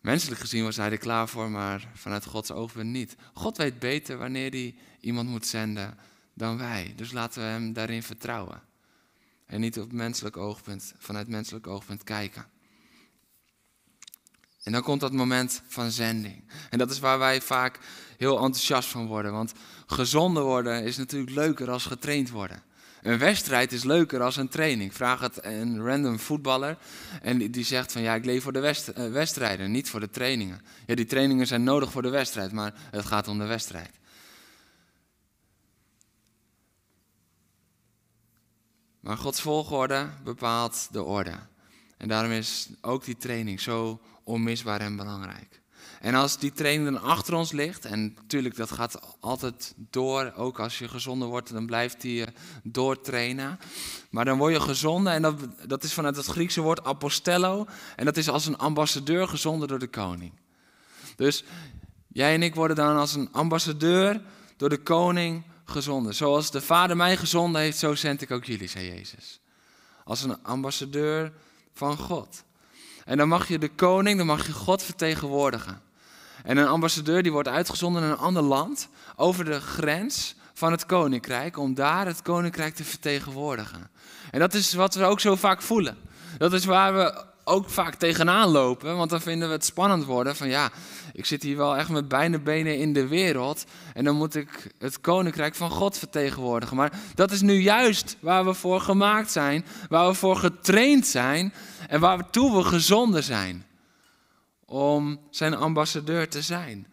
Menselijk 0.00 0.40
gezien 0.40 0.64
was 0.64 0.76
hij 0.76 0.90
er 0.90 0.98
klaar 0.98 1.28
voor, 1.28 1.50
maar 1.50 1.88
vanuit 1.94 2.24
Gods 2.24 2.50
oogpunt 2.50 2.90
niet. 2.90 3.16
God 3.34 3.56
weet 3.56 3.78
beter 3.78 4.18
wanneer 4.18 4.50
hij 4.50 4.74
iemand 5.00 5.28
moet 5.28 5.46
zenden 5.46 5.98
dan 6.34 6.58
wij. 6.58 6.92
Dus 6.96 7.12
laten 7.12 7.42
we 7.42 7.48
hem 7.48 7.72
daarin 7.72 8.02
vertrouwen. 8.02 8.62
En 9.46 9.60
niet 9.60 9.78
op 9.78 9.92
menselijk 9.92 10.36
oogpunt, 10.36 10.94
vanuit 10.98 11.28
menselijk 11.28 11.66
oogpunt 11.66 12.04
kijken. 12.04 12.46
En 14.62 14.72
dan 14.72 14.82
komt 14.82 15.00
dat 15.00 15.12
moment 15.12 15.62
van 15.66 15.90
zending. 15.90 16.44
En 16.70 16.78
dat 16.78 16.90
is 16.90 16.98
waar 16.98 17.18
wij 17.18 17.40
vaak 17.40 17.78
heel 18.16 18.36
enthousiast 18.36 18.88
van 18.88 19.06
worden. 19.06 19.32
Want 19.32 19.52
gezonden 19.86 20.42
worden 20.42 20.84
is 20.84 20.96
natuurlijk 20.96 21.30
leuker 21.34 21.70
als 21.70 21.86
getraind 21.86 22.30
worden. 22.30 22.62
Een 23.02 23.18
wedstrijd 23.18 23.72
is 23.72 23.84
leuker 23.84 24.22
als 24.22 24.36
een 24.36 24.48
training. 24.48 24.94
Vraag 24.94 25.20
het 25.20 25.44
een 25.44 25.84
random 25.84 26.18
voetballer 26.18 26.78
en 27.22 27.50
die 27.50 27.64
zegt 27.64 27.92
van 27.92 28.02
ja, 28.02 28.14
ik 28.14 28.24
leef 28.24 28.42
voor 28.42 28.52
de 28.52 28.92
eh, 28.94 29.12
wedstrijden, 29.12 29.70
niet 29.70 29.90
voor 29.90 30.00
de 30.00 30.10
trainingen. 30.10 30.60
Ja, 30.86 30.94
die 30.94 31.06
trainingen 31.06 31.46
zijn 31.46 31.64
nodig 31.64 31.90
voor 31.90 32.02
de 32.02 32.08
wedstrijd, 32.08 32.52
maar 32.52 32.74
het 32.90 33.04
gaat 33.04 33.28
om 33.28 33.38
de 33.38 33.44
wedstrijd. 33.44 33.90
Maar 39.00 39.16
Gods 39.16 39.40
volgorde 39.40 40.08
bepaalt 40.24 40.88
de 40.90 41.02
orde. 41.02 41.34
En 41.96 42.08
daarom 42.08 42.30
is 42.30 42.68
ook 42.80 43.04
die 43.04 43.16
training 43.16 43.60
zo 43.60 44.00
onmisbaar 44.24 44.80
en 44.80 44.96
belangrijk. 44.96 45.60
En 46.00 46.14
als 46.14 46.38
die 46.38 46.52
training 46.52 46.90
dan 46.90 47.02
achter 47.02 47.34
ons 47.34 47.52
ligt, 47.52 47.84
en 47.84 48.14
natuurlijk 48.14 48.56
dat 48.56 48.70
gaat 48.70 49.16
altijd 49.20 49.74
door, 49.90 50.32
ook 50.36 50.60
als 50.60 50.78
je 50.78 50.88
gezonder 50.88 51.28
wordt, 51.28 51.52
dan 51.52 51.66
blijft 51.66 52.00
die 52.00 52.14
je 52.14 52.26
doortrainen. 52.62 53.58
Maar 54.10 54.24
dan 54.24 54.38
word 54.38 54.52
je 54.52 54.60
gezonden 54.60 55.12
en 55.12 55.22
dat, 55.22 55.34
dat 55.66 55.84
is 55.84 55.92
vanuit 55.92 56.16
het 56.16 56.26
Griekse 56.26 56.60
woord 56.60 56.84
apostello. 56.84 57.66
En 57.96 58.04
dat 58.04 58.16
is 58.16 58.28
als 58.28 58.46
een 58.46 58.58
ambassadeur 58.58 59.28
gezonden 59.28 59.68
door 59.68 59.78
de 59.78 59.86
koning. 59.86 60.32
Dus 61.16 61.44
jij 62.08 62.34
en 62.34 62.42
ik 62.42 62.54
worden 62.54 62.76
dan 62.76 62.96
als 62.96 63.14
een 63.14 63.32
ambassadeur 63.32 64.22
door 64.56 64.68
de 64.68 64.82
koning 64.82 65.44
gezonden. 65.64 66.14
Zoals 66.14 66.50
de 66.50 66.60
Vader 66.60 66.96
mij 66.96 67.16
gezonden 67.16 67.60
heeft, 67.60 67.78
zo 67.78 67.94
zend 67.94 68.22
ik 68.22 68.30
ook 68.30 68.44
jullie, 68.44 68.68
zei 68.68 68.86
Jezus. 68.86 69.40
Als 70.04 70.22
een 70.22 70.42
ambassadeur 70.42 71.32
van 71.72 71.96
God. 71.96 72.44
En 73.06 73.16
dan 73.16 73.28
mag 73.28 73.48
je 73.48 73.58
de 73.58 73.68
koning, 73.68 74.16
dan 74.16 74.26
mag 74.26 74.46
je 74.46 74.52
God 74.52 74.82
vertegenwoordigen. 74.82 75.80
En 76.44 76.56
een 76.56 76.66
ambassadeur 76.66 77.22
die 77.22 77.32
wordt 77.32 77.48
uitgezonden 77.48 78.02
naar 78.02 78.10
een 78.10 78.16
ander 78.16 78.42
land 78.42 78.88
over 79.16 79.44
de 79.44 79.60
grens 79.60 80.34
van 80.54 80.72
het 80.72 80.86
koninkrijk 80.86 81.58
om 81.58 81.74
daar 81.74 82.06
het 82.06 82.22
koninkrijk 82.22 82.74
te 82.74 82.84
vertegenwoordigen. 82.84 83.90
En 84.30 84.40
dat 84.40 84.54
is 84.54 84.74
wat 84.74 84.94
we 84.94 85.04
ook 85.04 85.20
zo 85.20 85.36
vaak 85.36 85.62
voelen. 85.62 85.96
Dat 86.38 86.52
is 86.52 86.64
waar 86.64 86.94
we 86.94 87.24
ook 87.48 87.70
vaak 87.70 87.94
tegenaan 87.94 88.48
lopen, 88.48 88.96
want 88.96 89.10
dan 89.10 89.20
vinden 89.20 89.48
we 89.48 89.54
het 89.54 89.64
spannend 89.64 90.04
worden 90.04 90.36
van 90.36 90.48
ja, 90.48 90.70
ik 91.12 91.26
zit 91.26 91.42
hier 91.42 91.56
wel 91.56 91.76
echt 91.76 91.88
met 91.88 92.08
beide 92.08 92.38
benen 92.38 92.78
in 92.78 92.92
de 92.92 93.06
wereld 93.06 93.64
en 93.94 94.04
dan 94.04 94.16
moet 94.16 94.34
ik 94.34 94.74
het 94.78 95.00
koninkrijk 95.00 95.54
van 95.54 95.70
God 95.70 95.98
vertegenwoordigen. 95.98 96.76
Maar 96.76 96.92
dat 97.14 97.30
is 97.30 97.40
nu 97.40 97.54
juist 97.54 98.16
waar 98.20 98.44
we 98.44 98.54
voor 98.54 98.80
gemaakt 98.80 99.30
zijn, 99.30 99.64
waar 99.88 100.08
we 100.08 100.14
voor 100.14 100.36
getraind 100.36 101.06
zijn 101.06 101.52
en 101.88 102.00
waartoe 102.00 102.56
we 102.56 102.62
gezonden 102.62 103.22
zijn 103.22 103.66
om 104.64 105.20
zijn 105.30 105.54
ambassadeur 105.54 106.28
te 106.28 106.42
zijn. 106.42 106.86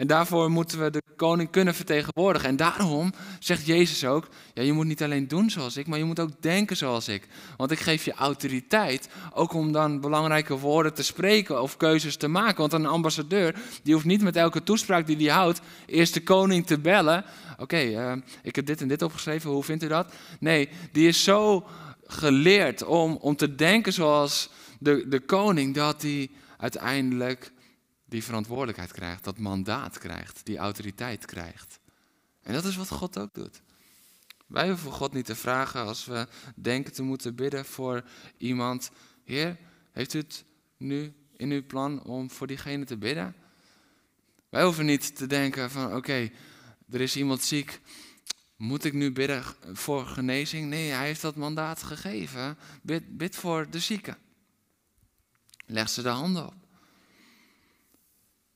En 0.00 0.06
daarvoor 0.06 0.50
moeten 0.50 0.82
we 0.82 0.90
de 0.90 1.02
koning 1.16 1.50
kunnen 1.50 1.74
vertegenwoordigen. 1.74 2.48
En 2.48 2.56
daarom 2.56 3.12
zegt 3.38 3.66
Jezus 3.66 4.04
ook: 4.04 4.28
ja, 4.54 4.62
je 4.62 4.72
moet 4.72 4.86
niet 4.86 5.02
alleen 5.02 5.28
doen 5.28 5.50
zoals 5.50 5.76
ik, 5.76 5.86
maar 5.86 5.98
je 5.98 6.04
moet 6.04 6.20
ook 6.20 6.30
denken 6.42 6.76
zoals 6.76 7.08
ik. 7.08 7.28
Want 7.56 7.70
ik 7.70 7.78
geef 7.78 8.04
je 8.04 8.12
autoriteit, 8.12 9.08
ook 9.34 9.52
om 9.52 9.72
dan 9.72 10.00
belangrijke 10.00 10.58
woorden 10.58 10.94
te 10.94 11.02
spreken 11.02 11.62
of 11.62 11.76
keuzes 11.76 12.16
te 12.16 12.28
maken. 12.28 12.56
Want 12.56 12.72
een 12.72 12.86
ambassadeur, 12.86 13.54
die 13.82 13.94
hoeft 13.94 14.06
niet 14.06 14.22
met 14.22 14.36
elke 14.36 14.62
toespraak 14.62 15.06
die 15.06 15.16
hij 15.16 15.36
houdt, 15.36 15.60
eerst 15.86 16.14
de 16.14 16.22
koning 16.22 16.66
te 16.66 16.78
bellen. 16.78 17.24
Oké, 17.58 17.76
eh, 17.76 18.12
ik 18.42 18.56
heb 18.56 18.66
dit 18.66 18.80
en 18.80 18.88
dit 18.88 19.02
opgeschreven, 19.02 19.50
hoe 19.50 19.64
vindt 19.64 19.84
u 19.84 19.88
dat? 19.88 20.12
Nee, 20.38 20.68
die 20.92 21.08
is 21.08 21.24
zo 21.24 21.66
geleerd 22.06 22.84
om, 22.84 23.18
om 23.20 23.36
te 23.36 23.54
denken 23.54 23.92
zoals 23.92 24.50
de, 24.78 25.08
de 25.08 25.20
koning, 25.20 25.74
dat 25.74 26.02
hij 26.02 26.30
uiteindelijk 26.58 27.52
die 28.10 28.24
verantwoordelijkheid 28.24 28.92
krijgt, 28.92 29.24
dat 29.24 29.38
mandaat 29.38 29.98
krijgt, 29.98 30.40
die 30.44 30.58
autoriteit 30.58 31.24
krijgt. 31.24 31.78
En 32.42 32.52
dat 32.52 32.64
is 32.64 32.76
wat 32.76 32.88
God 32.88 33.18
ook 33.18 33.34
doet. 33.34 33.62
Wij 34.46 34.68
hoeven 34.68 34.92
God 34.92 35.12
niet 35.12 35.24
te 35.24 35.34
vragen 35.34 35.84
als 35.84 36.04
we 36.04 36.26
denken 36.54 36.92
te 36.92 37.02
moeten 37.02 37.34
bidden 37.34 37.64
voor 37.64 38.04
iemand. 38.36 38.90
Heer, 39.24 39.56
heeft 39.92 40.14
u 40.14 40.18
het 40.18 40.44
nu 40.76 41.12
in 41.36 41.50
uw 41.50 41.66
plan 41.66 42.02
om 42.02 42.30
voor 42.30 42.46
diegene 42.46 42.84
te 42.84 42.96
bidden? 42.96 43.34
Wij 44.48 44.64
hoeven 44.64 44.86
niet 44.86 45.16
te 45.16 45.26
denken 45.26 45.70
van 45.70 45.94
oké, 45.94 46.30
er 46.90 47.00
is 47.00 47.16
iemand 47.16 47.42
ziek. 47.42 47.80
Moet 48.56 48.84
ik 48.84 48.92
nu 48.92 49.12
bidden 49.12 49.44
voor 49.72 50.06
genezing? 50.06 50.68
Nee, 50.68 50.90
hij 50.90 51.06
heeft 51.06 51.22
dat 51.22 51.36
mandaat 51.36 51.82
gegeven. 51.82 52.58
Bid, 52.82 53.16
bid 53.16 53.36
voor 53.36 53.70
de 53.70 53.78
zieke. 53.78 54.16
Leg 55.66 55.88
ze 55.88 56.02
de 56.02 56.08
handen 56.08 56.46
op 56.46 56.59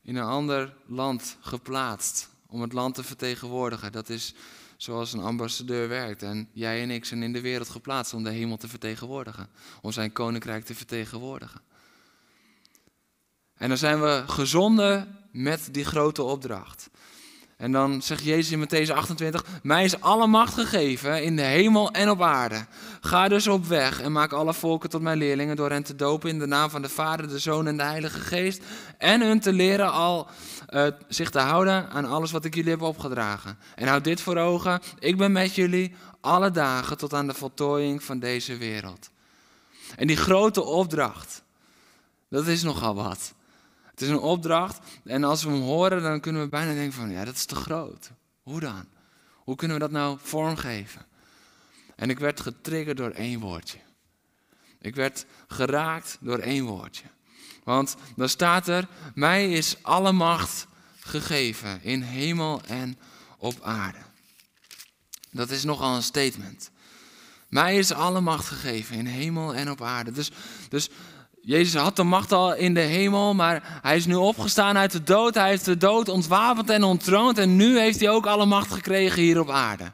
in 0.04 0.16
een 0.16 0.24
ander 0.24 0.74
land 0.86 1.36
geplaatst 1.40 2.28
om 2.46 2.60
het 2.60 2.72
land 2.72 2.94
te 2.94 3.04
vertegenwoordigen. 3.04 3.92
Dat 3.92 4.08
is 4.08 4.34
zoals 4.76 5.12
een 5.12 5.20
ambassadeur 5.20 5.88
werkt. 5.88 6.22
En 6.22 6.48
jij 6.52 6.82
en 6.82 6.90
ik 6.90 7.04
zijn 7.04 7.22
in 7.22 7.32
de 7.32 7.40
wereld 7.40 7.68
geplaatst 7.68 8.14
om 8.14 8.24
de 8.24 8.30
hemel 8.30 8.56
te 8.56 8.68
vertegenwoordigen, 8.68 9.48
om 9.82 9.92
zijn 9.92 10.12
koninkrijk 10.12 10.64
te 10.64 10.74
vertegenwoordigen. 10.74 11.60
En 13.54 13.68
dan 13.68 13.78
zijn 13.78 14.00
we 14.00 14.22
gezonden 14.26 15.18
met 15.32 15.68
die 15.70 15.84
grote 15.84 16.22
opdracht. 16.22 16.90
En 17.56 17.72
dan 17.72 18.02
zegt 18.02 18.24
Jezus 18.24 18.50
in 18.50 18.66
Matthäus 18.66 18.92
28, 18.92 19.44
mij 19.62 19.84
is 19.84 20.00
alle 20.00 20.26
macht 20.26 20.54
gegeven 20.54 21.22
in 21.22 21.36
de 21.36 21.42
hemel 21.42 21.90
en 21.90 22.10
op 22.10 22.22
aarde. 22.22 22.66
Ga 23.00 23.28
dus 23.28 23.46
op 23.46 23.66
weg 23.66 24.00
en 24.00 24.12
maak 24.12 24.32
alle 24.32 24.54
volken 24.54 24.90
tot 24.90 25.02
mijn 25.02 25.18
leerlingen 25.18 25.56
door 25.56 25.70
hen 25.70 25.82
te 25.82 25.96
dopen 25.96 26.30
in 26.30 26.38
de 26.38 26.46
naam 26.46 26.70
van 26.70 26.82
de 26.82 26.88
Vader, 26.88 27.28
de 27.28 27.38
Zoon 27.38 27.66
en 27.66 27.76
de 27.76 27.82
Heilige 27.82 28.20
Geest. 28.20 28.62
En 28.98 29.20
hun 29.20 29.40
te 29.40 29.52
leren 29.52 29.92
al 29.92 30.26
uh, 30.70 30.86
zich 31.08 31.30
te 31.30 31.38
houden 31.38 31.90
aan 31.90 32.04
alles 32.04 32.30
wat 32.30 32.44
ik 32.44 32.54
jullie 32.54 32.70
heb 32.70 32.82
opgedragen. 32.82 33.58
En 33.74 33.88
houd 33.88 34.04
dit 34.04 34.20
voor 34.20 34.36
ogen, 34.36 34.80
ik 34.98 35.16
ben 35.16 35.32
met 35.32 35.54
jullie 35.54 35.94
alle 36.20 36.50
dagen 36.50 36.98
tot 36.98 37.14
aan 37.14 37.26
de 37.26 37.34
voltooiing 37.34 38.02
van 38.02 38.18
deze 38.18 38.56
wereld. 38.56 39.10
En 39.96 40.06
die 40.06 40.16
grote 40.16 40.62
opdracht, 40.62 41.42
dat 42.28 42.46
is 42.46 42.62
nogal 42.62 42.94
wat. 42.94 43.34
Het 43.94 44.02
is 44.02 44.08
een 44.08 44.18
opdracht 44.18 44.78
en 45.04 45.24
als 45.24 45.44
we 45.44 45.50
hem 45.50 45.60
horen, 45.60 46.02
dan 46.02 46.20
kunnen 46.20 46.42
we 46.42 46.48
bijna 46.48 46.72
denken 46.72 46.92
van, 46.92 47.10
ja, 47.10 47.24
dat 47.24 47.34
is 47.34 47.44
te 47.44 47.54
groot. 47.54 48.10
Hoe 48.42 48.60
dan? 48.60 48.86
Hoe 49.34 49.56
kunnen 49.56 49.76
we 49.76 49.82
dat 49.82 49.92
nou 49.92 50.18
vormgeven? 50.22 51.06
En 51.96 52.10
ik 52.10 52.18
werd 52.18 52.40
getriggerd 52.40 52.96
door 52.96 53.10
één 53.10 53.40
woordje. 53.40 53.78
Ik 54.80 54.94
werd 54.94 55.26
geraakt 55.48 56.18
door 56.20 56.38
één 56.38 56.64
woordje. 56.64 57.04
Want 57.64 57.96
dan 58.16 58.28
staat 58.28 58.68
er, 58.68 58.88
mij 59.14 59.52
is 59.52 59.76
alle 59.82 60.12
macht 60.12 60.66
gegeven 61.00 61.82
in 61.82 62.02
hemel 62.02 62.60
en 62.66 62.98
op 63.38 63.60
aarde. 63.62 63.98
Dat 65.30 65.50
is 65.50 65.64
nogal 65.64 65.96
een 65.96 66.02
statement. 66.02 66.70
Mij 67.48 67.78
is 67.78 67.92
alle 67.92 68.20
macht 68.20 68.46
gegeven 68.46 68.96
in 68.96 69.06
hemel 69.06 69.54
en 69.54 69.70
op 69.70 69.82
aarde. 69.82 70.10
Dus, 70.10 70.30
dus 70.68 70.90
Jezus 71.46 71.80
had 71.80 71.96
de 71.96 72.02
macht 72.02 72.32
al 72.32 72.54
in 72.54 72.74
de 72.74 72.80
hemel, 72.80 73.34
maar 73.34 73.80
hij 73.82 73.96
is 73.96 74.06
nu 74.06 74.14
opgestaan 74.14 74.76
uit 74.76 74.92
de 74.92 75.02
dood. 75.02 75.34
Hij 75.34 75.48
heeft 75.48 75.64
de 75.64 75.76
dood 75.76 76.08
ontwapend 76.08 76.70
en 76.70 76.82
ontroond. 76.82 77.38
En 77.38 77.56
nu 77.56 77.78
heeft 77.78 78.00
hij 78.00 78.08
ook 78.08 78.26
alle 78.26 78.46
macht 78.46 78.72
gekregen 78.72 79.22
hier 79.22 79.40
op 79.40 79.50
aarde. 79.50 79.84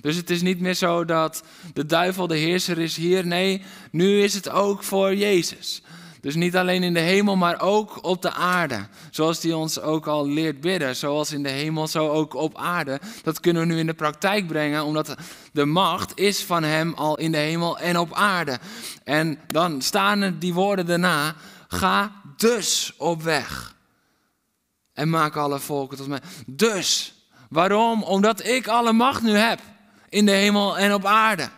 Dus 0.00 0.16
het 0.16 0.30
is 0.30 0.42
niet 0.42 0.60
meer 0.60 0.74
zo 0.74 1.04
dat 1.04 1.42
de 1.74 1.86
duivel 1.86 2.26
de 2.26 2.36
heerser 2.36 2.78
is 2.78 2.96
hier. 2.96 3.26
Nee, 3.26 3.62
nu 3.90 4.22
is 4.22 4.34
het 4.34 4.50
ook 4.50 4.82
voor 4.82 5.14
Jezus. 5.14 5.82
Dus 6.20 6.34
niet 6.34 6.56
alleen 6.56 6.82
in 6.82 6.94
de 6.94 7.00
hemel, 7.00 7.36
maar 7.36 7.60
ook 7.60 8.04
op 8.04 8.22
de 8.22 8.32
aarde. 8.32 8.86
Zoals 9.10 9.42
hij 9.42 9.52
ons 9.52 9.80
ook 9.80 10.06
al 10.06 10.28
leert 10.28 10.60
bidden. 10.60 10.96
Zoals 10.96 11.32
in 11.32 11.42
de 11.42 11.48
hemel, 11.48 11.86
zo 11.86 12.08
ook 12.08 12.34
op 12.34 12.58
aarde. 12.58 13.00
Dat 13.22 13.40
kunnen 13.40 13.62
we 13.62 13.72
nu 13.72 13.78
in 13.78 13.86
de 13.86 13.94
praktijk 13.94 14.46
brengen, 14.46 14.84
omdat 14.84 15.14
de 15.52 15.64
macht 15.64 16.18
is 16.18 16.44
van 16.44 16.62
hem 16.62 16.94
al 16.94 17.18
in 17.18 17.32
de 17.32 17.38
hemel 17.38 17.78
en 17.78 17.98
op 17.98 18.14
aarde. 18.14 18.58
En 19.04 19.38
dan 19.46 19.82
staan 19.82 20.20
er 20.20 20.38
die 20.38 20.54
woorden 20.54 20.86
daarna. 20.86 21.34
Ga 21.68 22.12
dus 22.36 22.94
op 22.96 23.22
weg. 23.22 23.74
En 24.92 25.08
maak 25.08 25.36
alle 25.36 25.58
volken 25.58 25.96
tot 25.96 26.06
mij. 26.06 26.20
Dus. 26.46 27.14
Waarom? 27.48 28.02
Omdat 28.02 28.44
ik 28.46 28.68
alle 28.68 28.92
macht 28.92 29.22
nu 29.22 29.36
heb. 29.36 29.60
In 30.08 30.26
de 30.26 30.32
hemel 30.32 30.78
en 30.78 30.94
op 30.94 31.04
aarde. 31.04 31.48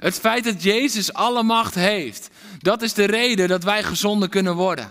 Het 0.00 0.18
feit 0.18 0.44
dat 0.44 0.62
Jezus 0.62 1.12
alle 1.12 1.42
macht 1.42 1.74
heeft, 1.74 2.30
dat 2.58 2.82
is 2.82 2.92
de 2.92 3.04
reden 3.04 3.48
dat 3.48 3.64
wij 3.64 3.82
gezonden 3.82 4.28
kunnen 4.28 4.54
worden. 4.54 4.90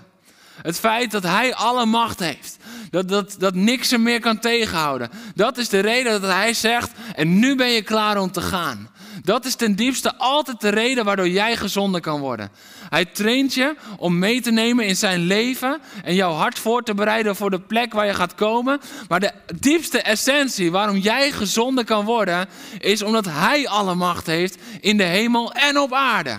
Het 0.61 0.79
feit 0.79 1.11
dat 1.11 1.23
Hij 1.23 1.55
alle 1.55 1.85
macht 1.85 2.19
heeft, 2.19 2.57
dat, 2.89 3.09
dat, 3.09 3.35
dat 3.39 3.55
niks 3.55 3.91
hem 3.91 4.01
meer 4.01 4.19
kan 4.19 4.39
tegenhouden, 4.39 5.09
dat 5.35 5.57
is 5.57 5.69
de 5.69 5.79
reden 5.79 6.21
dat 6.21 6.31
Hij 6.31 6.53
zegt, 6.53 6.91
en 7.15 7.39
nu 7.39 7.55
ben 7.55 7.69
je 7.69 7.81
klaar 7.81 8.17
om 8.17 8.31
te 8.31 8.41
gaan. 8.41 8.89
Dat 9.23 9.45
is 9.45 9.55
ten 9.55 9.75
diepste 9.75 10.15
altijd 10.15 10.61
de 10.61 10.69
reden 10.69 11.05
waardoor 11.05 11.29
jij 11.29 11.55
gezonden 11.55 12.01
kan 12.01 12.19
worden. 12.19 12.51
Hij 12.89 13.05
traint 13.05 13.53
je 13.53 13.75
om 13.97 14.19
mee 14.19 14.41
te 14.41 14.51
nemen 14.51 14.85
in 14.85 14.95
zijn 14.95 15.19
leven 15.19 15.79
en 16.03 16.15
jouw 16.15 16.31
hart 16.31 16.59
voor 16.59 16.83
te 16.83 16.93
bereiden 16.93 17.35
voor 17.35 17.49
de 17.49 17.59
plek 17.59 17.93
waar 17.93 18.05
je 18.05 18.13
gaat 18.13 18.35
komen. 18.35 18.79
Maar 19.07 19.19
de 19.19 19.31
diepste 19.59 20.01
essentie 20.01 20.71
waarom 20.71 20.97
jij 20.97 21.31
gezonden 21.31 21.85
kan 21.85 22.05
worden, 22.05 22.47
is 22.79 23.01
omdat 23.01 23.25
Hij 23.25 23.67
alle 23.67 23.95
macht 23.95 24.25
heeft 24.25 24.57
in 24.81 24.97
de 24.97 25.03
hemel 25.03 25.53
en 25.53 25.79
op 25.79 25.93
aarde. 25.93 26.37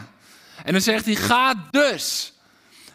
En 0.64 0.72
dan 0.72 0.80
zegt 0.80 1.04
hij, 1.04 1.14
ga 1.14 1.68
dus. 1.70 2.32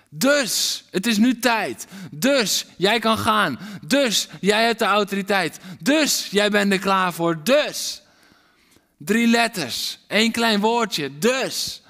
Dus, 0.10 0.84
het 0.92 1.08
is 1.08 1.18
nu 1.18 1.40
tijd. 1.40 1.88
Dus, 2.12 2.66
jij 2.78 3.00
kan 3.00 3.18
gaan. 3.18 3.60
Dus, 3.86 4.28
jij 4.40 4.66
hebt 4.66 4.80
de 4.80 4.86
autoriteit. 4.86 5.60
Dus, 5.80 6.28
jij 6.32 6.50
bent 6.50 6.72
er 6.72 6.80
klaar 6.80 7.14
voor. 7.14 7.44
Dus. 7.44 8.02
Drie 8.98 9.28
letters, 9.28 10.00
één 10.08 10.32
klein 10.32 10.60
woordje. 10.60 11.18
Dus. 11.18 11.84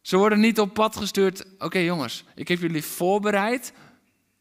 Ze 0.00 0.16
worden 0.16 0.40
niet 0.40 0.60
op 0.60 0.74
pad 0.74 0.96
gestuurd. 0.96 1.44
Oké 1.58 1.78
jongens, 1.78 2.24
ik 2.34 2.48
heb 2.48 2.60
jullie 2.60 2.84
voorbereid. 2.84 3.72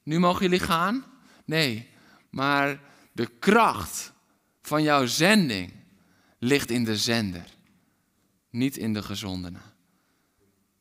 Nu 0.04 0.19
mogen 0.19 0.41
jullie 0.41 0.60
gaan. 0.60 1.06
Nee, 1.45 1.89
maar 2.30 2.80
de 3.12 3.30
kracht 3.39 4.13
van 4.62 4.84
jouw 4.84 5.06
zending 5.06 5.73
ligt 6.39 6.71
in 6.71 6.84
de 6.84 6.97
zender 6.97 7.56
niet 8.49 8.77
in 8.77 8.93
de 8.93 9.03
gezondenen. 9.03 9.62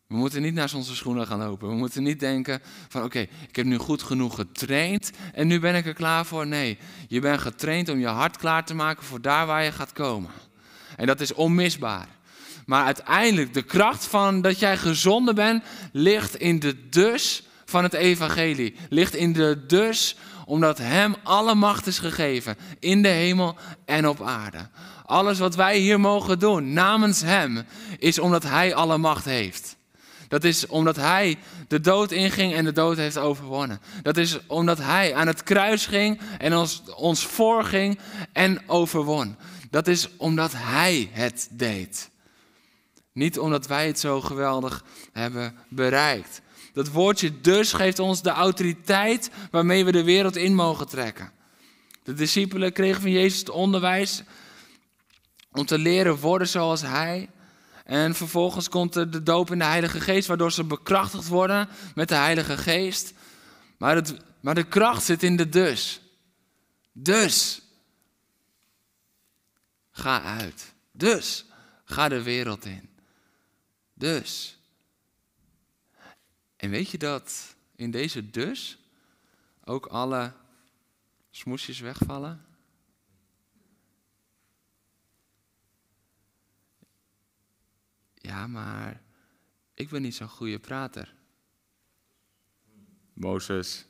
We 0.06 0.16
moeten 0.16 0.42
niet 0.42 0.54
naar 0.54 0.72
onze 0.74 0.94
schoenen 0.94 1.26
gaan 1.26 1.38
lopen. 1.38 1.68
We 1.68 1.74
moeten 1.74 2.02
niet 2.02 2.20
denken 2.20 2.60
van 2.88 3.02
oké, 3.02 3.18
ik 3.48 3.56
heb 3.56 3.66
nu 3.66 3.76
goed 3.76 4.02
genoeg 4.02 4.34
getraind 4.34 5.10
en 5.32 5.46
nu 5.46 5.60
ben 5.60 5.74
ik 5.74 5.86
er 5.86 5.94
klaar 5.94 6.26
voor. 6.26 6.46
Nee, 6.46 6.78
je 7.08 7.20
bent 7.20 7.40
getraind 7.40 7.88
om 7.88 7.98
je 7.98 8.06
hart 8.06 8.36
klaar 8.36 8.64
te 8.64 8.74
maken 8.74 9.04
voor 9.04 9.20
daar 9.20 9.46
waar 9.46 9.64
je 9.64 9.72
gaat 9.72 9.92
komen. 9.92 10.30
En 10.96 11.06
dat 11.06 11.20
is 11.20 11.34
onmisbaar. 11.34 12.08
Maar 12.66 12.84
uiteindelijk, 12.84 13.54
de 13.54 13.62
kracht 13.62 14.06
van 14.06 14.40
dat 14.40 14.58
jij 14.58 14.76
gezonden 14.76 15.34
bent, 15.34 15.64
ligt 15.92 16.36
in 16.36 16.58
de 16.58 16.88
dus 16.88 17.42
van 17.64 17.82
het 17.82 17.92
evangelie. 17.92 18.76
Ligt 18.88 19.14
in 19.14 19.32
de 19.32 19.64
dus 19.66 20.16
omdat 20.44 20.78
hem 20.78 21.14
alle 21.22 21.54
macht 21.54 21.86
is 21.86 21.98
gegeven 21.98 22.56
in 22.78 23.02
de 23.02 23.08
hemel 23.08 23.56
en 23.84 24.08
op 24.08 24.22
aarde. 24.22 24.68
Alles 25.06 25.38
wat 25.38 25.54
wij 25.54 25.78
hier 25.78 26.00
mogen 26.00 26.38
doen 26.38 26.72
namens 26.72 27.20
Hem 27.20 27.64
is 27.98 28.18
omdat 28.18 28.42
Hij 28.42 28.74
alle 28.74 28.98
macht 28.98 29.24
heeft. 29.24 29.76
Dat 30.28 30.44
is 30.44 30.66
omdat 30.66 30.96
Hij 30.96 31.38
de 31.68 31.80
dood 31.80 32.12
inging 32.12 32.54
en 32.54 32.64
de 32.64 32.72
dood 32.72 32.96
heeft 32.96 33.18
overwonnen. 33.18 33.80
Dat 34.02 34.16
is 34.16 34.46
omdat 34.46 34.78
Hij 34.78 35.14
aan 35.14 35.26
het 35.26 35.42
kruis 35.42 35.86
ging 35.86 36.20
en 36.38 36.56
ons, 36.56 36.82
ons 36.96 37.26
voorging 37.26 37.98
en 38.32 38.62
overwon. 38.66 39.36
Dat 39.70 39.86
is 39.86 40.08
omdat 40.16 40.52
Hij 40.54 41.10
het 41.12 41.48
deed. 41.50 42.10
Niet 43.12 43.38
omdat 43.38 43.66
wij 43.66 43.86
het 43.86 43.98
zo 43.98 44.20
geweldig 44.20 44.84
hebben 45.12 45.54
bereikt. 45.68 46.40
Dat 46.72 46.90
woordje 46.90 47.40
dus 47.40 47.72
geeft 47.72 47.98
ons 47.98 48.22
de 48.22 48.30
autoriteit 48.30 49.30
waarmee 49.50 49.84
we 49.84 49.92
de 49.92 50.04
wereld 50.04 50.36
in 50.36 50.54
mogen 50.54 50.88
trekken. 50.88 51.30
De 52.02 52.14
discipelen 52.14 52.72
kregen 52.72 53.00
van 53.00 53.10
Jezus 53.10 53.38
het 53.38 53.50
onderwijs 53.50 54.22
om 55.58 55.66
te 55.66 55.78
leren 55.78 56.16
worden 56.16 56.48
zoals 56.48 56.82
Hij. 56.82 57.30
En 57.84 58.14
vervolgens 58.14 58.68
komt 58.68 58.94
er 58.94 59.10
de 59.10 59.22
doop 59.22 59.50
in 59.50 59.58
de 59.58 59.64
Heilige 59.64 60.00
Geest, 60.00 60.28
waardoor 60.28 60.52
ze 60.52 60.64
bekrachtigd 60.64 61.28
worden 61.28 61.68
met 61.94 62.08
de 62.08 62.14
Heilige 62.14 62.56
Geest. 62.56 63.12
Maar, 63.78 63.94
het, 63.94 64.16
maar 64.40 64.54
de 64.54 64.68
kracht 64.68 65.02
zit 65.04 65.22
in 65.22 65.36
de 65.36 65.48
dus. 65.48 66.00
Dus. 66.92 67.62
Ga 69.90 70.22
uit. 70.22 70.74
Dus. 70.92 71.44
Ga 71.84 72.08
de 72.08 72.22
wereld 72.22 72.64
in. 72.64 72.88
Dus. 73.94 74.58
En 76.56 76.70
weet 76.70 76.90
je 76.90 76.98
dat 76.98 77.56
in 77.76 77.90
deze 77.90 78.30
dus 78.30 78.78
ook 79.64 79.86
alle 79.86 80.32
smoesjes 81.30 81.80
wegvallen? 81.80 82.45
Ja, 88.26 88.46
maar 88.46 89.02
ik 89.74 89.88
ben 89.88 90.02
niet 90.02 90.14
zo'n 90.14 90.28
goede 90.28 90.58
prater. 90.58 91.14
Mozes. 93.12 93.86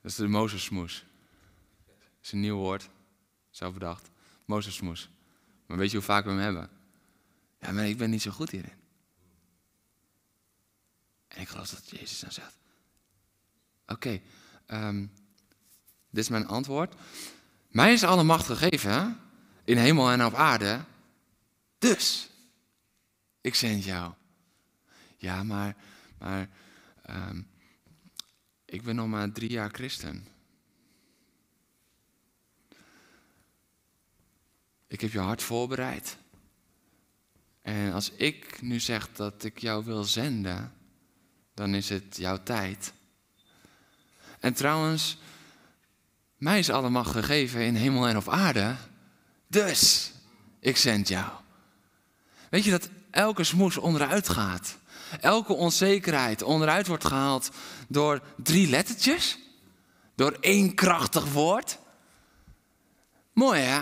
Dat 0.00 0.10
is 0.10 0.14
de 0.14 0.26
Mozesmoes. 0.26 1.04
Dat 1.86 1.96
is 2.22 2.32
een 2.32 2.40
nieuw 2.40 2.56
woord. 2.56 2.90
Zelf 3.50 3.72
bedacht. 3.72 4.10
Mozesmoes. 4.44 5.10
Maar 5.66 5.76
weet 5.76 5.90
je 5.90 5.96
hoe 5.96 6.06
vaak 6.06 6.24
we 6.24 6.30
hem 6.30 6.38
hebben? 6.38 6.70
Ja, 7.60 7.72
maar 7.72 7.88
ik 7.88 7.98
ben 7.98 8.10
niet 8.10 8.22
zo 8.22 8.30
goed 8.30 8.50
hierin. 8.50 8.78
En 11.28 11.40
ik 11.40 11.48
geloof 11.48 11.70
dat 11.70 11.90
Jezus 11.90 12.20
dan 12.20 12.32
zegt: 12.32 12.56
Oké, 13.86 14.20
ehm, 14.66 15.06
dit 16.10 16.22
is 16.24 16.28
mijn 16.28 16.46
antwoord. 16.46 16.94
Mij 17.68 17.92
is 17.92 18.04
alle 18.04 18.22
macht 18.22 18.46
gegeven, 18.46 19.20
in 19.64 19.76
hemel 19.76 20.10
en 20.10 20.24
op 20.24 20.34
aarde. 20.34 20.84
Dus, 21.78 22.30
ik 23.40 23.54
zend 23.54 23.84
jou. 23.84 24.12
Ja, 25.16 25.42
maar, 25.42 25.76
maar 26.18 26.48
ehm, 27.02 27.42
ik 28.64 28.82
ben 28.82 28.94
nog 28.94 29.08
maar 29.08 29.32
drie 29.32 29.50
jaar 29.50 29.70
christen. 29.70 30.26
Ik 34.86 35.00
heb 35.00 35.12
je 35.12 35.18
hart 35.18 35.42
voorbereid. 35.42 36.16
En 37.60 37.92
als 37.92 38.10
ik 38.10 38.62
nu 38.62 38.80
zeg 38.80 39.12
dat 39.12 39.44
ik 39.44 39.58
jou 39.58 39.84
wil 39.84 40.04
zenden, 40.04 40.72
dan 41.54 41.74
is 41.74 41.88
het 41.88 42.16
jouw 42.16 42.42
tijd. 42.42 42.92
En 44.40 44.54
trouwens, 44.54 45.18
mij 46.36 46.58
is 46.58 46.70
alle 46.70 46.90
macht 46.90 47.10
gegeven 47.10 47.60
in 47.60 47.74
hemel 47.74 48.08
en 48.08 48.16
op 48.16 48.28
aarde. 48.28 48.76
Dus, 49.46 50.12
ik 50.60 50.76
zend 50.76 51.08
jou. 51.08 51.32
Weet 52.50 52.64
je 52.64 52.70
dat 52.70 52.88
elke 53.10 53.44
smoes 53.44 53.76
onderuit 53.76 54.28
gaat? 54.28 54.76
Elke 55.20 55.52
onzekerheid 55.52 56.42
onderuit 56.42 56.86
wordt 56.86 57.04
gehaald 57.04 57.50
door 57.88 58.20
drie 58.36 58.68
lettertjes? 58.68 59.38
Door 60.14 60.36
één 60.40 60.74
krachtig 60.74 61.32
woord? 61.32 61.78
Mooi 63.32 63.60
hè? 63.60 63.80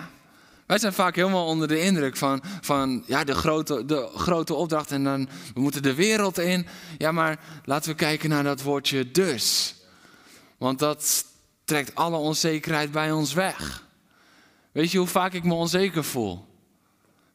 Wij 0.66 0.78
zijn 0.78 0.92
vaak 0.92 1.16
helemaal 1.16 1.46
onder 1.46 1.68
de 1.68 1.80
indruk 1.80 2.16
van, 2.16 2.42
van 2.60 3.04
ja, 3.06 3.24
de, 3.24 3.34
grote, 3.34 3.84
de 3.84 4.10
grote 4.14 4.54
opdracht 4.54 4.90
en 4.90 5.04
dan 5.04 5.28
we 5.54 5.60
moeten 5.60 5.82
de 5.82 5.94
wereld 5.94 6.38
in. 6.38 6.66
Ja, 6.98 7.12
maar 7.12 7.38
laten 7.64 7.90
we 7.90 7.96
kijken 7.96 8.28
naar 8.28 8.42
dat 8.42 8.62
woordje 8.62 9.10
dus. 9.10 9.74
Want 10.58 10.78
dat 10.78 11.24
trekt 11.64 11.94
alle 11.94 12.16
onzekerheid 12.16 12.90
bij 12.90 13.12
ons 13.12 13.32
weg. 13.32 13.84
Weet 14.72 14.90
je 14.90 14.98
hoe 14.98 15.06
vaak 15.06 15.32
ik 15.32 15.44
me 15.44 15.54
onzeker 15.54 16.04
voel? 16.04 16.55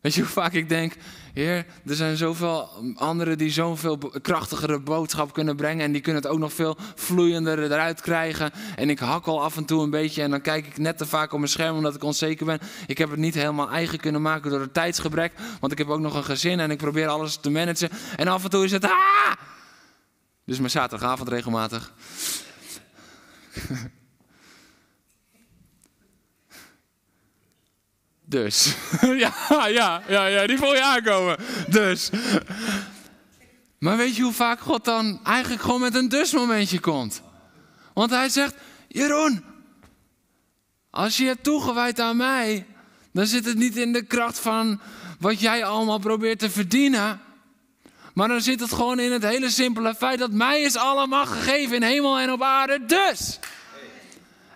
Weet 0.01 0.13
je 0.13 0.21
hoe 0.21 0.29
vaak 0.29 0.53
ik 0.53 0.69
denk, 0.69 0.93
Heer, 1.33 1.65
er 1.85 1.95
zijn 1.95 2.17
zoveel 2.17 2.69
anderen 2.95 3.37
die 3.37 3.51
zoveel 3.51 3.97
krachtigere 3.97 4.79
boodschap 4.79 5.33
kunnen 5.33 5.55
brengen. 5.55 5.85
En 5.85 5.91
die 5.91 6.01
kunnen 6.01 6.21
het 6.21 6.31
ook 6.31 6.39
nog 6.39 6.53
veel 6.53 6.77
vloeiender 6.95 7.63
eruit 7.63 8.01
krijgen. 8.01 8.51
En 8.75 8.89
ik 8.89 8.99
hakkel 8.99 9.43
af 9.43 9.57
en 9.57 9.65
toe 9.65 9.83
een 9.83 9.89
beetje. 9.89 10.21
En 10.21 10.29
dan 10.29 10.41
kijk 10.41 10.67
ik 10.67 10.77
net 10.77 10.97
te 10.97 11.05
vaak 11.05 11.31
op 11.31 11.39
mijn 11.39 11.51
scherm 11.51 11.75
omdat 11.75 11.95
ik 11.95 12.03
onzeker 12.03 12.45
ben. 12.45 12.59
Ik 12.87 12.97
heb 12.97 13.09
het 13.09 13.19
niet 13.19 13.33
helemaal 13.33 13.69
eigen 13.69 13.99
kunnen 13.99 14.21
maken 14.21 14.51
door 14.51 14.59
het 14.59 14.73
tijdsgebrek. 14.73 15.33
Want 15.59 15.71
ik 15.71 15.77
heb 15.77 15.89
ook 15.89 15.99
nog 15.99 16.15
een 16.15 16.23
gezin 16.23 16.59
en 16.59 16.71
ik 16.71 16.77
probeer 16.77 17.07
alles 17.07 17.35
te 17.35 17.49
managen. 17.49 17.89
En 18.15 18.27
af 18.27 18.43
en 18.43 18.49
toe 18.49 18.63
is 18.63 18.71
het. 18.71 18.83
Ah! 18.83 18.91
Dus 20.45 20.57
mijn 20.57 20.71
zaterdagavond 20.71 21.29
regelmatig. 21.29 21.93
Dus. 28.25 28.75
ja, 29.01 29.33
ja, 29.67 30.01
ja, 30.07 30.25
ja, 30.25 30.47
die 30.47 30.57
voel 30.57 30.73
je 30.73 30.83
aankomen. 30.83 31.37
Dus. 31.67 32.09
Maar 33.79 33.97
weet 33.97 34.15
je 34.15 34.23
hoe 34.23 34.33
vaak 34.33 34.59
God 34.59 34.85
dan 34.85 35.19
eigenlijk 35.23 35.61
gewoon 35.61 35.81
met 35.81 35.95
een 35.95 36.09
dus 36.09 36.33
momentje 36.33 36.79
komt? 36.79 37.21
Want 37.93 38.11
hij 38.11 38.29
zegt, 38.29 38.55
Jeroen, 38.87 39.43
als 40.89 41.17
je 41.17 41.25
hebt 41.25 41.43
toegewijd 41.43 41.99
aan 41.99 42.17
mij, 42.17 42.65
dan 43.13 43.25
zit 43.25 43.45
het 43.45 43.57
niet 43.57 43.77
in 43.77 43.93
de 43.93 44.03
kracht 44.03 44.39
van 44.39 44.79
wat 45.19 45.39
jij 45.39 45.65
allemaal 45.65 45.99
probeert 45.99 46.39
te 46.39 46.49
verdienen. 46.49 47.21
Maar 48.13 48.27
dan 48.27 48.41
zit 48.41 48.59
het 48.59 48.73
gewoon 48.73 48.99
in 48.99 49.11
het 49.11 49.23
hele 49.23 49.49
simpele 49.49 49.95
feit 49.95 50.19
dat 50.19 50.31
mij 50.31 50.61
is 50.61 50.75
alle 50.75 51.07
macht 51.07 51.31
gegeven 51.31 51.75
in 51.75 51.83
hemel 51.83 52.19
en 52.19 52.31
op 52.31 52.41
aarde. 52.41 52.85
Dus. 52.85 53.39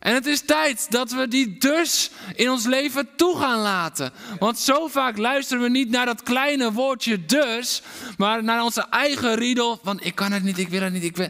En 0.06 0.14
het 0.14 0.26
is 0.26 0.42
tijd 0.42 0.92
dat 0.92 1.12
we 1.12 1.28
die 1.28 1.58
dus 1.58 2.10
in 2.36 2.52
ons 2.52 2.66
leven 2.66 3.10
toe 3.16 3.38
gaan 3.38 3.60
laten. 3.60 4.14
Want 4.40 4.60
zo 4.60 4.88
vaak 4.88 5.18
luisteren 5.18 5.64
we 5.64 5.70
niet 5.70 5.90
naar 5.90 6.06
dat 6.06 6.24
kleine 6.24 6.72
woordje 6.72 7.26
dus, 7.26 7.82
maar 8.18 8.44
naar 8.44 8.64
onze 8.64 8.86
eigen 8.90 9.36
riedel 9.36 9.80
van 9.84 10.00
ik 10.02 10.16
kan 10.16 10.32
het 10.32 10.44
niet, 10.44 10.58
ik 10.58 10.68
wil 10.68 10.82
het 10.82 10.94
niet, 10.94 11.04
ik 11.04 11.18
wil... 11.18 11.30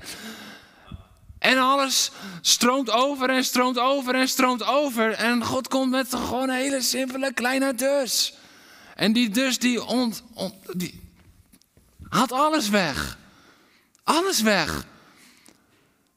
En 1.39 1.57
alles 1.57 2.11
stroomt 2.41 2.89
over 2.89 3.29
en 3.29 3.43
stroomt 3.43 3.79
over 3.79 4.15
en 4.15 4.27
stroomt 4.27 4.63
over. 4.63 5.11
En 5.11 5.43
God 5.43 5.67
komt 5.67 5.91
met 5.91 6.09
gewoon 6.09 6.49
een 6.49 6.55
hele 6.55 6.81
simpele 6.81 7.33
kleine 7.33 7.73
dus. 7.73 8.33
En 8.95 9.13
die 9.13 9.29
dus 9.29 9.59
die, 9.59 9.85
ont, 9.85 10.23
die 10.73 11.01
haalt 12.09 12.31
alles 12.31 12.69
weg. 12.69 13.17
Alles 14.03 14.41
weg. 14.41 14.85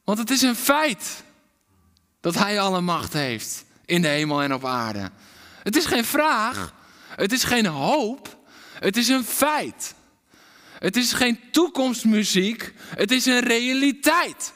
Want 0.03 0.17
het 0.17 0.29
is 0.29 0.41
een 0.41 0.55
feit 0.55 1.23
dat 2.21 2.35
Hij 2.35 2.59
alle 2.59 2.81
macht 2.81 3.13
heeft 3.13 3.65
in 3.85 4.01
de 4.01 4.07
hemel 4.07 4.41
en 4.41 4.53
op 4.53 4.65
aarde. 4.65 5.11
Het 5.63 5.75
is 5.75 5.85
geen 5.85 6.05
vraag, 6.05 6.73
het 7.15 7.31
is 7.31 7.43
geen 7.43 7.65
hoop, 7.65 8.37
het 8.79 8.97
is 8.97 9.07
een 9.07 9.23
feit. 9.23 9.97
Het 10.79 10.97
is 10.97 11.13
geen 11.13 11.39
toekomstmuziek, 11.51 12.73
het 12.95 13.11
is 13.11 13.25
een 13.25 13.39
realiteit. 13.39 14.53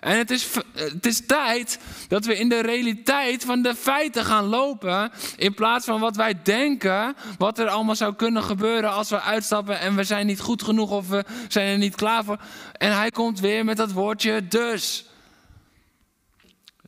En 0.00 0.18
het 0.18 0.30
is, 0.30 0.46
het 0.74 1.06
is 1.06 1.26
tijd 1.26 1.78
dat 2.08 2.24
we 2.24 2.38
in 2.38 2.48
de 2.48 2.60
realiteit 2.60 3.44
van 3.44 3.62
de 3.62 3.74
feiten 3.74 4.24
gaan 4.24 4.44
lopen. 4.44 5.12
In 5.36 5.54
plaats 5.54 5.84
van 5.84 6.00
wat 6.00 6.16
wij 6.16 6.42
denken, 6.42 7.16
wat 7.38 7.58
er 7.58 7.68
allemaal 7.68 7.96
zou 7.96 8.14
kunnen 8.14 8.42
gebeuren 8.42 8.92
als 8.92 9.10
we 9.10 9.20
uitstappen 9.20 9.80
en 9.80 9.96
we 9.96 10.04
zijn 10.04 10.26
niet 10.26 10.40
goed 10.40 10.62
genoeg 10.62 10.90
of 10.90 11.08
we 11.08 11.24
zijn 11.48 11.68
er 11.68 11.78
niet 11.78 11.94
klaar 11.94 12.24
voor. 12.24 12.38
En 12.72 12.96
hij 12.96 13.10
komt 13.10 13.40
weer 13.40 13.64
met 13.64 13.76
dat 13.76 13.92
woordje 13.92 14.48
dus. 14.48 15.04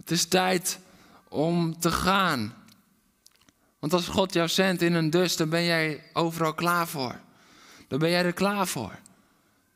Het 0.06 0.14
is 0.14 0.24
tijd 0.24 0.78
om 1.28 1.78
te 1.78 1.92
gaan. 1.92 2.54
Want 3.78 3.92
als 3.92 4.08
God 4.08 4.32
jou 4.32 4.48
zendt 4.48 4.82
in 4.82 4.94
een 4.94 5.10
dus, 5.10 5.36
dan 5.36 5.48
ben 5.48 5.64
jij 5.64 6.10
overal 6.12 6.54
klaar 6.54 6.88
voor. 6.88 7.20
Dan 7.88 7.98
ben 7.98 8.10
jij 8.10 8.24
er 8.24 8.32
klaar 8.32 8.66
voor. 8.66 8.98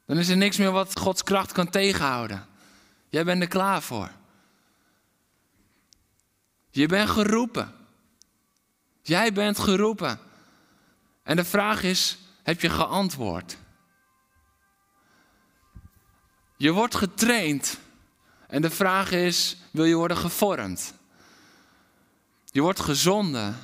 Dan 0.07 0.19
is 0.19 0.29
er 0.29 0.37
niks 0.37 0.57
meer 0.57 0.71
wat 0.71 0.99
Gods 0.99 1.23
kracht 1.23 1.53
kan 1.53 1.71
tegenhouden. 1.71 2.47
Jij 3.09 3.25
bent 3.25 3.43
er 3.43 3.49
klaar 3.49 3.83
voor. 3.83 4.11
Je 6.71 6.87
bent 6.87 7.11
geroepen. 7.11 7.75
Jij 9.03 9.33
bent 9.33 9.59
geroepen. 9.59 10.19
En 11.23 11.37
de 11.37 11.45
vraag 11.45 11.83
is, 11.83 12.19
heb 12.43 12.61
je 12.61 12.71
geantwoord? 12.71 13.57
Je 16.57 16.71
wordt 16.73 16.95
getraind 16.95 17.79
en 18.51 18.63
de 18.63 18.71
vraag 18.71 19.13
is, 19.13 19.57
wil 19.71 19.85
je 19.85 19.95
worden 19.95 20.17
gevormd? 20.17 20.95
Je 22.45 22.61
wordt 22.61 22.81
gezonden. 22.81 23.57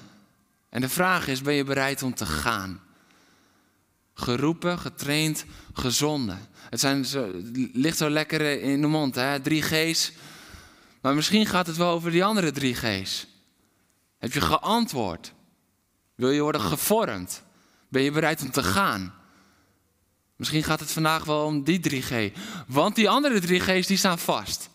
En 0.69 0.81
de 0.81 0.89
vraag 0.89 1.29
is, 1.29 1.43
ben 1.43 1.55
je 1.55 1.65
bereid 1.65 2.03
om 2.03 2.15
te 2.15 2.27
gaan? 2.27 2.81
Geroepen, 4.15 4.79
getraind, 4.79 5.45
gezonden. 5.73 6.49
Het, 6.71 6.81
zijn 6.81 7.05
zo, 7.05 7.31
ligt 7.73 7.97
zo 7.97 8.11
lekker 8.11 8.61
in 8.61 8.81
de 8.81 8.87
mond, 8.87 9.15
hè? 9.15 9.41
drie 9.41 9.63
G's. 9.63 10.13
Maar 11.01 11.15
misschien 11.15 11.47
gaat 11.47 11.67
het 11.67 11.77
wel 11.77 11.91
over 11.91 12.11
die 12.11 12.25
andere 12.25 12.53
drie 12.53 12.75
G's. 12.75 13.27
Heb 14.19 14.33
je 14.33 14.41
geantwoord? 14.41 15.33
Wil 16.15 16.31
je 16.31 16.41
worden 16.41 16.61
gevormd? 16.61 17.43
Ben 17.89 18.03
je 18.03 18.11
bereid 18.11 18.43
om 18.43 18.51
te 18.51 18.63
gaan? 18.63 19.15
Misschien 20.37 20.63
gaat 20.63 20.81
het 20.81 20.91
vandaag 20.91 21.25
wel 21.25 21.45
om 21.45 21.65
die 21.65 22.03
3G. 22.03 22.37
Want 22.67 22.95
die 22.95 23.09
andere 23.09 23.41
3G's 23.41 23.87
die 23.87 23.97
staan 23.97 24.19
vast 24.19 24.71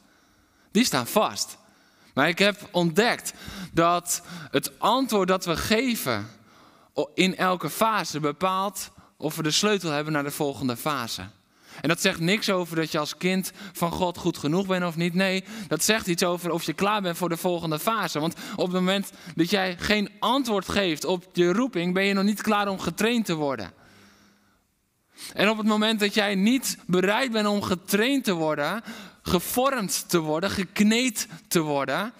die 0.71 0.85
staan 0.85 1.07
vast. 1.07 1.57
Maar 2.13 2.27
ik 2.27 2.39
heb 2.39 2.67
ontdekt 2.71 3.33
dat 3.73 4.21
het 4.51 4.79
antwoord 4.79 5.27
dat 5.27 5.45
we 5.45 5.57
geven 5.57 6.29
in 7.13 7.37
elke 7.37 7.69
fase 7.69 8.19
bepaalt 8.19 8.91
of 9.17 9.35
we 9.35 9.43
de 9.43 9.51
sleutel 9.51 9.91
hebben 9.91 10.13
naar 10.13 10.23
de 10.23 10.31
volgende 10.31 10.77
fase. 10.77 11.23
En 11.81 11.89
dat 11.89 12.01
zegt 12.01 12.19
niks 12.19 12.49
over 12.49 12.75
dat 12.75 12.91
je 12.91 12.99
als 12.99 13.17
kind 13.17 13.51
van 13.71 13.91
God 13.91 14.17
goed 14.17 14.37
genoeg 14.37 14.67
bent 14.67 14.85
of 14.85 14.95
niet. 14.95 15.13
Nee, 15.13 15.43
dat 15.67 15.83
zegt 15.83 16.07
iets 16.07 16.23
over 16.23 16.51
of 16.51 16.63
je 16.63 16.73
klaar 16.73 17.01
bent 17.01 17.17
voor 17.17 17.29
de 17.29 17.37
volgende 17.37 17.79
fase. 17.79 18.19
Want 18.19 18.35
op 18.55 18.65
het 18.65 18.73
moment 18.73 19.11
dat 19.35 19.49
jij 19.49 19.77
geen 19.79 20.09
antwoord 20.19 20.69
geeft 20.69 21.05
op 21.05 21.25
je 21.33 21.53
roeping, 21.53 21.93
ben 21.93 22.03
je 22.03 22.13
nog 22.13 22.23
niet 22.23 22.41
klaar 22.41 22.67
om 22.67 22.79
getraind 22.79 23.25
te 23.25 23.33
worden. 23.33 23.71
En 25.33 25.49
op 25.49 25.57
het 25.57 25.67
moment 25.67 25.99
dat 25.99 26.13
jij 26.13 26.35
niet 26.35 26.77
bereid 26.87 27.31
bent 27.31 27.47
om 27.47 27.61
getraind 27.61 28.23
te 28.23 28.33
worden, 28.33 28.83
gevormd 29.21 30.09
te 30.09 30.19
worden, 30.19 30.49
gekneed 30.49 31.27
te 31.47 31.59
worden, 31.59 32.13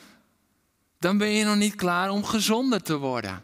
dan 0.99 1.17
ben 1.17 1.29
je 1.29 1.45
nog 1.45 1.55
niet 1.55 1.75
klaar 1.75 2.09
om 2.09 2.23
gezonder 2.23 2.81
te 2.81 2.97
worden. 2.97 3.43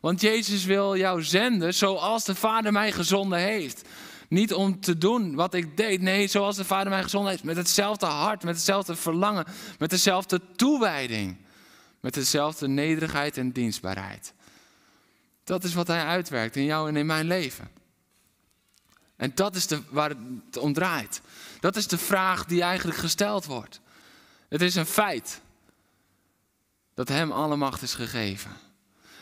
Want 0.00 0.20
Jezus 0.20 0.64
wil 0.64 0.96
jou 0.96 1.22
zenden 1.22 1.74
zoals 1.74 2.24
de 2.24 2.34
Vader 2.34 2.72
mij 2.72 2.92
gezonden 2.92 3.38
heeft. 3.38 3.88
Niet 4.28 4.54
om 4.54 4.80
te 4.80 4.98
doen 4.98 5.34
wat 5.34 5.54
ik 5.54 5.76
deed. 5.76 6.00
Nee, 6.00 6.26
zoals 6.26 6.56
de 6.56 6.64
Vader 6.64 6.90
mij 6.90 7.02
gezonden 7.02 7.30
heeft. 7.30 7.44
Met 7.44 7.56
hetzelfde 7.56 8.06
hart, 8.06 8.44
met 8.44 8.54
hetzelfde 8.54 8.96
verlangen, 8.96 9.44
met 9.78 9.90
dezelfde 9.90 10.40
toewijding. 10.56 11.36
Met 12.00 12.14
dezelfde 12.14 12.68
nederigheid 12.68 13.36
en 13.36 13.50
dienstbaarheid. 13.50 14.32
Dat 15.44 15.64
is 15.64 15.74
wat 15.74 15.86
Hij 15.86 16.04
uitwerkt 16.04 16.56
in 16.56 16.64
jou 16.64 16.88
en 16.88 16.96
in 16.96 17.06
mijn 17.06 17.26
leven. 17.26 17.68
En 19.16 19.32
dat 19.34 19.54
is 19.54 19.66
de, 19.66 19.82
waar 19.88 20.10
het 20.10 20.56
om 20.56 20.72
draait. 20.72 21.20
Dat 21.60 21.76
is 21.76 21.86
de 21.86 21.98
vraag 21.98 22.44
die 22.44 22.62
eigenlijk 22.62 22.98
gesteld 22.98 23.44
wordt. 23.44 23.80
Het 24.48 24.62
is 24.62 24.74
een 24.74 24.86
feit 24.86 25.40
dat 26.94 27.08
Hem 27.08 27.32
alle 27.32 27.56
macht 27.56 27.82
is 27.82 27.94
gegeven. 27.94 28.50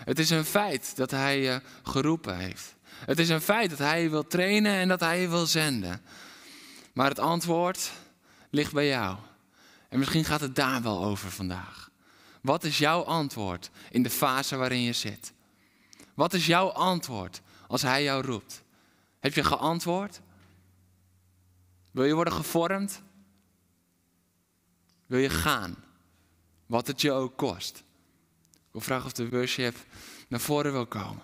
Het 0.04 0.18
is 0.18 0.30
een 0.30 0.44
feit 0.44 0.96
dat 0.96 1.10
Hij 1.10 1.40
je 1.40 1.60
geroepen 1.82 2.36
heeft. 2.36 2.74
Het 2.84 3.18
is 3.18 3.28
een 3.28 3.40
feit 3.40 3.70
dat 3.70 3.78
Hij 3.78 4.02
je 4.02 4.08
wil 4.08 4.26
trainen 4.26 4.72
en 4.72 4.88
dat 4.88 5.00
Hij 5.00 5.20
je 5.20 5.28
wil 5.28 5.46
zenden. 5.46 6.02
Maar 6.92 7.08
het 7.08 7.18
antwoord 7.18 7.90
ligt 8.50 8.72
bij 8.72 8.86
jou. 8.86 9.16
En 9.88 9.98
misschien 9.98 10.24
gaat 10.24 10.40
het 10.40 10.56
daar 10.56 10.82
wel 10.82 11.04
over 11.04 11.30
vandaag. 11.30 11.90
Wat 12.40 12.64
is 12.64 12.78
jouw 12.78 13.02
antwoord 13.02 13.70
in 13.90 14.02
de 14.02 14.10
fase 14.10 14.56
waarin 14.56 14.82
je 14.82 14.92
zit? 14.92 15.32
Wat 16.14 16.32
is 16.32 16.46
jouw 16.46 16.68
antwoord 16.68 17.40
als 17.66 17.82
Hij 17.82 18.02
jou 18.02 18.26
roept? 18.26 18.63
Heb 19.24 19.34
je 19.34 19.44
geantwoord? 19.44 20.20
Wil 21.90 22.04
je 22.04 22.14
worden 22.14 22.32
gevormd? 22.32 23.02
Wil 25.06 25.18
je 25.18 25.30
gaan? 25.30 25.84
Wat 26.66 26.86
het 26.86 27.00
je 27.00 27.12
ook 27.12 27.36
kost. 27.36 27.78
Ik 28.52 28.68
wil 28.70 28.80
vragen 28.80 29.06
of 29.06 29.12
de 29.12 29.28
worship 29.28 29.76
naar 30.28 30.40
voren 30.40 30.72
wil 30.72 30.86
komen. 30.86 31.22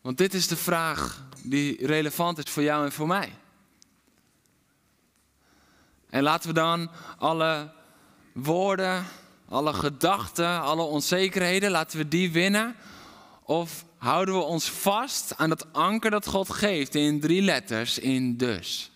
Want 0.00 0.18
dit 0.18 0.34
is 0.34 0.46
de 0.46 0.56
vraag 0.56 1.24
die 1.42 1.86
relevant 1.86 2.38
is 2.38 2.52
voor 2.52 2.62
jou 2.62 2.84
en 2.84 2.92
voor 2.92 3.06
mij. 3.06 3.32
En 6.10 6.22
laten 6.22 6.48
we 6.48 6.54
dan 6.54 6.90
alle 7.18 7.72
woorden, 8.32 9.04
alle 9.48 9.72
gedachten, 9.72 10.60
alle 10.60 10.82
onzekerheden, 10.82 11.70
laten 11.70 11.98
we 11.98 12.08
die 12.08 12.32
winnen. 12.32 12.76
Of 13.42 13.85
houden 13.98 14.34
we 14.34 14.40
ons 14.40 14.70
vast 14.70 15.36
aan 15.36 15.48
dat 15.48 15.72
anker 15.72 16.10
dat 16.10 16.26
God 16.26 16.50
geeft 16.50 16.94
in 16.94 17.20
drie 17.20 17.42
letters, 17.42 17.98
in 17.98 18.36
dus. 18.36 18.90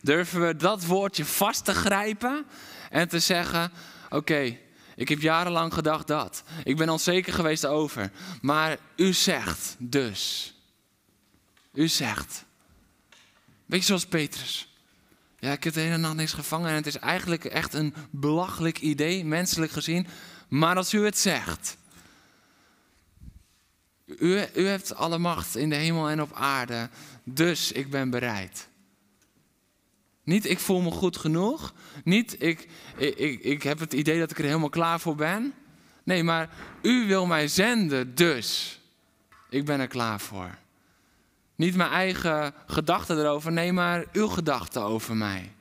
Durven 0.00 0.46
we 0.46 0.56
dat 0.56 0.84
woordje 0.84 1.24
vast 1.24 1.64
te 1.64 1.74
grijpen 1.74 2.46
en 2.90 3.08
te 3.08 3.18
zeggen: 3.18 3.72
Oké, 4.10 4.58
ik 4.96 5.08
heb 5.08 5.20
jarenlang 5.20 5.74
gedacht 5.74 6.06
dat. 6.06 6.42
Ik 6.64 6.76
ben 6.76 6.88
onzeker 6.88 7.32
geweest 7.32 7.66
over. 7.66 8.10
Maar 8.40 8.78
u 8.96 9.12
zegt 9.12 9.76
dus. 9.78 10.54
U 11.72 11.88
zegt. 11.88 12.44
Beetje 13.66 13.86
zoals 13.86 14.06
Petrus. 14.06 14.68
Ja, 15.38 15.52
ik 15.52 15.64
heb 15.64 15.74
het 15.74 15.84
helemaal 15.84 16.14
niks 16.14 16.32
gevangen 16.32 16.68
en 16.68 16.74
het 16.74 16.86
is 16.86 16.98
eigenlijk 16.98 17.44
echt 17.44 17.74
een 17.74 17.94
belachelijk 18.10 18.80
idee, 18.80 19.24
menselijk 19.24 19.72
gezien. 19.72 20.06
Maar 20.48 20.76
als 20.76 20.92
u 20.92 21.04
het 21.04 21.18
zegt. 21.18 21.76
U, 24.06 24.44
u 24.54 24.66
hebt 24.66 24.94
alle 24.94 25.18
macht 25.18 25.56
in 25.56 25.68
de 25.68 25.76
hemel 25.76 26.08
en 26.08 26.22
op 26.22 26.32
aarde. 26.32 26.88
Dus 27.24 27.72
ik 27.72 27.90
ben 27.90 28.10
bereid. 28.10 28.68
Niet 30.24 30.44
ik 30.44 30.58
voel 30.58 30.80
me 30.80 30.90
goed 30.90 31.16
genoeg. 31.16 31.74
Niet 32.04 32.42
ik, 32.42 32.68
ik, 32.96 33.16
ik, 33.16 33.40
ik 33.40 33.62
heb 33.62 33.78
het 33.78 33.92
idee 33.92 34.18
dat 34.18 34.30
ik 34.30 34.38
er 34.38 34.44
helemaal 34.44 34.68
klaar 34.68 35.00
voor 35.00 35.14
ben. 35.14 35.54
Nee, 36.04 36.22
maar 36.22 36.50
u 36.82 37.06
wil 37.06 37.26
mij 37.26 37.48
zenden, 37.48 38.14
dus 38.14 38.80
ik 39.48 39.64
ben 39.64 39.80
er 39.80 39.86
klaar 39.86 40.20
voor. 40.20 40.58
Niet 41.56 41.74
mijn 41.74 41.90
eigen 41.90 42.54
gedachten 42.66 43.18
erover, 43.18 43.52
nee, 43.52 43.72
maar 43.72 44.04
uw 44.12 44.28
gedachten 44.28 44.82
over 44.82 45.16
mij 45.16 45.52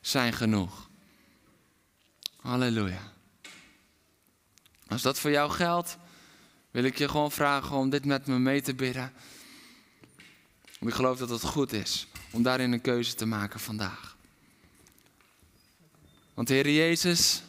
zijn 0.00 0.32
genoeg. 0.32 0.88
Halleluja. 2.36 3.12
Als 4.86 5.02
dat 5.02 5.18
voor 5.18 5.30
jou 5.30 5.50
geldt, 5.50 5.98
wil 6.76 6.84
ik 6.84 6.98
je 6.98 7.08
gewoon 7.08 7.32
vragen 7.32 7.76
om 7.76 7.90
dit 7.90 8.04
met 8.04 8.26
me 8.26 8.38
mee 8.38 8.62
te 8.62 8.74
bidden. 8.74 9.12
ik 10.80 10.94
geloof 10.94 11.18
dat 11.18 11.28
het 11.28 11.42
goed 11.42 11.72
is 11.72 12.06
om 12.30 12.42
daarin 12.42 12.72
een 12.72 12.80
keuze 12.80 13.14
te 13.14 13.26
maken 13.26 13.60
vandaag. 13.60 14.16
Want 16.34 16.48
Heer 16.48 16.70
Jezus, 16.70 17.42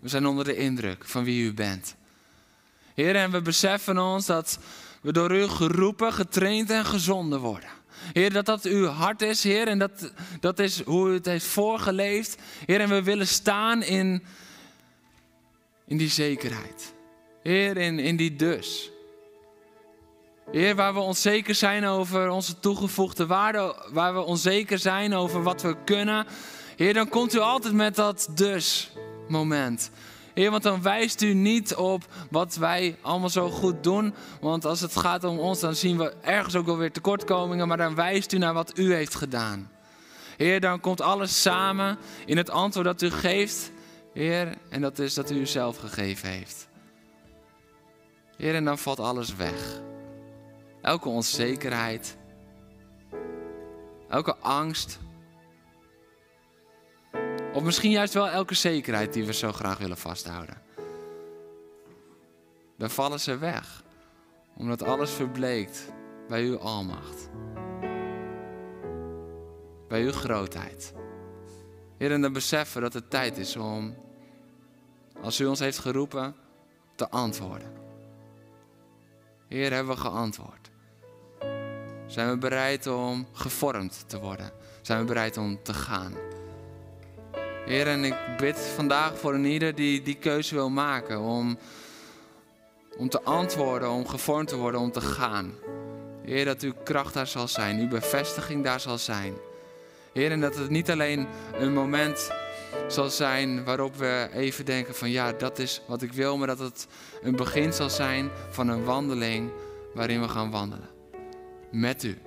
we 0.00 0.08
zijn 0.08 0.26
onder 0.26 0.44
de 0.44 0.56
indruk 0.56 1.04
van 1.04 1.24
wie 1.24 1.44
u 1.44 1.54
bent. 1.54 1.94
Heer, 2.94 3.16
en 3.16 3.30
we 3.30 3.42
beseffen 3.42 3.98
ons 3.98 4.26
dat 4.26 4.58
we 5.02 5.12
door 5.12 5.36
u 5.36 5.48
geroepen, 5.48 6.12
getraind 6.12 6.70
en 6.70 6.84
gezonden 6.84 7.40
worden. 7.40 7.70
Heer, 8.12 8.32
dat 8.32 8.46
dat 8.46 8.64
uw 8.64 8.86
hart 8.86 9.22
is, 9.22 9.42
Heer, 9.42 9.68
en 9.68 9.78
dat, 9.78 10.12
dat 10.40 10.58
is 10.58 10.82
hoe 10.82 11.10
u 11.10 11.14
het 11.14 11.26
heeft 11.26 11.46
voorgeleefd. 11.46 12.36
Heer, 12.66 12.80
en 12.80 12.88
we 12.88 13.02
willen 13.02 13.28
staan 13.28 13.82
in, 13.82 14.24
in 15.86 15.96
die 15.96 16.10
zekerheid. 16.10 16.94
Heer, 17.46 17.76
in, 17.76 17.98
in 17.98 18.16
die 18.16 18.36
dus. 18.36 18.90
Heer, 20.50 20.74
waar 20.74 20.94
we 20.94 21.00
onzeker 21.00 21.54
zijn 21.54 21.86
over 21.86 22.28
onze 22.28 22.58
toegevoegde 22.58 23.26
waarde, 23.26 23.76
waar 23.92 24.14
we 24.14 24.20
onzeker 24.20 24.78
zijn 24.78 25.14
over 25.14 25.42
wat 25.42 25.62
we 25.62 25.76
kunnen. 25.84 26.26
Heer, 26.76 26.94
dan 26.94 27.08
komt 27.08 27.34
u 27.34 27.38
altijd 27.38 27.74
met 27.74 27.96
dat 27.96 28.28
dus 28.34 28.90
moment. 29.28 29.90
Heer, 30.34 30.50
want 30.50 30.62
dan 30.62 30.82
wijst 30.82 31.22
u 31.22 31.34
niet 31.34 31.74
op 31.74 32.04
wat 32.30 32.56
wij 32.56 32.96
allemaal 33.00 33.28
zo 33.28 33.50
goed 33.50 33.82
doen. 33.82 34.14
Want 34.40 34.64
als 34.64 34.80
het 34.80 34.96
gaat 34.96 35.24
om 35.24 35.38
ons, 35.38 35.60
dan 35.60 35.74
zien 35.74 35.98
we 35.98 36.14
ergens 36.22 36.54
ook 36.54 36.66
wel 36.66 36.78
weer 36.78 36.92
tekortkomingen. 36.92 37.68
Maar 37.68 37.76
dan 37.76 37.94
wijst 37.94 38.32
u 38.32 38.38
naar 38.38 38.54
wat 38.54 38.78
u 38.78 38.94
heeft 38.94 39.14
gedaan. 39.14 39.70
Heer, 40.36 40.60
dan 40.60 40.80
komt 40.80 41.00
alles 41.00 41.42
samen 41.42 41.98
in 42.24 42.36
het 42.36 42.50
antwoord 42.50 42.86
dat 42.86 43.02
u 43.02 43.10
geeft. 43.10 43.70
Heer, 44.12 44.54
en 44.68 44.80
dat 44.80 44.98
is 44.98 45.14
dat 45.14 45.30
u 45.30 45.34
uzelf 45.34 45.76
gegeven 45.76 46.28
heeft. 46.28 46.65
Heer, 48.36 48.54
en 48.54 48.64
dan 48.64 48.78
valt 48.78 49.00
alles 49.00 49.36
weg 49.36 49.84
elke 50.86 51.08
onzekerheid, 51.08 52.16
elke 54.08 54.36
angst. 54.36 54.98
Of 57.52 57.62
misschien 57.62 57.90
juist 57.90 58.14
wel 58.14 58.28
elke 58.28 58.54
zekerheid 58.54 59.12
die 59.12 59.26
we 59.26 59.32
zo 59.32 59.52
graag 59.52 59.78
willen 59.78 59.96
vasthouden. 59.96 60.62
Dan 62.78 62.90
vallen 62.90 63.20
ze 63.20 63.38
weg, 63.38 63.82
omdat 64.56 64.82
alles 64.82 65.10
verbleekt 65.10 65.92
bij 66.28 66.44
uw 66.44 66.58
almacht. 66.58 67.28
Bij 69.88 70.02
uw 70.02 70.12
grootheid. 70.12 70.94
Heer, 71.98 72.12
en 72.12 72.20
dan 72.20 72.32
beseffen 72.32 72.80
dat 72.82 72.92
het 72.92 73.10
tijd 73.10 73.36
is 73.36 73.56
om, 73.56 73.96
als 75.22 75.40
u 75.40 75.46
ons 75.46 75.58
heeft 75.58 75.78
geroepen, 75.78 76.34
te 76.94 77.10
antwoorden. 77.10 77.85
Heer, 79.48 79.72
hebben 79.72 79.94
we 79.94 80.00
geantwoord. 80.00 80.70
Zijn 82.06 82.30
we 82.30 82.36
bereid 82.36 82.86
om 82.86 83.26
gevormd 83.32 84.04
te 84.06 84.18
worden? 84.18 84.50
Zijn 84.82 84.98
we 84.98 85.04
bereid 85.04 85.36
om 85.36 85.62
te 85.62 85.74
gaan? 85.74 86.14
Heer, 87.64 87.86
en 87.86 88.04
ik 88.04 88.16
bid 88.36 88.58
vandaag 88.58 89.18
voor 89.18 89.34
een 89.34 89.44
ieder 89.44 89.74
die 89.74 90.02
die 90.02 90.14
keuze 90.14 90.54
wil 90.54 90.70
maken 90.70 91.20
om, 91.20 91.58
om 92.98 93.08
te 93.08 93.22
antwoorden, 93.22 93.90
om 93.90 94.08
gevormd 94.08 94.48
te 94.48 94.56
worden, 94.56 94.80
om 94.80 94.92
te 94.92 95.00
gaan. 95.00 95.52
Heer, 96.24 96.44
dat 96.44 96.62
uw 96.62 96.74
kracht 96.84 97.14
daar 97.14 97.26
zal 97.26 97.48
zijn, 97.48 97.78
uw 97.78 97.88
bevestiging 97.88 98.64
daar 98.64 98.80
zal 98.80 98.98
zijn. 98.98 99.34
Heer, 100.12 100.30
en 100.30 100.40
dat 100.40 100.56
het 100.56 100.70
niet 100.70 100.90
alleen 100.90 101.26
een 101.54 101.72
moment 101.72 102.30
zal 102.88 103.10
zijn 103.10 103.64
waarop 103.64 103.96
we 103.96 104.28
even 104.32 104.64
denken 104.64 104.94
van 104.94 105.10
ja, 105.10 105.32
dat 105.32 105.58
is 105.58 105.82
wat 105.86 106.02
ik 106.02 106.12
wil, 106.12 106.36
maar 106.36 106.46
dat 106.46 106.58
het 106.58 106.86
een 107.22 107.36
begin 107.36 107.72
zal 107.72 107.90
zijn 107.90 108.30
van 108.50 108.68
een 108.68 108.84
wandeling 108.84 109.50
waarin 109.94 110.20
we 110.20 110.28
gaan 110.28 110.50
wandelen 110.50 110.88
met 111.70 112.02
u. 112.02 112.18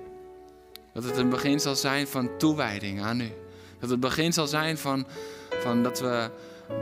Dat 0.92 1.04
het 1.04 1.16
een 1.16 1.28
begin 1.28 1.60
zal 1.60 1.74
zijn 1.74 2.06
van 2.06 2.36
toewijding 2.38 3.02
aan 3.02 3.20
u. 3.20 3.32
Dat 3.80 3.90
het 3.90 4.00
begin 4.00 4.32
zal 4.32 4.46
zijn 4.46 4.78
van, 4.78 5.06
van 5.60 5.82
dat 5.82 6.00
we 6.00 6.30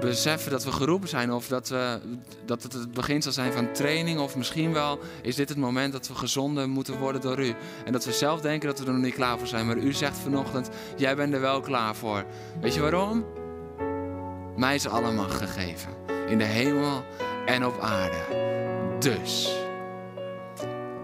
beseffen 0.00 0.50
dat 0.50 0.64
we 0.64 0.72
geroepen 0.72 1.08
zijn 1.08 1.32
of 1.32 1.48
dat, 1.48 1.68
we, 1.68 2.00
dat 2.44 2.62
het 2.62 2.72
het 2.72 2.92
begin 2.92 3.22
zal 3.22 3.32
zijn 3.32 3.52
van 3.52 3.72
training 3.72 4.20
of 4.20 4.36
misschien 4.36 4.72
wel 4.72 4.98
is 5.22 5.34
dit 5.34 5.48
het 5.48 5.58
moment 5.58 5.92
dat 5.92 6.08
we 6.08 6.14
gezonden 6.14 6.70
moeten 6.70 6.98
worden 6.98 7.20
door 7.20 7.40
u. 7.44 7.54
En 7.84 7.92
dat 7.92 8.04
we 8.04 8.12
zelf 8.12 8.40
denken 8.40 8.68
dat 8.68 8.78
we 8.78 8.86
er 8.86 8.92
nog 8.92 9.02
niet 9.02 9.14
klaar 9.14 9.38
voor 9.38 9.46
zijn, 9.46 9.66
maar 9.66 9.76
u 9.76 9.92
zegt 9.92 10.18
vanochtend, 10.18 10.70
jij 10.96 11.16
bent 11.16 11.34
er 11.34 11.40
wel 11.40 11.60
klaar 11.60 11.96
voor. 11.96 12.24
Weet 12.60 12.74
je 12.74 12.80
waarom? 12.80 13.37
Mij 14.58 14.74
is 14.74 14.86
alle 14.86 15.12
macht 15.12 15.34
gegeven, 15.34 15.94
in 16.28 16.38
de 16.38 16.44
hemel 16.44 17.04
en 17.46 17.66
op 17.66 17.78
aarde. 17.78 18.96
Dus, 18.98 19.56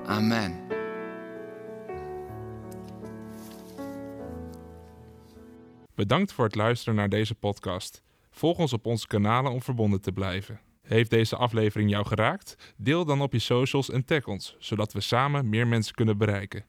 amen. 0.07 0.61
Bedankt 5.95 6.33
voor 6.33 6.45
het 6.45 6.55
luisteren 6.55 6.95
naar 6.95 7.09
deze 7.09 7.35
podcast. 7.35 8.03
Volg 8.31 8.59
ons 8.59 8.73
op 8.73 8.87
onze 8.87 9.07
kanalen 9.07 9.53
om 9.53 9.63
verbonden 9.63 10.01
te 10.01 10.13
blijven. 10.13 10.61
Heeft 10.83 11.11
deze 11.11 11.37
aflevering 11.37 11.91
jou 11.91 12.07
geraakt? 12.07 12.75
Deel 12.77 13.05
dan 13.05 13.21
op 13.21 13.33
je 13.33 13.39
socials 13.39 13.91
en 13.91 14.05
tag 14.05 14.27
ons, 14.27 14.57
zodat 14.59 14.93
we 14.93 15.01
samen 15.01 15.49
meer 15.49 15.67
mensen 15.67 15.95
kunnen 15.95 16.19
bereiken. 16.19 16.65